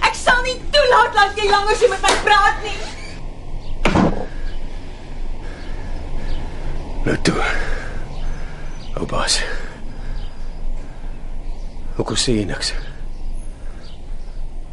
Ek 0.05 0.17
sal 0.17 0.43
nie 0.45 0.57
toelaat 0.75 1.17
dat 1.17 1.39
jy 1.41 1.49
langer 1.51 1.79
so 1.79 1.89
met 1.93 2.05
my 2.05 2.15
praat 2.27 2.61
nie. 2.67 2.77
Nou 7.07 7.17
toe. 7.25 7.49
Ou 8.99 9.07
baas. 9.09 9.41
Hoekom 11.97 12.19
sê 12.21 12.37
jy 12.41 12.45
niks? 12.49 12.75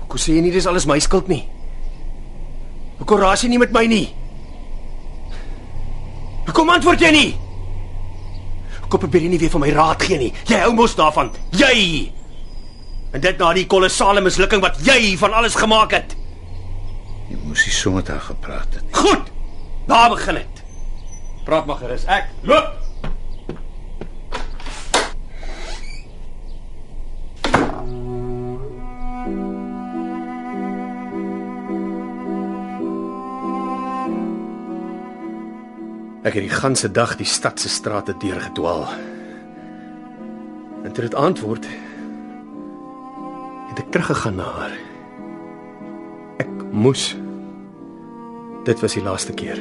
Hoekom 0.04 0.22
sê 0.22 0.36
jy 0.36 0.44
nie 0.46 0.54
dis 0.54 0.68
alles 0.70 0.88
my 0.90 1.00
skuld 1.04 1.32
nie? 1.32 1.46
Hoekom 3.00 3.22
raas 3.24 3.44
jy 3.44 3.54
nie 3.54 3.62
met 3.62 3.74
my 3.76 3.86
nie? 3.90 4.06
Hoekom 6.46 6.70
antwoord 6.76 7.02
jy 7.02 7.12
nie? 7.16 7.32
Hoekom 8.96 9.10
probeer 9.10 9.30
nie 9.30 9.40
weer 9.40 9.52
van 9.52 9.60
my 9.60 9.72
raad 9.76 10.04
gee 10.08 10.18
nie? 10.22 10.30
Jy 10.48 10.62
hou 10.62 10.70
mos 10.72 10.94
daarvan. 10.96 11.34
Jy. 11.52 12.12
En 13.12 13.20
dit 13.20 13.42
na 13.42 13.50
die 13.58 13.66
kolossale 13.68 14.22
mislukking 14.24 14.62
wat 14.64 14.78
jy 14.88 15.18
van 15.20 15.36
alles 15.36 15.58
gemaak 15.60 15.92
het. 15.98 16.16
Jy 17.28 17.36
moes 17.42 17.66
nie 17.68 17.74
so 17.76 17.92
met 17.92 18.08
haar 18.08 18.24
gepraat 18.24 18.78
het. 18.78 18.86
Goed. 18.96 19.28
Daar 19.90 20.14
begin 20.16 20.40
dit. 20.40 20.64
Praat 21.44 21.68
maar 21.68 21.82
gerus. 21.84 22.08
Ek 22.08 22.32
loop. 22.48 22.85
Ek 36.26 36.34
het 36.34 36.48
die 36.48 36.50
ganse 36.50 36.90
dag 36.92 37.16
die 37.20 37.28
stad 37.30 37.60
se 37.62 37.70
strate 37.70 38.16
deurgedwaal. 38.18 38.88
En 40.84 40.92
toe 40.92 41.04
dit 41.06 41.16
antwoord 41.16 41.68
het 43.70 43.80
ek 43.80 43.92
teruggegaan 43.94 44.36
na 44.42 44.50
haar. 44.58 44.74
Ek 46.42 46.50
moes 46.72 47.14
Dit 48.66 48.80
was 48.82 48.96
die 48.98 49.04
laaste 49.06 49.34
keer. 49.34 49.60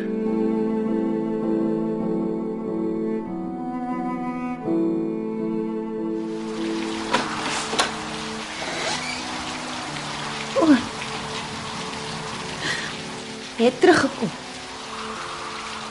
Jy 13.54 13.68
het 13.70 13.80
teruggekom. 13.80 14.43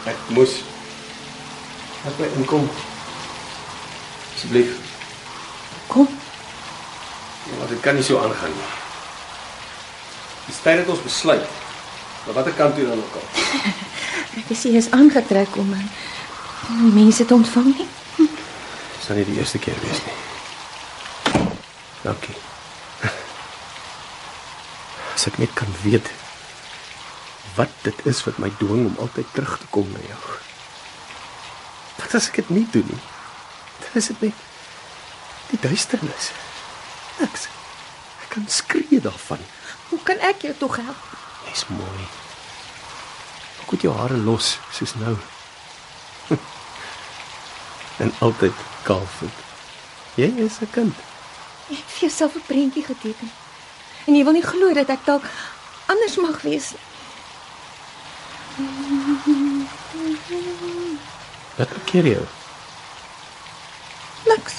Ek 0.10 0.30
moes 0.36 0.60
Laat 2.04 2.20
my 2.20 2.28
inkom. 2.36 2.68
Asseblief. 4.36 4.76
Kom. 5.88 6.08
Ja, 7.44 7.58
maar 7.58 7.68
dit 7.68 7.80
kan 7.80 7.96
nie 7.96 8.04
so 8.04 8.20
aangaan 8.20 8.52
nie. 8.52 8.72
Dis 10.46 10.60
tyd 10.64 10.82
dat 10.82 10.90
ons 10.92 11.04
besluit. 11.04 11.48
Maar 12.26 12.36
watter 12.36 12.54
kant 12.54 12.76
toe 12.76 12.88
dan 12.88 13.00
ook 13.00 13.16
al. 13.16 13.28
Ek 14.42 14.52
is 14.52 14.64
hier 14.64 14.76
is 14.76 14.92
aangetrek 14.92 15.56
om 15.56 15.70
my 15.70 15.84
om 16.68 16.94
mense 16.96 17.26
te 17.26 17.34
ontvang 17.34 17.72
nie. 17.78 17.88
Dis 18.18 19.08
nou 19.08 19.18
nie 19.20 19.28
die 19.28 19.38
eerste 19.40 19.60
keer 19.64 19.80
wees 19.84 20.04
nie. 20.04 20.18
Dankie. 22.04 22.36
As 25.16 25.28
ek 25.32 25.40
net 25.40 25.56
kan 25.56 25.72
weet 25.84 26.12
wat 27.56 27.70
dit 27.82 28.06
is 28.06 28.24
wat 28.24 28.38
my 28.38 28.50
dwing 28.60 28.86
om 28.86 28.98
altyd 29.00 29.28
terug 29.34 29.58
te 29.60 29.68
kom 29.70 29.92
na 29.92 30.02
jou. 30.08 30.22
Wat 32.00 32.16
as 32.18 32.30
ek 32.32 32.42
dit 32.42 32.50
nie 32.50 32.68
doen 32.72 32.88
nie? 32.90 33.02
Dan 33.84 34.00
is 34.02 34.10
dit 34.12 34.22
net 34.22 34.42
die 35.52 35.60
duisternis. 35.62 36.32
Niks. 37.20 37.48
Ek 38.26 38.34
kan 38.34 38.48
skree 38.50 39.02
daarvan. 39.02 39.42
Hoe 39.90 40.00
kan 40.04 40.22
ek 40.26 40.48
jou 40.48 40.54
tog 40.58 40.80
help? 40.82 41.10
Jy's 41.50 41.68
mooi. 41.70 42.08
Hoe 43.64 43.76
het 43.76 43.86
jou 43.86 43.94
hare 43.98 44.18
los 44.18 44.58
soos 44.74 44.96
nou? 45.02 45.16
en 48.04 48.14
altyd 48.26 48.66
kaalvoet. 48.88 49.42
Jy 50.18 50.30
is 50.46 50.60
'n 50.62 50.70
kind. 50.72 50.96
Jy 51.70 51.76
het 51.76 51.92
vir 51.94 52.02
jouself 52.10 52.36
'n 52.36 52.46
prentjie 52.48 52.86
geteken. 52.86 53.32
En 54.06 54.16
jy 54.16 54.24
wil 54.24 54.34
nie 54.34 54.46
glo 54.46 54.74
dat 54.74 54.90
ek 54.90 55.06
dalk 55.06 55.26
anders 55.86 56.18
mag 56.18 56.42
wees. 56.42 56.74
Wat 61.56 61.70
keer 61.86 62.08
jou? 62.08 62.26
Niks. 64.26 64.54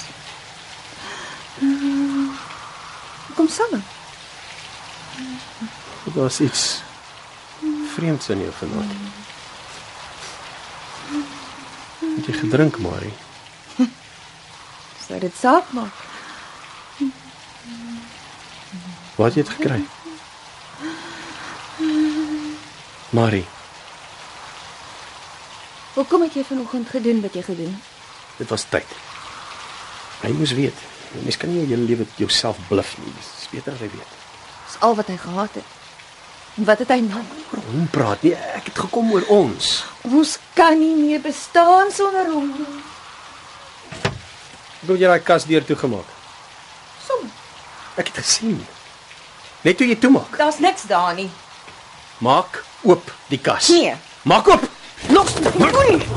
Kom 3.35 3.47
saam. 3.47 3.83
Daar's 6.15 6.39
iets 6.39 6.81
vreemds 7.93 8.29
in 8.29 8.39
jou 8.39 8.51
vanaand. 8.59 8.91
Het 12.15 12.25
jy 12.25 12.33
gedrink, 12.33 12.79
Marie? 12.79 13.13
Sou 15.07 15.19
dit 15.19 15.35
saak 15.39 15.71
maak? 15.71 16.03
Waar 19.15 19.27
het 19.27 19.35
jy 19.35 19.43
dit 19.43 19.53
gekry? 19.55 19.83
Marie, 23.09 23.45
Hoekom 25.95 26.25
het 26.27 26.33
jy 26.35 26.43
vanoggend 26.43 26.89
gedoen 26.91 27.21
wat 27.23 27.33
jy 27.33 27.41
gedoen 27.41 27.71
het? 27.73 27.91
dit 28.37 28.49
was 28.51 28.65
tyd. 28.69 28.87
Hy 30.23 30.31
moes 30.35 30.51
weet. 30.57 30.75
Mens 31.23 31.37
kan 31.39 31.51
nie 31.51 31.61
jou 31.61 31.69
hele 31.69 31.87
lewe 31.87 32.05
jouself 32.19 32.59
bluf 32.67 32.95
nie. 32.99 33.13
Dis 33.15 33.47
beter 33.53 33.75
as 33.75 33.83
hy 33.83 33.87
weet. 33.93 34.15
Dis 34.65 34.75
al 34.83 34.95
wat 34.97 35.07
hy 35.11 35.15
gehad 35.21 35.55
het. 35.55 35.73
En 36.55 36.67
wat 36.67 36.81
het 36.83 36.91
hy 36.91 36.99
nou? 37.03 37.21
Oor 37.53 37.63
hom 37.69 37.87
praat 37.91 38.23
nie. 38.27 38.33
Ek 38.55 38.67
het 38.71 38.81
gekom 38.85 39.13
oor 39.15 39.23
ons. 39.31 39.71
Ons 40.07 40.35
kan 40.55 40.75
nie 40.79 40.93
meer 40.99 41.23
bestaan 41.23 41.91
sonder 41.95 42.27
hom 42.31 42.51
nie. 42.57 42.67
Hoe 44.85 44.97
jy 44.99 45.07
daai 45.09 45.23
kas 45.25 45.47
deur 45.49 45.63
toe 45.65 45.77
gemaak? 45.79 46.11
Som. 47.07 47.23
Ek 47.95 48.11
het 48.11 48.19
gesien. 48.19 48.59
Net 49.65 49.79
toe 49.79 49.87
jy 49.87 49.95
toemaak. 49.99 50.35
Daar's 50.37 50.59
niks 50.63 50.85
daar 50.91 51.15
nie. 51.17 51.29
Maak 52.23 52.61
oop 52.83 53.07
die 53.31 53.39
kas. 53.41 53.71
Nee. 53.71 53.95
Maak 54.27 54.51
oop. 54.51 54.67
Los 55.09 55.35
my. 55.39 55.51
Moenie. 55.71 56.07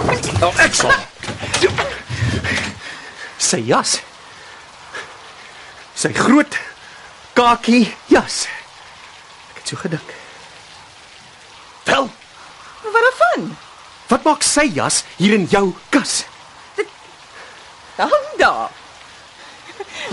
Nou 0.40 0.52
ek 0.64 0.74
sal. 0.74 0.94
Sy 3.38 3.60
jas. 3.68 3.98
Sy 5.98 6.12
groot 6.16 6.56
kakie 7.38 7.84
jas. 8.12 8.44
Ek 9.52 9.60
het 9.62 9.72
so 9.72 9.76
gedink. 9.82 10.14
Wel, 11.88 12.08
Wat 12.88 13.02
daarvan? 13.04 13.48
wat 14.08 14.24
maak 14.24 14.42
sy 14.46 14.64
jas 14.72 15.02
hier 15.18 15.34
in 15.36 15.46
jou 15.52 15.74
kas? 15.92 16.22
Dan 17.98 18.12
daar. 18.38 18.70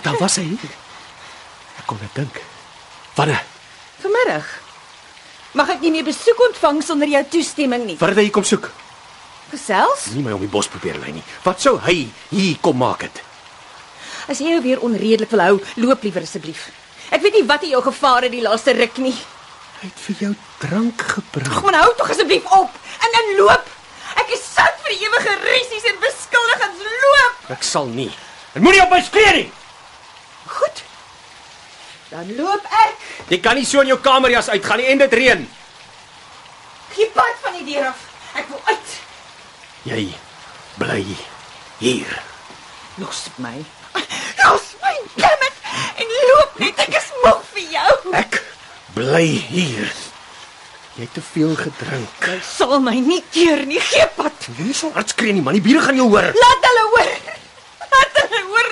Dan 0.03 0.17
was 0.19 0.35
hy. 0.41 0.57
Ek 1.79 1.85
kon 1.87 1.99
net 2.01 2.15
dink. 2.17 2.39
Wanneer? 3.15 3.43
Vanmiddag. 4.01 4.47
Mag 5.55 5.69
ek 5.71 5.85
nie 5.85 5.93
meer 5.93 6.03
besoek 6.03 6.41
ontvang 6.49 6.81
sonder 6.83 7.07
jou 7.07 7.21
toestemming 7.37 7.85
nie. 7.87 7.95
Wat 7.95 8.11
het 8.11 8.19
hy 8.19 8.27
kom 8.35 8.43
soek? 8.43 8.65
Gesels? 9.53 10.09
Nie 10.11 10.23
my 10.25 10.33
om 10.35 10.41
die 10.43 10.51
bos 10.51 10.67
probeer 10.67 10.97
lei 10.99 11.13
nie. 11.15 11.23
Wat 11.45 11.61
sou 11.63 11.77
hy 11.85 12.09
hier 12.33 12.57
kom 12.65 12.75
maak 12.81 13.05
het? 13.07 13.21
As 14.27 14.41
jy 14.43 14.51
jou 14.51 14.63
weer 14.65 14.81
onredelik 14.83 15.31
wil 15.31 15.43
hou, 15.45 15.53
loop 15.79 16.03
liewer 16.03 16.25
asseblief. 16.27 16.65
Ek 17.13 17.23
weet 17.23 17.37
nie 17.37 17.45
wat 17.47 17.63
in 17.63 17.71
jou 17.71 17.81
gevaar 17.85 18.27
het 18.27 18.33
die 18.35 18.43
laaste 18.43 18.73
ruk 18.75 18.99
nie. 18.99 19.13
Hy 19.79 19.87
het 19.87 20.01
vir 20.09 20.23
jou 20.25 20.33
drank 20.59 21.05
gebring. 21.13 21.51
Ag 21.53 21.63
man, 21.63 21.79
hou 21.79 21.91
tog 22.01 22.11
asseblief 22.11 22.51
op 22.57 22.75
en 23.05 23.15
dan 23.15 23.31
loop. 23.39 23.71
Ek 24.19 24.35
is 24.35 24.43
sout 24.43 24.81
vir 24.83 24.97
ewige 24.97 25.37
rusies 25.45 25.87
en 25.91 26.01
beskuldigings. 26.03 26.83
Loop. 27.05 27.39
Ek 27.55 27.63
sal 27.63 27.87
nie. 27.95 28.09
En 28.57 28.65
moenie 28.65 28.83
op 28.83 28.91
my 28.91 28.99
skree 29.07 29.37
nie. 29.39 29.47
Goed. 30.51 30.84
Dan 32.15 32.29
loop 32.39 32.63
ek. 32.63 32.99
Jy 33.27 33.37
kan 33.43 33.57
nie 33.59 33.65
so 33.67 33.81
in 33.83 33.89
jou 33.91 33.97
kamerjas 33.99 34.47
uitgaan 34.53 34.79
nie 34.79 34.87
en 34.87 35.01
dit 35.01 35.15
reën. 35.19 35.41
Gee 36.95 37.09
pad 37.11 37.41
van 37.43 37.57
die 37.57 37.65
deur 37.73 37.89
af. 37.89 38.05
Ek 38.39 38.47
wil 38.47 38.61
uit. 38.69 38.93
Jy 39.89 40.03
bly 40.79 41.01
hier. 41.81 42.13
Los 43.03 43.25
my. 43.43 43.57
Los 44.45 44.71
my, 44.79 44.95
damn 45.19 45.43
it. 45.49 45.59
En 45.99 46.15
loop 46.31 46.55
net. 46.63 46.79
Ek 46.85 46.95
is 47.01 47.11
moeg 47.25 47.43
vir 47.51 47.67
jou. 47.75 47.91
Ek 48.21 48.39
bly 48.95 49.25
hier. 49.51 49.91
Jy 50.95 51.03
het 51.03 51.13
te 51.19 51.25
veel 51.33 51.51
gedrink. 51.59 52.29
Jy 52.31 52.39
sal 52.47 52.77
my 52.79 52.95
nie 52.95 53.19
keer 53.35 53.65
nie. 53.67 53.83
Gee 53.91 54.07
pad. 54.15 54.47
Jy 54.55 54.69
nie 54.71 54.77
so 54.77 54.95
hard 54.95 55.11
skree 55.11 55.35
nie, 55.35 55.43
man. 55.43 55.59
Die 55.59 55.65
bure 55.67 55.83
gaan 55.83 55.99
jou 55.99 56.07
hoor. 56.15 56.31
Laat 56.31 56.69
hulle 56.71 56.87
hoor. 56.95 57.13
Laat 57.83 58.23
hulle 58.23 58.45
hoor. 58.53 58.71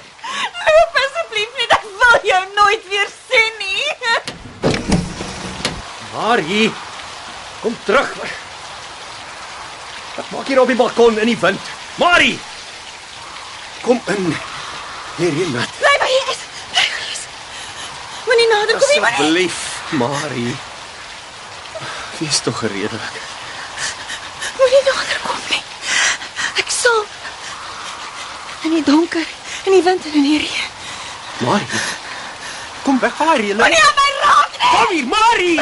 Loop 0.64 1.02
asseblief 1.04 1.60
net. 1.60 1.76
Ek 1.82 1.90
wil 1.92 2.13
jou 2.24 2.44
nooit 2.56 2.88
weer 2.90 3.10
sien 3.30 3.54
nie. 3.60 3.84
Marie, 6.14 6.72
kom 7.62 7.78
terug. 7.86 8.12
Wat 10.16 10.30
maak 10.30 10.48
jy 10.48 10.58
op 10.62 10.70
die 10.70 10.78
balkon 10.78 11.18
in 11.20 11.32
die 11.32 11.40
wind? 11.42 11.72
Marie! 11.96 12.40
Kom 13.82 14.02
in. 14.14 14.36
Hier 15.18 15.32
hier 15.32 15.50
nat. 15.50 15.74
Bly 15.80 15.96
by 16.02 16.10
hier 16.12 16.30
is. 16.34 16.44
Bly 16.72 16.86
by 16.92 17.00
hier 17.02 17.16
is. 17.16 17.24
Moenie 18.28 18.48
nader 18.52 18.78
kom 18.78 18.92
nie, 18.92 19.00
moenie. 19.00 19.18
Asseblief, 19.18 19.58
Marie. 19.90 20.54
Wees 22.20 22.40
tog 22.46 22.62
redelik. 22.62 23.18
Moenie 24.62 24.84
nader 24.86 25.20
kom 25.26 25.42
nie. 25.50 25.64
Ek 26.62 26.72
sal 26.78 27.04
in 28.70 28.78
die 28.78 28.86
donker, 28.88 29.28
in 29.66 29.78
die 29.80 29.84
wind 29.90 30.06
en 30.06 30.22
in 30.22 30.30
die 30.30 30.40
reën. 30.46 30.72
Marie. 31.50 31.84
Kom 32.84 33.00
weg 33.00 33.16
van 33.16 33.28
haar 33.28 33.38
reël. 33.38 33.56
Moenie 33.56 33.84
aan 33.84 33.96
my 33.96 34.10
raak 34.24 34.50
nie. 34.60 34.70
Kom 34.78 34.96
hier, 34.96 35.08
Marie. 35.08 35.60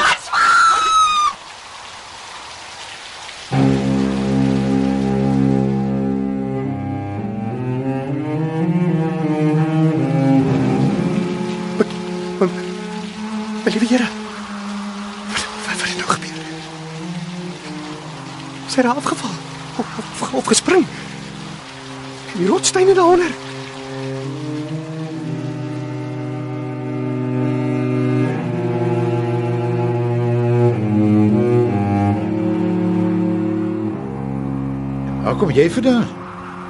Kom 35.51 35.59
jy 35.59 35.69
vandaan? 35.69 36.07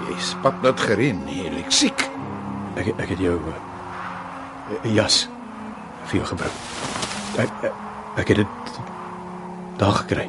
Jy's 0.10 0.32
pap 0.42 0.62
net 0.66 0.80
gerin, 0.82 1.20
jy 1.30 1.50
lyk 1.54 1.70
siek. 1.70 2.02
Ek 2.80 2.88
ek 2.98 3.12
het 3.14 3.20
jou 3.22 3.36
uh, 3.38 3.58
jas 4.90 5.28
vir 6.10 6.18
jou 6.22 6.30
gebring. 6.32 6.56
Ek 7.44 7.52
ek, 7.68 7.76
ek 8.24 8.32
het 8.34 8.40
dit 8.42 8.80
daar 9.78 10.00
gekry. 10.02 10.26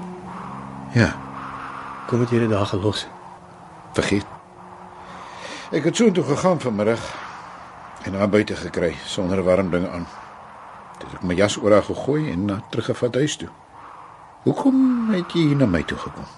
Ja, 0.96 1.14
Kom 2.10 2.20
het 2.20 2.32
jy 2.34 2.42
dit 2.42 2.50
daar 2.52 2.66
gelos? 2.68 3.06
vergeet. 3.96 4.26
Ek 5.72 5.84
het 5.84 5.96
so 5.96 6.10
toe 6.12 6.24
gegaan 6.24 6.60
vanmiddag 6.60 7.00
en 8.04 8.12
daar 8.16 8.28
buite 8.28 8.56
gekry 8.56 8.94
sonder 9.04 9.42
warm 9.44 9.70
ding 9.70 9.84
aan. 9.88 10.04
Dit 10.98 11.08
het 11.08 11.18
ek 11.20 11.24
my 11.28 11.36
jas 11.36 11.56
oor 11.60 11.72
haar 11.76 11.84
gegooi 11.88 12.30
en 12.32 12.44
na 12.48 12.60
teruggevat 12.72 13.16
huis 13.20 13.36
toe. 13.36 13.48
Hoekom 14.44 15.10
het 15.12 15.32
jy 15.32 15.48
hier 15.52 15.60
na 15.60 15.68
my 15.68 15.82
toe 15.84 15.98
gekom? 15.98 16.28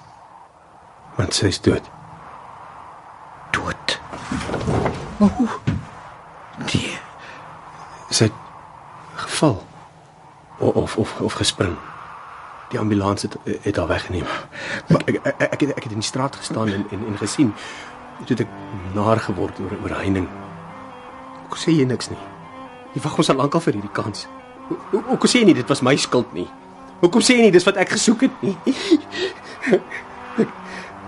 Want 1.19 1.35
sy 1.35 1.51
is 1.55 1.63
dood. 1.63 1.91
Dood. 3.55 3.99
Maar 5.19 5.29
hoe? 5.39 5.49
Nee, 6.73 6.99
Sy 8.15 8.25
het 8.29 8.33
geval 9.15 9.57
O- 10.59 10.71
of 10.85 10.97
of 10.97 11.21
of 11.21 11.33
gespring. 11.33 11.77
Die 12.71 12.79
ambulans 12.79 13.23
het 13.23 13.37
het 13.63 13.77
haar 13.77 13.87
weggeneem. 13.91 14.25
Maar 14.89 15.03
ek 15.07 15.19
ek, 15.23 15.41
ek, 15.53 15.61
het, 15.61 15.71
ek 15.75 15.83
het 15.83 15.93
in 15.93 15.99
die 16.03 16.07
straat 16.07 16.37
gestaan 16.37 16.69
en 16.69 16.87
en, 16.91 17.07
en 17.11 17.17
gesien 17.19 17.55
toe 18.25 18.37
ek 18.39 18.49
naar 18.95 19.19
geword 19.21 19.59
oor 19.61 19.75
oor 19.83 19.97
heining. 19.99 20.29
Hoekom 21.43 21.59
sê 21.59 21.75
jy 21.75 21.85
niks 21.85 22.09
nie? 22.11 22.19
Jy 22.95 23.03
wag 23.03 23.17
ons 23.19 23.29
al 23.31 23.37
lankal 23.43 23.61
vir 23.61 23.73
hierdie 23.77 23.91
kans. 23.93 24.27
Ho- 24.69 24.79
ho- 24.93 25.03
Hoekom 25.11 25.29
sê 25.31 25.43
jy 25.43 25.49
nie 25.51 25.55
dit 25.59 25.69
was 25.69 25.83
my 25.83 25.97
skuld 25.99 26.31
nie? 26.33 26.47
Hoekom 27.03 27.21
sê 27.21 27.35
jy 27.37 27.49
nie 27.49 27.53
dis 27.53 27.67
wat 27.67 27.77
ek 27.83 27.91
gesoek 27.99 28.21
het 28.29 28.43
nie? 28.47 28.57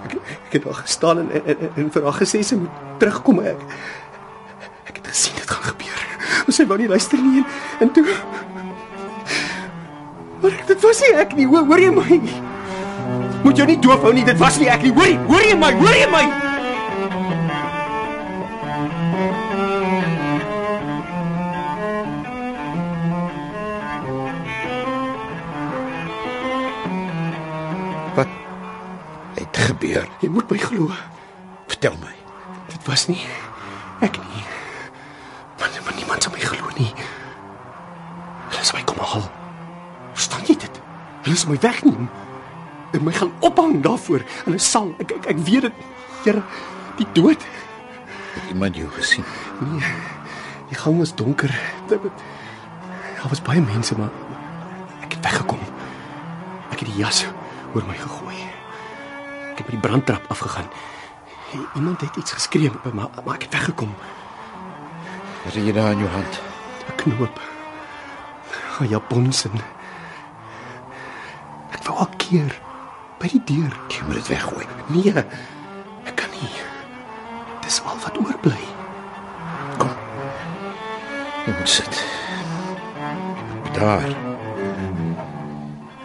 Ek, 0.06 0.16
ek, 0.16 0.56
het 0.56 0.66
daar 0.66 0.80
gestaan 0.80 1.22
en, 1.24 1.30
en, 1.34 1.52
en, 1.54 1.70
en 1.82 1.92
vir 1.94 2.08
haar 2.08 2.18
gesê 2.20 2.42
sy 2.46 2.58
moet 2.60 2.82
terugkom. 3.02 3.42
Ek, 3.42 3.62
ek 4.90 5.00
het 5.00 5.12
gesien 5.12 5.38
dit 5.38 5.50
gaan 5.50 5.68
gebeur. 5.72 6.02
Maar 6.46 6.58
sy 6.58 6.66
wou 6.70 6.78
nie 6.80 6.90
luister 6.90 7.22
nie 7.22 7.42
en, 7.42 7.48
en 7.86 7.94
toe 7.96 8.06
Maar 10.42 10.52
ek, 10.52 10.66
dit 10.68 10.82
was 10.84 11.00
nie 11.02 11.14
ek 11.16 11.38
nie. 11.38 11.46
Hoor, 11.48 11.64
hoor 11.66 11.80
jy 11.80 11.92
my? 11.96 12.18
Moet 13.46 13.62
jou 13.62 13.66
nie 13.66 13.78
doof 13.82 14.04
hou 14.04 14.12
nie. 14.14 14.26
Dit 14.26 14.38
was 14.38 14.60
nie 14.60 14.68
ek 14.70 14.84
nie. 14.84 14.92
Hoor 14.94 15.08
jy? 15.08 15.16
Hoor 15.30 15.48
jy 15.48 15.56
my? 15.58 15.72
Hoor 15.80 15.96
jy 15.96 16.10
my? 16.12 16.26
wat 16.28 16.45
het 29.36 29.56
gebeur? 29.68 30.08
Jy 30.20 30.28
moet 30.32 30.50
my 30.50 30.58
glo. 30.58 30.90
Vertel 31.66 31.96
my. 32.02 32.14
Dit 32.72 32.82
was 32.86 33.06
nie 33.10 33.20
ek 34.00 34.18
nie. 34.18 34.44
Maar, 35.58 35.70
maar 35.84 35.94
niemand 35.96 36.22
sal 36.22 36.32
my 36.32 36.40
glo 36.40 36.70
nie. 36.76 36.92
Hulle 38.50 38.64
sal 38.64 38.78
my 38.78 38.84
kom 38.88 39.00
haal. 39.00 39.24
Verstaan 40.16 40.44
jy 40.48 40.56
dit? 40.60 40.80
Hulle 41.26 41.36
sal 41.36 41.52
my 41.52 41.60
wegneem. 41.64 42.10
En 42.94 43.04
my 43.04 43.12
gaan 43.12 43.32
ophang 43.44 43.80
daarvoor. 43.84 44.24
Hulle 44.44 44.60
sal 44.62 44.92
ek 45.02 45.16
ek, 45.18 45.30
ek 45.34 45.42
weet 45.48 45.68
dit. 45.68 45.86
Here, 46.26 46.42
die 47.00 47.08
dood. 47.16 47.48
Het 48.36 48.52
iemand 48.52 48.76
jou 48.76 48.88
gesien? 48.96 49.24
Nee. 49.62 49.94
Die 50.68 50.78
gang 50.78 50.98
was 50.98 51.14
donker. 51.14 51.52
Daar 51.88 53.30
was 53.30 53.42
baie 53.42 53.62
mense, 53.62 53.96
maar 53.98 54.10
ek 55.06 55.16
het 55.16 55.22
weggekom. 55.22 55.62
Ek 56.74 56.82
het 56.82 56.88
die 56.90 57.00
jas 57.00 57.24
oor 57.74 57.86
my 57.86 57.96
gegooi. 57.98 58.55
By 59.66 59.74
die 59.74 59.82
brandtrap 59.82 60.30
afgegaan. 60.30 60.68
Iemand 61.74 62.00
het 62.00 62.16
iets 62.16 62.32
geskree, 62.32 62.70
maar 62.82 63.08
maar 63.24 63.34
ek 63.34 63.42
het 63.42 63.52
weggekom. 63.52 63.94
Wat 65.44 65.54
het 65.54 65.64
jy 65.64 65.72
daar 65.72 65.92
in 65.92 65.98
jou 65.98 66.10
hand? 66.10 66.40
'n 66.88 66.94
knoop. 66.96 67.40
'n 68.80 68.88
Japons 68.88 69.44
en 69.44 69.60
ek 71.70 71.82
wou 71.86 71.98
al 71.98 72.10
keer 72.16 72.60
by 73.18 73.28
die 73.28 73.42
deur. 73.44 73.72
Jy 73.88 74.02
moet 74.06 74.14
dit 74.14 74.28
weggooi. 74.28 74.66
Nee. 74.86 75.24
Ek 76.04 76.16
kan 76.16 76.30
nie. 76.30 76.50
Dis 77.62 77.82
al 77.82 77.98
wat 78.04 78.18
oorbly. 78.18 78.62
Kom. 79.78 79.96
Jy 81.46 81.52
moet 81.58 81.68
sit. 81.68 82.04
Daar. 83.72 84.08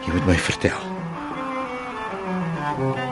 Jy 0.02 0.14
moet 0.14 0.26
my 0.26 0.38
vertel. 0.38 0.90
Een 2.82 3.11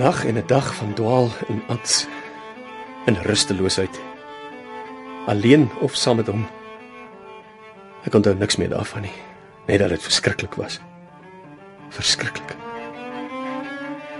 nag 0.00 0.24
en 0.24 0.36
'n 0.36 0.46
dag 0.46 0.74
van 0.74 0.94
dwaal 0.94 1.28
en 1.48 1.62
ats 1.68 2.06
en 3.04 3.22
rusteloosheid. 3.22 4.00
Alleen 5.26 5.70
of 5.80 5.94
saam 5.94 6.16
met 6.16 6.26
hom. 6.26 6.46
Ek 8.04 8.14
onthou 8.14 8.34
niks 8.34 8.56
meer 8.56 8.68
daarvan 8.68 9.02
nie. 9.02 9.18
Net 9.66 9.78
dat 9.78 9.88
dit 9.88 10.02
verskriklik 10.02 10.54
was. 10.54 10.80
Verskriklik. 11.88 12.56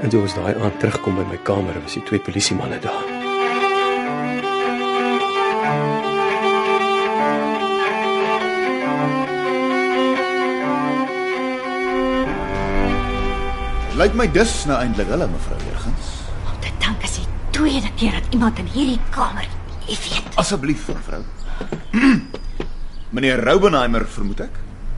En 0.01 0.09
toe 0.09 0.21
ons 0.21 0.35
daai 0.35 0.55
aand 0.55 0.81
terugkom 0.81 1.15
by 1.15 1.25
my 1.29 1.39
kamer, 1.43 1.83
was 1.83 1.93
die 1.93 2.03
twee 2.03 2.21
polisiemanne 2.21 2.79
daar. 2.79 3.10
Lyk 14.01 14.15
my 14.17 14.25
dus 14.33 14.53
nou 14.65 14.79
eintlik 14.81 15.11
hulle 15.13 15.27
mevrou 15.29 15.59
Jurgens. 15.61 16.07
Om 16.49 16.61
te 16.65 16.71
dink 16.81 17.03
is 17.05 17.19
die 17.19 17.27
tweede 17.53 17.89
keer 18.01 18.15
dat 18.17 18.33
iemand 18.33 18.59
in 18.63 18.69
hierdie 18.73 19.01
kamer, 19.13 19.45
jy 19.85 19.97
weet. 20.07 20.29
Asseblief 20.41 20.87
mevrou. 20.89 21.19
Meneer 23.15 23.43
Roubenheimer 23.45 24.07
vermoed 24.09 24.39
ek. 24.47 24.55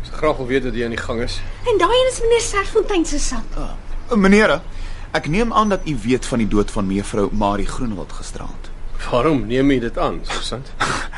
Ek 0.06 0.20
graag 0.20 0.38
wil 0.38 0.46
weet 0.52 0.68
dat 0.68 0.78
jy 0.78 0.84
aan 0.86 0.94
die 0.94 1.00
gang 1.00 1.18
is. 1.24 1.40
En 1.66 1.80
daai 1.80 1.96
een 1.96 2.10
is 2.12 2.20
meneer 2.22 2.44
Serfontein 2.46 3.02
se 3.10 3.18
sap. 3.24 3.56
Uh, 3.58 3.72
meneer, 4.22 4.54
ek 5.18 5.26
neem 5.34 5.50
aan 5.50 5.74
dat 5.74 5.88
u 5.90 5.96
weet 6.04 6.28
van 6.30 6.44
die 6.44 6.46
dood 6.52 6.70
van 6.70 6.86
mevrou 6.86 7.24
Marie 7.34 7.66
Groenewald 7.66 8.14
gisterand. 8.20 8.70
Waarom 9.08 9.42
neem 9.50 9.72
jy 9.74 9.80
dit 9.88 9.98
aan, 9.98 10.20
Susan? 10.30 10.62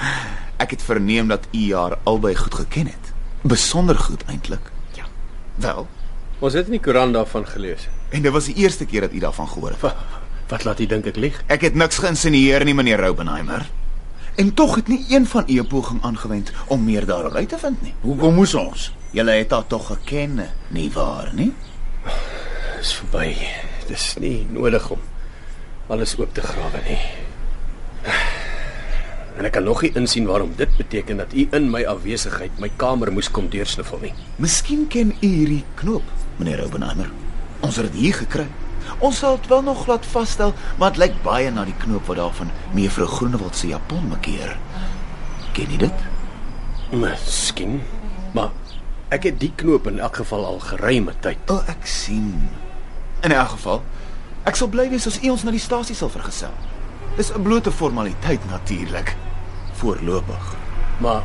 Ek 0.65 0.73
het 0.73 0.87
verneem 0.89 1.29
dat 1.29 1.45
u 1.53 1.67
haar 1.75 1.99
albei 2.09 2.33
goed 2.39 2.57
geken 2.63 2.89
het. 2.95 3.13
Besonder 3.43 4.01
goed 4.07 4.25
eintlik. 4.33 4.73
Ja. 4.97 5.05
Wel, 5.61 5.85
Ons 6.45 6.53
het 6.59 6.67
in 6.69 6.75
die 6.77 6.83
koerant 6.83 7.15
daarvan 7.17 7.47
gelees. 7.49 7.89
en 8.11 8.23
dit 8.23 8.33
was 8.33 8.45
die 8.45 8.55
eerste 8.55 8.85
keer 8.85 9.01
dat 9.01 9.13
u 9.13 9.19
daarvan 9.19 9.49
gehoor 9.49 9.71
het. 9.71 9.95
Wat 10.49 10.65
laat 10.65 10.81
u 10.81 10.87
dink 10.87 11.07
ek 11.07 11.17
lieg? 11.17 11.43
Ek 11.49 11.61
het 11.65 11.75
niks 11.75 11.99
geïnsinieer 11.99 12.65
nie, 12.65 12.75
meneer 12.75 13.01
Roubenheimer. 13.01 13.65
En 14.37 14.55
tog 14.55 14.75
het 14.75 14.89
nie 14.89 15.05
een 15.09 15.27
van 15.27 15.45
u 15.49 15.59
'n 15.61 15.67
poging 15.67 16.03
aangewend 16.03 16.53
om 16.67 16.85
meer 16.85 17.07
daaroor 17.07 17.35
uit 17.35 17.49
te 17.49 17.59
vind 17.59 17.83
nie. 17.83 17.95
Hoekom 18.01 18.35
moes 18.35 18.55
ons? 18.55 18.93
Julle 19.11 19.31
het 19.31 19.51
haar 19.51 19.67
tog 19.67 19.87
geken, 19.87 20.51
nie 20.69 20.91
waar 20.93 21.31
nie? 21.35 21.53
Dis 22.77 22.93
verby. 22.95 23.37
Dis 23.89 24.17
nie 24.21 24.47
nodig 24.51 24.91
om 24.91 25.01
alles 25.87 26.19
oop 26.19 26.35
te 26.35 26.41
grawe 26.41 26.81
nie. 26.89 27.01
En 29.37 29.45
ek 29.45 29.53
kan 29.53 29.65
nog 29.65 29.83
nie 29.83 29.93
insien 29.95 30.27
waarom 30.27 30.53
dit 30.57 30.77
beteken 30.77 31.17
dat 31.17 31.33
u 31.33 31.49
in 31.51 31.71
my 31.71 31.85
afwesigheid 31.85 32.59
my 32.59 32.71
kamer 32.77 33.13
moes 33.13 33.31
kom 33.31 33.49
deursniffel 33.49 33.99
nie. 34.03 34.13
Miskien 34.37 34.87
ken 34.87 35.15
u 35.21 35.27
hierdie 35.27 35.65
knoop, 35.75 36.03
meneer 36.37 36.61
Roubenheimer. 36.61 37.11
Ons 37.61 37.77
het 37.77 37.93
dit 37.93 38.01
hier 38.01 38.15
gekry. 38.15 38.47
Ons 38.99 39.19
sal 39.19 39.39
dit 39.41 39.49
wel 39.49 39.63
nog 39.63 39.87
laat 39.87 40.07
vasstel, 40.07 40.53
maar 40.79 40.93
dit 40.93 41.01
lyk 41.05 41.15
baie 41.25 41.51
na 41.51 41.65
die 41.65 41.77
knoop 41.85 42.07
wat 42.11 42.21
daar 42.21 42.35
van 42.37 42.51
mevrou 42.77 43.07
Groenewald 43.09 43.57
se 43.57 43.71
japon 43.71 44.09
makkeer. 44.11 44.57
Ken 45.57 45.71
jy 45.73 45.79
dit? 45.87 46.05
Miskien, 46.93 47.81
maar 48.37 48.53
ek 49.15 49.29
het 49.31 49.41
die 49.41 49.53
knoop 49.57 49.89
in 49.91 50.01
elk 50.03 50.21
geval 50.23 50.45
al 50.47 50.61
geruime 50.63 51.15
tyd. 51.25 51.39
O, 51.49 51.59
oh, 51.59 51.69
ek 51.71 51.87
sien. 51.89 52.49
In 53.25 53.33
elk 53.33 53.55
geval, 53.57 53.83
ek 54.45 54.59
sal 54.59 54.69
bly 54.73 54.89
wees 54.93 55.09
as 55.09 55.21
u 55.23 55.31
ons 55.33 55.47
na 55.47 55.55
die 55.55 55.63
stasie 55.63 55.97
sal 55.97 56.13
vergesel. 56.13 56.53
Dis 57.17 57.31
'n 57.31 57.43
blote 57.43 57.71
formaliteit 57.71 58.43
natuurlik. 58.51 59.17
Voorlopig. 59.81 60.57
Maar 61.01 61.23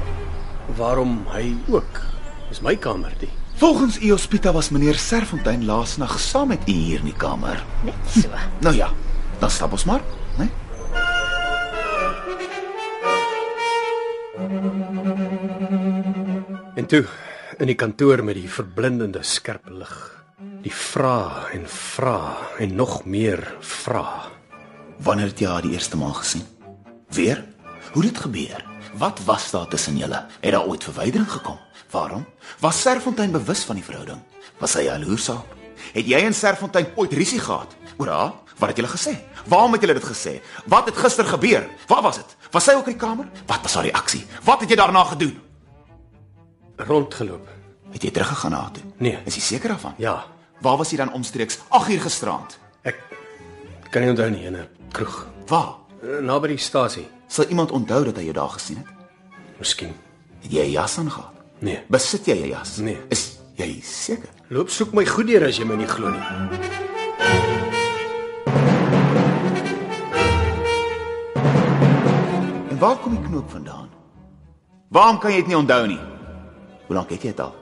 waarom 0.77 1.25
hy 1.33 1.55
ook? 1.67 2.01
Dis 2.49 2.61
my 2.61 2.75
kamer 2.75 3.13
die. 3.19 3.38
Volgens 3.59 3.99
u 4.01 4.09
hospita 4.09 4.51
was 4.51 4.69
meneer 4.69 4.95
Serfontein 4.95 5.65
laasnag 5.65 6.19
saam 6.19 6.47
met 6.47 6.61
u 6.67 6.71
hier 6.71 6.99
in 6.99 7.09
die 7.09 7.15
kamer. 7.17 7.59
Net 7.83 7.95
so. 8.07 8.29
Nou 8.63 8.75
ja, 8.75 8.87
dan 9.39 9.51
stap 9.51 9.71
ons 9.75 9.83
maar, 9.83 9.99
né? 10.37 10.47
Nee? 10.47 10.49
En 16.75 16.85
toe 16.87 17.03
in 17.57 17.67
die 17.67 17.75
kantoor 17.75 18.23
met 18.23 18.39
die 18.39 18.47
verblindende 18.47 19.23
skerp 19.27 19.67
lig. 19.67 19.93
Die 20.63 20.73
vra 20.73 21.49
en 21.51 21.67
vra 21.67 22.37
en 22.63 22.75
nog 22.75 23.03
meer 23.05 23.43
vra. 23.59 24.31
Wanneer 25.03 25.33
het 25.33 25.43
jy 25.43 25.51
haar 25.51 25.67
die 25.67 25.75
eerste 25.75 25.99
maal 25.99 26.15
gesien? 26.23 26.47
Weer? 27.11 27.43
Hoe 27.91 28.03
het 28.05 28.13
dit 28.13 28.23
gebeur? 28.23 28.63
Wat 28.95 29.19
was 29.27 29.51
daar 29.51 29.67
tussen 29.67 29.97
julle? 29.99 30.25
Het 30.39 30.55
daar 30.55 30.65
ooit 30.65 30.83
verwydering 30.83 31.31
gekom? 31.31 31.59
Waarom? 31.91 32.25
Was 32.59 32.81
Serfontein 32.81 33.31
bewus 33.31 33.63
van 33.63 33.75
die 33.75 33.83
verhouding? 33.83 34.19
Was 34.59 34.73
hy 34.73 34.81
jaloers 34.87 35.29
op? 35.29 35.55
Het 35.93 36.05
jy 36.07 36.19
en 36.25 36.33
Serfontein 36.33 36.87
ooit 36.95 37.13
rusie 37.13 37.39
gehad? 37.39 37.75
Oor 37.97 38.07
haar? 38.07 38.33
Wat 38.59 38.69
het 38.69 38.77
julle 38.77 38.91
gesê? 38.91 39.13
Waarom 39.47 39.71
het 39.73 39.81
julle 39.81 39.93
dit 39.93 40.03
gesê? 40.03 40.41
Wat 40.67 40.85
het 40.85 40.97
gister 40.97 41.25
gebeur? 41.25 41.69
Waar 41.87 42.01
was 42.01 42.15
dit? 42.19 42.35
Was 42.51 42.63
sy 42.63 42.71
ook 42.75 42.87
in 42.91 42.97
die 42.97 42.99
kamer? 43.01 43.27
Wat 43.47 43.61
was 43.61 43.73
haar 43.73 43.83
reaksie? 43.87 44.25
Wat 44.43 44.59
het 44.61 44.69
jy 44.69 44.75
daarna 44.75 45.03
gedoen? 45.03 45.39
Rondgeloop. 46.75 47.47
Het 47.91 48.03
jy 48.03 48.11
teruggegaan 48.11 48.51
na 48.51 48.69
toe? 48.73 48.83
Nee. 48.97 49.17
Is 49.25 49.35
jy 49.35 49.41
seker 49.41 49.69
daarvan? 49.69 49.93
Ja, 49.97 50.25
Waar 50.59 50.75
was 50.77 50.89
jy 50.91 50.97
dan 50.99 51.13
omstreeks 51.15 51.59
8 51.69 51.89
uur 51.89 52.01
gisterand? 52.03 52.57
ek 52.83 52.97
kan 53.91 54.01
nie 54.01 54.09
onthou 54.11 54.29
nie 54.29 54.43
in 54.45 54.55
'n 54.55 54.67
kroeg 54.91 55.25
Waar? 55.47 55.75
Eh, 56.03 56.19
naby 56.21 56.47
die 56.47 56.57
stasie. 56.57 57.07
Sal 57.27 57.45
iemand 57.49 57.71
onthou 57.71 58.03
dat 58.05 58.15
hy 58.17 58.23
jou 58.23 58.33
daar 58.33 58.49
gesien 58.49 58.77
het? 58.77 58.85
Miskien. 59.57 59.95
Het 60.41 60.51
jy 60.51 60.63
'n 60.67 60.71
jas 60.71 60.97
aangehad? 60.97 61.33
Nee. 61.59 61.79
Besit 61.91 62.25
jy 62.25 62.35
'n 62.43 62.49
jas? 62.49 62.77
Nee. 62.77 62.97
Is 63.09 63.37
jy 63.55 63.81
seker? 63.83 64.29
Loop 64.49 64.69
soek 64.69 64.93
my 64.93 65.05
goed 65.05 65.27
deur 65.27 65.43
as 65.47 65.57
jy 65.57 65.65
my 65.65 65.75
nie 65.75 65.87
glo 65.87 66.09
nie. 66.09 66.23
En 72.69 72.77
waar 72.79 72.97
kom 72.97 73.15
die 73.15 73.27
knoop 73.27 73.49
vandaan? 73.51 73.89
Waarom 74.89 75.19
kan 75.19 75.31
jy 75.31 75.37
dit 75.43 75.47
nie 75.47 75.57
onthou 75.57 75.85
nie? 75.87 75.99
Hoe 76.87 76.95
lank 76.95 77.09
het 77.13 77.21
jy 77.21 77.29
dit 77.33 77.39
al? 77.43 77.53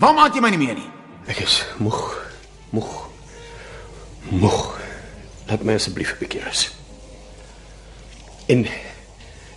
Waarom 0.00 0.18
aand 0.24 0.34
jy 0.36 0.42
my 0.44 0.50
nie 0.52 0.60
meer 0.60 0.74
nie? 0.76 0.90
Ek 1.30 1.40
is 1.44 1.60
moeg. 1.78 2.00
Moeg. 2.74 2.90
Moeg. 4.30 4.60
Laat 5.48 5.64
my 5.64 5.74
asseblief 5.78 6.12
'n 6.14 6.18
bietjie 6.20 6.42
rus. 6.44 6.70
En 8.48 8.66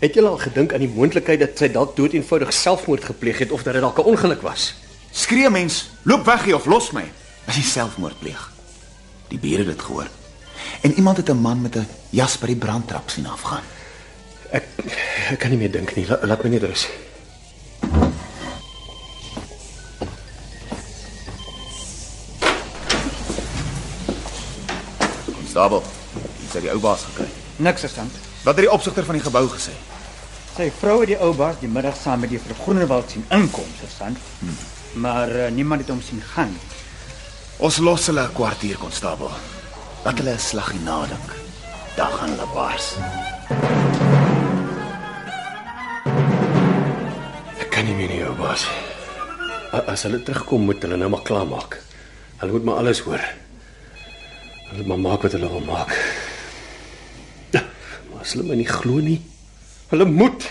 het 0.03 0.17
jy 0.17 0.23
al 0.27 0.39
gedink 0.41 0.73
aan 0.75 0.83
die 0.83 0.91
moontlikheid 0.91 1.39
dat 1.39 1.59
sy 1.59 1.69
dalk 1.71 1.93
dood 1.95 2.11
eenvoudig 2.17 2.51
selfmoord 2.53 3.05
gepleeg 3.07 3.37
het 3.45 3.51
of 3.55 3.63
dat 3.63 3.77
dit 3.77 3.83
dalk 3.83 3.99
'n 3.99 4.11
ongeluk 4.11 4.41
was? 4.41 4.73
Skree 5.11 5.49
mens, 5.49 5.89
loop 6.03 6.25
weg 6.25 6.43
hier 6.43 6.55
of 6.55 6.65
los 6.65 6.91
my. 6.91 7.05
As 7.47 7.55
jy 7.55 7.61
selfmoord 7.61 8.19
pleeg. 8.19 8.51
Die 9.27 9.39
bure 9.39 9.57
het 9.57 9.67
dit 9.67 9.81
gehoor. 9.81 10.07
En 10.81 10.93
iemand 10.93 11.17
het 11.17 11.29
'n 11.29 11.41
man 11.41 11.61
met 11.61 11.75
'n 11.75 11.87
jas 12.09 12.37
by 12.37 12.47
die 12.47 12.55
brandtrap 12.55 13.09
sien 13.09 13.27
afgaan. 13.27 13.63
Ek 14.51 14.63
ek 15.29 15.39
kan 15.39 15.49
nie 15.49 15.57
meer 15.57 15.71
dink 15.71 15.95
nie. 15.95 16.07
La, 16.07 16.19
laat 16.21 16.43
my 16.43 16.49
net 16.49 16.63
rus. 16.63 16.87
Konstabel, 25.33 25.83
jy 26.39 26.53
het 26.53 26.61
die 26.61 26.71
ou 26.71 26.79
baas 26.79 27.03
gekry. 27.03 27.27
Niks 27.55 27.79
verstand. 27.79 28.11
Wat 28.43 28.55
het 28.55 28.65
die 28.65 28.71
opsigter 28.71 29.05
van 29.05 29.15
die 29.15 29.23
gebou 29.23 29.47
gesê? 29.47 29.71
Sy 30.53 30.67
vrou 30.77 30.99
het 31.01 31.09
die 31.09 31.17
ou 31.17 31.31
baas 31.33 31.57
die 31.61 31.69
middag 31.71 31.95
saam 31.97 32.21
met 32.21 32.29
juffrou 32.29 32.53
Groenewald 32.59 33.09
sien 33.09 33.23
inkom, 33.33 33.69
verstand. 33.79 34.19
Hmm. 34.39 34.57
Maar 35.01 35.29
uh, 35.35 35.47
niemand 35.49 35.81
het 35.81 35.89
hom 35.89 36.01
sien 36.01 36.21
gaan. 36.33 36.51
nie. 36.53 36.61
Ons 37.57 37.77
los 37.81 38.05
hulle 38.07 38.21
'n 38.21 38.33
kwartier, 38.33 38.77
konstabel. 38.77 39.31
Laat 40.05 40.17
hulle 40.17 40.33
'n 40.33 40.39
slaggie 40.39 40.79
nadink. 40.85 41.29
Dan 41.95 42.11
gaan 42.11 42.29
hulle 42.29 42.47
bars. 42.53 42.87
Ek 47.61 47.69
kan 47.69 47.85
nie 47.85 47.95
meer 47.95 48.09
nie, 48.09 48.23
ou 48.25 48.35
baas. 48.35 48.67
As 49.87 50.03
hulle 50.03 50.21
terugkom, 50.23 50.61
moet 50.65 50.81
hulle 50.81 50.97
nou 50.97 51.09
maar 51.09 51.21
klaarmaak. 51.25 51.81
Hulle 52.37 52.51
moet 52.51 52.63
maar 52.63 52.75
alles 52.75 52.99
hoor. 52.99 53.21
Hulle 54.69 54.77
moet 54.77 54.87
maar 54.87 54.99
maak 54.99 55.21
wat 55.21 55.31
hulle 55.31 55.49
wil 55.49 55.65
maak. 55.65 55.89
Ja, 57.51 57.61
Maar 58.11 58.21
as 58.21 58.33
hulle 58.33 58.45
my 58.47 58.55
nie 58.55 58.67
glo 58.69 58.99
nie, 59.01 59.21
hulle 59.93 60.09
moet. 60.09 60.45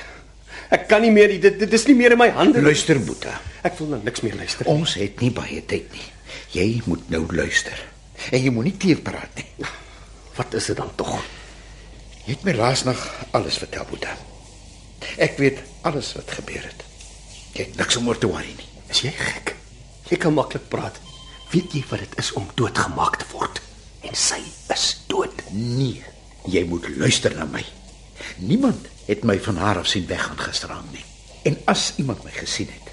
Ek 0.72 0.86
kan 0.88 1.02
nie 1.04 1.12
meer 1.12 1.32
nie. 1.32 1.40
Dit 1.42 1.58
dit 1.60 1.78
is 1.78 1.86
nie 1.90 1.96
meer 1.98 2.14
in 2.16 2.20
my 2.22 2.30
hande. 2.36 2.62
Luister, 2.64 3.00
Boeta. 3.02 3.34
Ek 3.66 3.76
wil 3.80 3.92
nou 3.92 4.00
niks 4.02 4.24
meer 4.24 4.38
luister. 4.38 4.68
Ons 4.70 4.96
het 5.00 5.20
nie 5.22 5.32
baie 5.34 5.60
tyd 5.68 5.90
nie. 5.94 6.08
Jy 6.54 6.68
moet 6.88 7.10
nou 7.12 7.24
luister. 7.36 7.78
En 8.32 8.42
jy 8.42 8.52
moenie 8.54 8.76
teerpraat 8.80 9.40
nie. 9.40 9.68
Wat 10.36 10.54
is 10.56 10.70
dit 10.70 10.78
dan 10.78 10.92
tog? 10.96 11.16
Jy 12.22 12.36
het 12.36 12.44
my 12.46 12.54
laasnag 12.56 13.00
alles 13.36 13.58
vertel, 13.60 13.84
Boeta. 13.90 14.14
Ek 15.20 15.36
weet 15.42 15.58
alles 15.88 16.12
wat 16.16 16.30
gebeur 16.38 16.62
het. 16.62 16.84
Jy 17.52 17.66
het 17.66 17.80
niks 17.80 17.98
om 17.98 18.08
oor 18.08 18.20
te 18.20 18.30
worry 18.30 18.54
nie. 18.56 18.68
Is 18.92 19.02
jy 19.04 19.10
gek? 19.16 19.54
Jy 20.08 20.20
kan 20.22 20.36
maklik 20.36 20.68
praat. 20.72 20.96
Weet 21.52 21.74
jy 21.76 21.82
wat 21.90 22.00
dit 22.04 22.14
is 22.22 22.30
om 22.38 22.46
doodgemaak 22.56 23.18
te 23.20 23.28
word? 23.34 23.60
En 24.06 24.14
sy 24.16 24.40
is 24.72 24.86
dood. 25.10 25.42
Nee, 25.52 26.00
jy 26.48 26.62
moet 26.68 26.86
luister 26.96 27.34
na 27.36 27.44
my. 27.50 27.64
Niemand 28.40 28.88
het 29.12 29.26
my 29.28 29.36
van 29.40 29.60
haar 29.60 29.78
af 29.78 29.86
sien 29.90 30.06
weggaan 30.08 30.40
gisterand 30.40 30.92
nie. 30.92 31.04
En 31.42 31.58
as 31.70 31.92
iemand 31.96 32.24
my 32.24 32.30
gesien 32.30 32.70
het, 32.72 32.90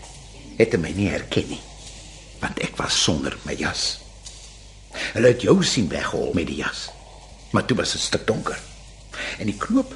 het 0.60 0.76
hy 0.76 0.80
my 0.82 0.92
nie 0.96 1.10
herken 1.12 1.48
nie. 1.52 1.62
Want 2.42 2.60
ek 2.66 2.76
was 2.80 2.98
sonder 3.04 3.38
my 3.46 3.56
jas. 3.60 4.00
Hulle 5.14 5.32
het 5.32 5.46
jou 5.46 5.60
sien 5.64 5.88
weghol 5.92 6.34
met 6.36 6.50
die 6.50 6.60
jas. 6.60 6.90
Maar 7.54 7.66
toe 7.66 7.78
was 7.78 7.96
dit 7.96 8.02
stik 8.02 8.26
donker. 8.28 8.60
En 9.40 9.50
die 9.50 9.58
knoop, 9.58 9.94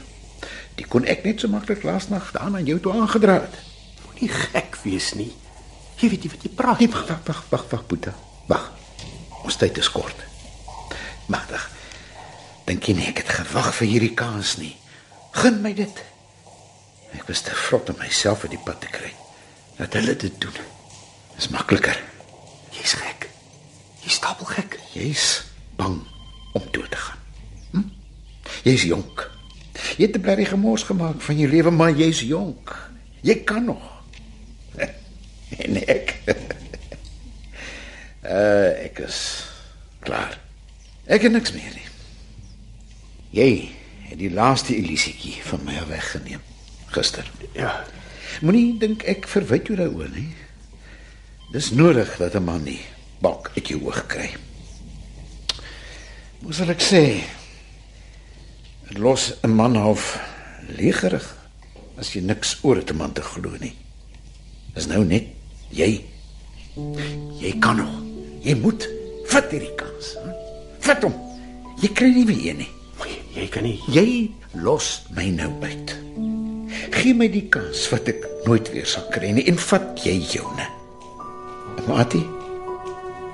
die 0.77 0.87
kon 0.89 1.05
ek 1.09 1.25
net 1.27 1.43
so 1.43 1.51
maklik 1.51 1.83
laasnag 1.85 2.31
daar 2.35 2.49
aan 2.49 2.67
jou 2.67 2.79
toe 2.79 2.93
aangedra 2.93 3.39
het. 3.43 3.57
Moenie 4.05 4.31
gek 4.31 4.77
wees 4.83 5.11
nie. 5.17 5.31
Jy 6.01 6.09
weet 6.13 6.25
nie 6.25 6.31
wat 6.33 6.45
jy 6.45 6.53
praat. 6.57 6.79
Nee, 6.79 6.91
wag, 6.93 7.07
wag, 7.09 7.21
wag, 7.27 7.43
wag, 7.49 7.67
wag, 7.71 7.83
Boeta. 7.89 8.13
Wag. 8.49 8.71
Ons 9.43 9.59
tyd 9.59 9.77
is 9.77 9.91
kort. 9.91 10.25
Magtig. 11.31 11.67
Dink 12.67 12.87
jy 12.87 12.97
nie 12.97 13.09
ek 13.11 13.23
het 13.23 13.35
gewag 13.41 13.73
vir 13.81 13.91
hierdie 13.91 14.15
kans 14.17 14.57
nie? 14.61 14.73
Gun 15.35 15.61
my 15.63 15.73
dit. 15.77 16.03
Ek 17.13 17.27
was 17.27 17.41
te 17.45 17.55
vrot 17.55 17.89
om 17.89 17.99
myself 18.01 18.43
uit 18.43 18.55
die 18.55 18.63
pad 18.65 18.81
te 18.81 18.89
kry. 18.91 19.11
Dat 19.77 19.93
hulle 19.93 20.15
dit 20.15 20.41
doen. 20.41 20.57
Is 21.37 21.49
makliker. 21.53 21.97
Jy's 22.73 22.95
gek. 22.99 23.27
Jy's 24.03 24.17
stapel 24.19 24.49
gek. 24.49 24.77
Jy's 24.93 25.43
bang 25.77 26.01
om 26.53 26.65
dood 26.71 26.89
te 26.91 26.97
gaan. 26.97 27.21
Hm? 27.71 27.87
Jy's 28.65 28.85
jonk. 28.89 29.29
Jy 29.97 30.05
het 30.05 30.17
'n 30.17 30.21
blerrie 30.21 30.45
gemors 30.45 30.83
gemaak 30.83 31.21
van 31.21 31.37
jou 31.37 31.49
lewe, 31.49 31.71
maar 31.71 31.91
jy's 31.91 32.21
jonk. 32.21 32.89
Jy 33.21 33.35
kan 33.43 33.65
nog. 33.65 33.91
En 35.63 35.87
ek. 35.87 36.17
uh 38.23 38.83
ek 38.87 38.99
is 38.99 39.45
klaar. 39.99 40.39
Ek 41.05 41.21
het 41.21 41.31
niks 41.31 41.51
meer 41.51 41.73
nie. 41.73 41.89
Jy 43.29 43.69
het 44.09 44.17
die 44.17 44.31
laaste 44.31 44.75
illusietjie 44.75 45.41
van 45.43 45.63
my 45.63 45.77
weggeneem 45.87 46.41
gister. 46.93 47.27
Ja. 47.57 47.83
Moenie 48.41 48.77
dink 48.79 49.03
ek 49.09 49.27
verwyd 49.27 49.67
jou 49.67 49.77
daaroor 49.77 50.09
nie. 50.13 50.29
Dis 51.53 51.71
nodig 51.71 52.17
dat 52.17 52.35
'n 52.35 52.43
man 52.43 52.63
nie 52.63 52.81
balk 53.21 53.51
uit 53.55 53.67
jou 53.67 53.79
oog 53.85 54.07
kry. 54.07 54.29
Hoe 56.41 56.53
sal 56.53 56.69
ek 56.69 56.81
sê? 56.81 57.23
los 58.97 59.33
'n 59.43 59.49
man 59.49 59.75
half 59.75 60.19
legerig 60.77 61.25
as 61.97 62.13
jy 62.13 62.21
niks 62.21 62.57
oor 62.61 62.83
om 62.91 63.01
aan 63.01 63.13
te 63.13 63.21
glo 63.21 63.51
nie. 63.59 63.73
Dis 64.73 64.87
nou 64.87 65.05
net 65.05 65.23
jy. 65.69 66.03
Jy 67.39 67.59
kan 67.59 67.75
nog. 67.77 67.93
Jy 68.41 68.55
moet 68.55 68.87
vat 69.25 69.51
hierdie 69.51 69.75
kans. 69.75 70.15
Hè? 70.23 70.31
Vat 70.79 71.03
hom. 71.03 71.13
Jy 71.81 71.89
kry 71.93 72.09
nie 72.13 72.25
weer 72.25 72.49
een 72.49 72.57
nie. 72.57 72.71
Jy 73.33 73.47
kan 73.47 73.63
nie. 73.63 73.79
Jy 73.87 74.31
los 74.53 75.01
my 75.15 75.29
nou 75.29 75.51
uit. 75.61 76.02
Gee 76.91 77.13
my 77.13 77.29
die 77.31 77.47
kans 77.49 77.87
wat 77.91 78.07
ek 78.11 78.25
nooit 78.47 78.71
weer 78.73 78.87
sal 78.89 79.05
kry 79.13 79.31
nie 79.31 79.45
en 79.47 79.59
vat 79.69 80.03
jy 80.03 80.17
joune. 80.35 80.67
Mati, 81.87 82.23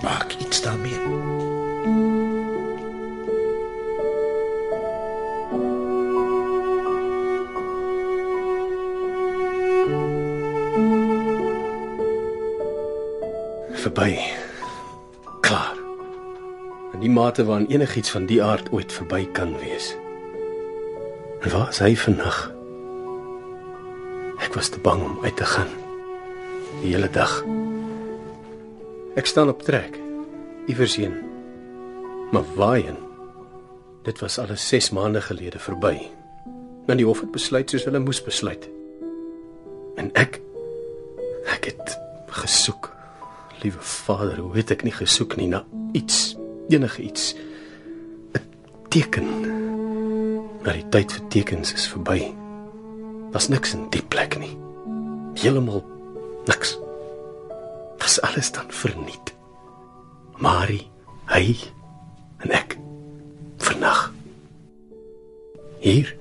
maak 0.03 0.35
iets 0.41 0.61
daarmee. 0.61 0.97
Verby. 13.80 14.19
Klaar. 15.41 15.77
In 16.93 16.99
die 16.99 17.09
mate 17.09 17.45
waarin 17.45 17.69
enigiets 17.71 18.11
van 18.11 18.26
die 18.26 18.43
aard 18.43 18.71
ooit 18.71 18.93
verby 18.93 19.26
kan 19.31 19.55
wees. 19.59 19.95
En 21.41 21.51
waar 21.51 21.69
is 21.69 21.80
hy 21.80 21.95
vandag? 21.95 22.59
Ek 24.40 24.56
was 24.56 24.70
te 24.70 24.80
bang 24.80 25.03
om 25.03 25.20
uit 25.24 25.36
te 25.38 25.45
gaan. 25.45 25.70
Die 26.82 26.94
hele 26.94 27.10
dag. 27.11 27.44
Ek 29.20 29.28
staan 29.28 29.49
op 29.52 29.61
trek. 29.61 29.99
Iewers 30.68 30.95
heen. 30.95 31.16
Maar 32.32 32.45
waarheen? 32.56 32.98
Dit 34.03 34.20
was 34.20 34.40
al 34.40 34.48
6 34.53 34.90
maande 34.90 35.22
gelede 35.22 35.60
verby. 35.60 35.98
Dan 36.86 36.98
die 36.98 37.06
hof 37.06 37.20
het 37.22 37.32
besluit 37.32 37.70
soos 37.70 37.84
hulle 37.84 37.99
moes 37.99 38.22
besluit. 38.24 38.70
En 39.95 40.10
ek 40.14 40.40
ek 41.49 41.66
het 41.66 41.98
gesoek. 42.40 42.91
Liewe 43.61 43.82
Vader, 43.82 44.38
hoe 44.40 44.56
het 44.56 44.72
ek 44.72 44.86
nie 44.88 44.95
gesoek 44.95 45.36
nie 45.36 45.49
na 45.52 45.66
iets, 45.91 46.38
enige 46.70 47.02
iets. 47.02 47.36
'n 48.34 48.44
Teken. 48.90 49.28
Maar 50.64 50.74
die 50.74 50.90
tyd 50.90 51.11
vir 51.11 51.28
tekens 51.28 51.74
is 51.74 51.88
verby. 51.88 52.39
Daar's 53.31 53.47
niks 53.47 53.73
in 53.73 53.89
die 53.93 54.03
plek 54.03 54.38
nie. 54.39 54.57
Heeltemal 55.39 55.84
niks. 56.45 56.77
Dis 57.97 58.22
alles 58.22 58.51
dan 58.51 58.72
verniet. 58.73 59.34
Marie, 60.39 60.88
hy 61.30 61.57
en 62.43 62.53
ek 62.56 62.77
vernag. 63.60 64.10
Hier. 65.84 66.15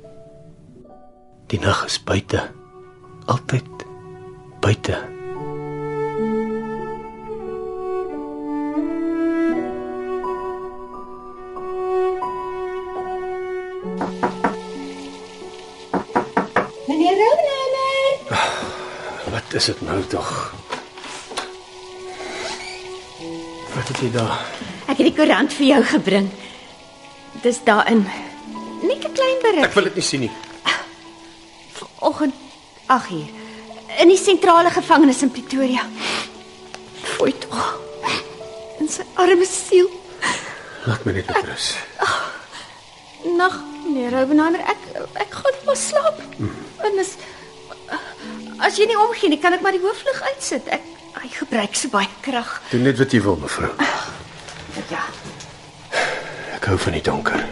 Die 1.49 1.61
nag 1.61 1.85
is 1.87 1.97
buite. 2.05 2.51
Altyd 3.27 3.87
buite. 4.61 5.18
Is 19.59 19.67
dit 19.67 19.81
nou 19.83 19.99
tog? 20.07 20.29
Wat 23.75 23.89
het 23.91 23.99
jy 23.99 24.11
daar? 24.15 24.37
Ek 24.87 25.01
het 25.01 25.07
die 25.09 25.15
koerant 25.17 25.55
vir 25.59 25.67
jou 25.67 25.81
gebring. 25.93 26.29
Dis 27.43 27.59
daarin. 27.67 28.05
Net 28.83 29.03
'n 29.03 29.13
klein 29.13 29.39
berig. 29.43 29.65
Ek 29.67 29.75
wil 29.75 29.89
dit 29.91 29.95
nie 29.95 30.05
sien 30.05 30.21
nie. 30.21 30.31
Oggend 31.99 32.35
8 32.87 33.11
uur 33.11 33.29
in 33.99 34.09
die 34.09 34.19
sentrale 34.19 34.71
gevangenis 34.71 35.23
in 35.23 35.31
Pretoria. 35.31 35.83
Fooi 37.03 37.35
tog. 37.39 37.81
In 38.79 38.89
sy 38.89 39.03
arme 39.15 39.47
siel. 39.47 39.91
Laat 40.87 41.05
my 41.05 41.13
net 41.13 41.27
met 41.27 41.45
rus. 41.45 41.75
Nag, 43.37 43.59
meneer 43.85 44.11
Rounamer, 44.11 44.61
ek 44.61 45.03
ek 45.15 45.35
gaan 45.41 45.59
maar 45.67 45.77
slaap. 45.77 46.23
En 46.87 46.99
as 47.03 47.17
as 48.61 48.79
jy 48.79 48.87
nie 48.91 48.99
omgee 48.99 49.31
nie, 49.33 49.39
kan 49.43 49.55
ek 49.57 49.63
maar 49.65 49.77
die 49.77 49.83
hooflig 49.83 50.23
uitsit. 50.33 50.69
Ek 50.69 50.85
hy 51.19 51.29
gebruik 51.35 51.75
so 51.75 51.91
baie 51.91 52.09
krag. 52.23 52.51
Doen 52.71 52.85
net 52.87 52.99
wat 53.01 53.15
jy 53.15 53.23
wil, 53.25 53.39
mevrou. 53.43 53.73
Ja. 54.93 55.03
Ek 56.55 56.69
hou 56.71 56.79
van 56.79 56.95
die 56.99 57.03
donker. 57.03 57.43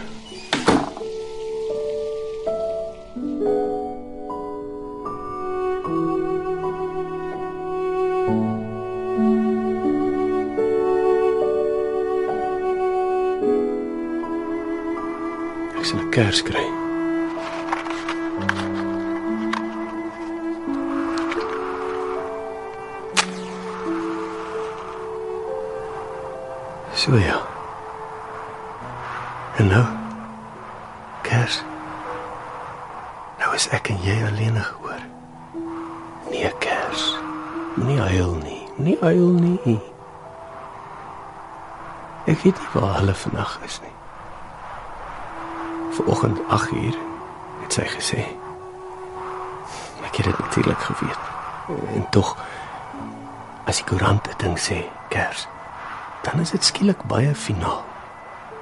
Ek 15.77 15.85
sal 15.85 15.99
'n 15.99 16.11
kers 16.11 16.41
kry. 16.43 16.66
So 27.07 27.15
ja. 27.15 27.41
En 29.55 29.67
nou? 29.67 29.85
Kers. 31.21 31.63
Nou 33.39 33.53
is 33.55 33.67
ek 33.71 33.87
en 33.93 34.01
jy 34.03 34.17
alleenig 34.27 34.67
hoor. 34.81 35.05
Nee, 36.27 36.51
Kers. 36.59 37.05
Moenie 37.77 38.01
huil 38.01 38.35
nie. 38.43 38.59
Moenie 38.75 38.97
huil 38.99 39.31
nie. 39.39 39.79
Ek 42.27 42.43
weet 42.43 42.59
nie 42.59 42.71
waar 42.75 42.99
hulle 42.99 43.15
vandag 43.15 43.55
is 43.63 43.79
nie. 43.87 43.95
Vanoggend 45.95 46.43
8uur 46.59 47.01
het 47.63 47.79
sy 47.79 47.87
gesê. 47.95 48.23
Ek 50.03 50.19
het 50.19 50.27
dit 50.27 50.39
natuurlik 50.43 50.89
geweet. 50.91 51.35
En 51.95 52.09
tog 52.11 52.35
as 53.63 53.79
die 53.79 53.87
koerant 53.87 54.27
'n 54.27 54.43
ding 54.43 54.59
sê, 54.59 54.83
Kers, 55.07 55.47
dan 56.31 56.39
is 56.39 56.51
dit 56.51 56.63
skielik 56.63 57.03
baie 57.03 57.35
finaal. 57.35 57.85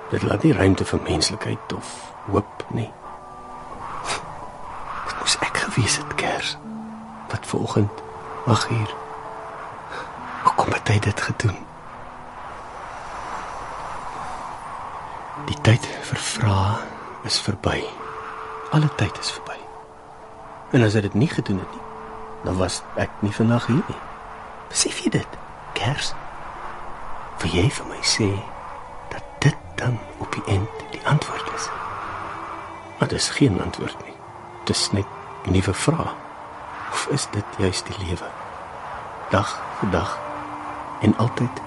Dit 0.10 0.24
laat 0.24 0.44
nie 0.44 0.54
ruimte 0.54 0.86
vir 0.86 1.02
menslikheid 1.02 1.74
of 1.74 2.14
hoop 2.30 2.66
nie. 2.70 2.92
Dit 5.06 5.16
moes 5.20 5.38
ek 5.42 5.58
gewees 5.66 5.98
het, 5.98 6.16
Kers. 6.16 6.58
Wat 7.30 7.48
vanoggend 7.50 8.04
8uur. 8.46 8.92
Hoekom 10.44 10.72
het 10.78 10.88
hy 10.88 11.00
dit 11.00 11.22
gedoen? 11.22 11.58
Die 15.46 15.58
tyd 15.62 15.88
vir 16.10 16.22
vrae 16.22 16.76
is 17.26 17.40
verby. 17.42 17.80
Alle 18.72 18.90
tyd 18.96 19.18
is 19.20 19.32
verby. 19.32 19.58
En 20.72 20.86
as 20.86 20.94
hy 20.94 21.02
dit 21.06 21.18
nie 21.18 21.30
gedoen 21.30 21.60
het 21.62 21.74
nie, 21.74 21.84
dan 22.46 22.58
was 22.62 22.84
ek 23.02 23.10
nie 23.26 23.34
vandag 23.34 23.66
hier 23.66 23.82
nie. 23.90 24.02
Besef 24.70 25.02
jy 25.02 25.10
dit? 25.18 25.38
Kers. 25.74 26.14
Wil 27.42 27.45
jy 27.56 27.70
vir 27.72 27.88
my 27.88 28.00
sê 28.04 28.28
dat 29.12 29.24
dit 29.44 29.58
dan 29.80 29.96
op 30.20 30.32
die 30.36 30.44
eind 30.52 30.84
die 30.92 31.02
antwoord 31.08 31.52
is? 31.56 31.70
Maar 32.98 33.08
dit 33.08 33.20
is 33.20 33.30
geen 33.30 33.62
antwoord 33.64 33.96
nie. 34.04 34.16
Dit 34.66 34.76
is 34.76 34.92
net 34.92 35.06
'n 35.46 35.52
nuwe 35.52 35.74
vraag. 35.74 36.16
Of 36.92 37.08
is 37.12 37.28
dit 37.32 37.46
juis 37.58 37.84
die 37.84 37.96
lewe? 38.08 38.30
Dag 39.30 39.62
vir 39.80 39.90
dag 39.90 40.20
en 41.02 41.18
altyd 41.18 41.62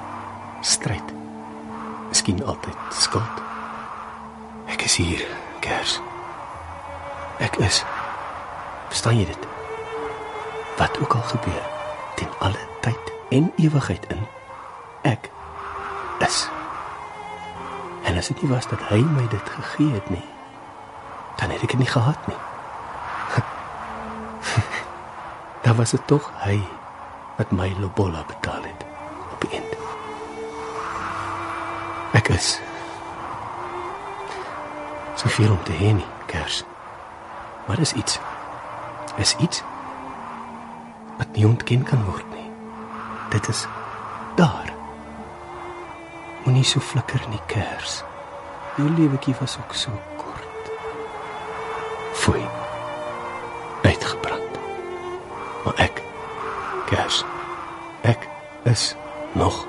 stryd. 0.60 1.12
Miskien 2.09 2.44
altyd 2.47 2.77
skuld. 2.90 3.43
Ek 4.66 4.82
is 4.82 4.97
hier, 4.97 5.27
Kers. 5.60 6.01
Ek 7.39 7.56
is. 7.56 7.85
Verstaan 8.89 9.19
jy 9.19 9.24
dit? 9.24 9.47
Wat 10.77 11.01
ook 11.01 11.15
al 11.15 11.23
gebeur, 11.23 11.65
ten 12.15 12.28
alle 12.39 12.69
tyd 12.81 13.12
en 13.31 13.52
ewigheid 13.56 14.06
in, 14.09 14.27
ek 15.02 15.31
is. 16.26 16.48
En 18.04 18.16
as 18.16 18.26
dit 18.26 18.42
nie 18.42 18.50
was 18.50 18.68
dat 18.68 18.82
hy 18.88 19.02
my 19.02 19.28
dit 19.28 19.48
gegee 19.48 19.92
het 19.92 20.10
nie, 20.10 20.24
dan 21.36 21.50
het 21.50 21.62
ek 21.62 21.74
dit 21.74 21.78
nie 21.78 21.90
gehad 21.90 22.26
nie. 22.26 22.40
dan 25.64 25.76
was 25.76 25.90
dit 25.90 26.06
tog 26.06 26.30
hy 26.42 26.58
wat 27.38 27.52
my 27.54 27.70
lobola 27.78 28.24
betaal 28.26 28.64
het 28.66 28.86
op 29.32 29.44
die 29.44 29.52
eind. 29.60 29.76
Ek 32.18 32.32
is 32.34 32.56
soveel 35.18 35.52
om 35.52 35.62
te 35.62 35.76
hê 35.76 35.92
nie, 35.92 36.06
Kers. 36.26 36.64
Maar 37.66 37.78
is 37.78 37.92
iets. 37.92 38.18
Is 39.16 39.36
iets 39.36 39.62
wat 41.18 41.34
nie 41.34 41.46
ontken 41.46 41.82
kan 41.82 42.04
word 42.04 42.26
nie. 42.34 42.50
Dit 43.30 43.48
is 43.48 43.62
daar. 43.62 43.77
Moenie 46.59 46.74
so 46.74 46.80
flikker 46.82 47.22
nie, 47.30 47.39
Kers. 47.47 48.01
Jou 48.74 48.89
lewetjie 48.90 49.30
was 49.39 49.52
ook 49.60 49.74
so 49.78 49.90
kort. 50.18 50.70
fooi. 52.12 52.43
Uitgebrand. 53.82 54.59
Maar 55.64 55.74
ek 55.76 56.02
Gers. 56.90 57.22
Ek 58.02 58.26
is 58.64 58.97
nog. 59.39 59.68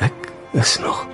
Ek 0.00 0.32
is 0.58 0.78
nog. 0.82 1.06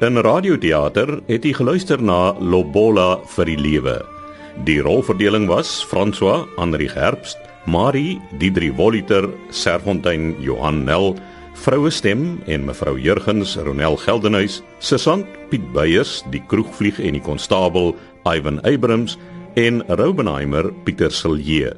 In 0.00 0.16
radioteater 0.16 1.20
het 1.28 1.44
jy 1.44 1.52
geluister 1.52 2.00
na 2.00 2.32
Lobola 2.40 3.20
vir 3.36 3.52
die 3.52 3.60
lewe. 3.60 4.11
Die 4.60 4.80
rolverdeling 4.80 5.48
was 5.48 5.80
François 5.82 6.46
Henri 6.58 6.86
Herbst, 6.86 7.38
Marie 7.66 8.20
Diedri 8.38 8.68
Voliter, 8.70 9.28
Serfontein 9.50 10.36
Johan 10.40 10.84
Nel, 10.84 11.16
vroue 11.54 11.90
stem 11.90 12.42
en 12.46 12.66
mevrou 12.68 12.98
Jurgens 13.00 13.56
Ronel 13.56 13.96
Geldenhuys, 13.96 14.60
Sesant 14.78 15.26
Piet 15.48 15.64
Beyers, 15.72 16.20
die 16.30 16.42
kroegvlieg 16.52 17.00
en 17.00 17.16
die 17.16 17.24
konstabel 17.24 17.94
Ivan 18.28 18.60
Abrams 18.68 19.16
en 19.56 19.80
Robenheimer 19.88 20.68
Pieter 20.84 21.10
Silje. 21.10 21.72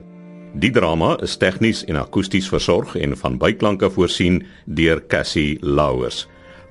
Die 0.59 0.70
drama 0.74 1.14
is 1.22 1.38
tegnies 1.38 1.84
en 1.86 1.96
akoesties 2.02 2.51
versorg 2.51 2.98
en 2.98 3.14
van 3.18 3.38
byklanke 3.38 3.88
voorsien 3.90 4.42
deur 4.66 5.01
Cassie 5.09 5.60
Louwers. 5.62 6.24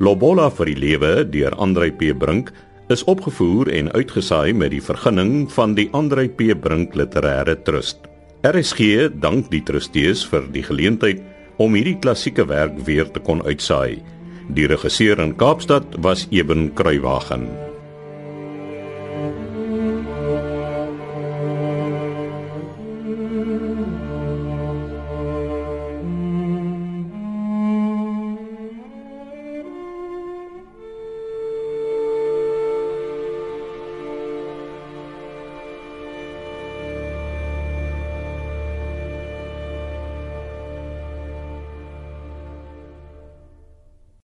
Lobola 0.04 0.50
vir 0.52 0.72
die 0.74 0.80
lewe 0.84 1.16
deur 1.32 1.56
Andrei 1.64 1.92
P 1.96 2.12
Brink 2.12 2.52
is 2.94 3.04
opgevoer 3.10 3.72
en 3.74 3.90
uitgesaai 3.92 4.54
met 4.54 4.72
die 4.74 4.82
vergunning 4.84 5.48
van 5.52 5.74
die 5.78 5.88
Andrei 5.98 6.28
P 6.30 6.54
Brink 6.62 6.94
Literêre 7.00 7.56
Trust. 7.66 8.06
RSG 8.46 9.10
dank 9.24 9.50
die 9.50 9.64
trustees 9.66 10.22
vir 10.30 10.46
die 10.54 10.66
geleentheid 10.68 11.24
om 11.58 11.74
hierdie 11.78 11.98
klassieke 12.04 12.46
werk 12.50 12.78
weer 12.86 13.10
te 13.10 13.24
kon 13.24 13.42
uitsaai. 13.46 14.02
Die 14.54 14.68
regisseur 14.70 15.22
in 15.24 15.38
Kaapstad 15.40 15.98
was 16.06 16.28
Eben 16.32 16.70
Kruiwagen. 16.78 17.48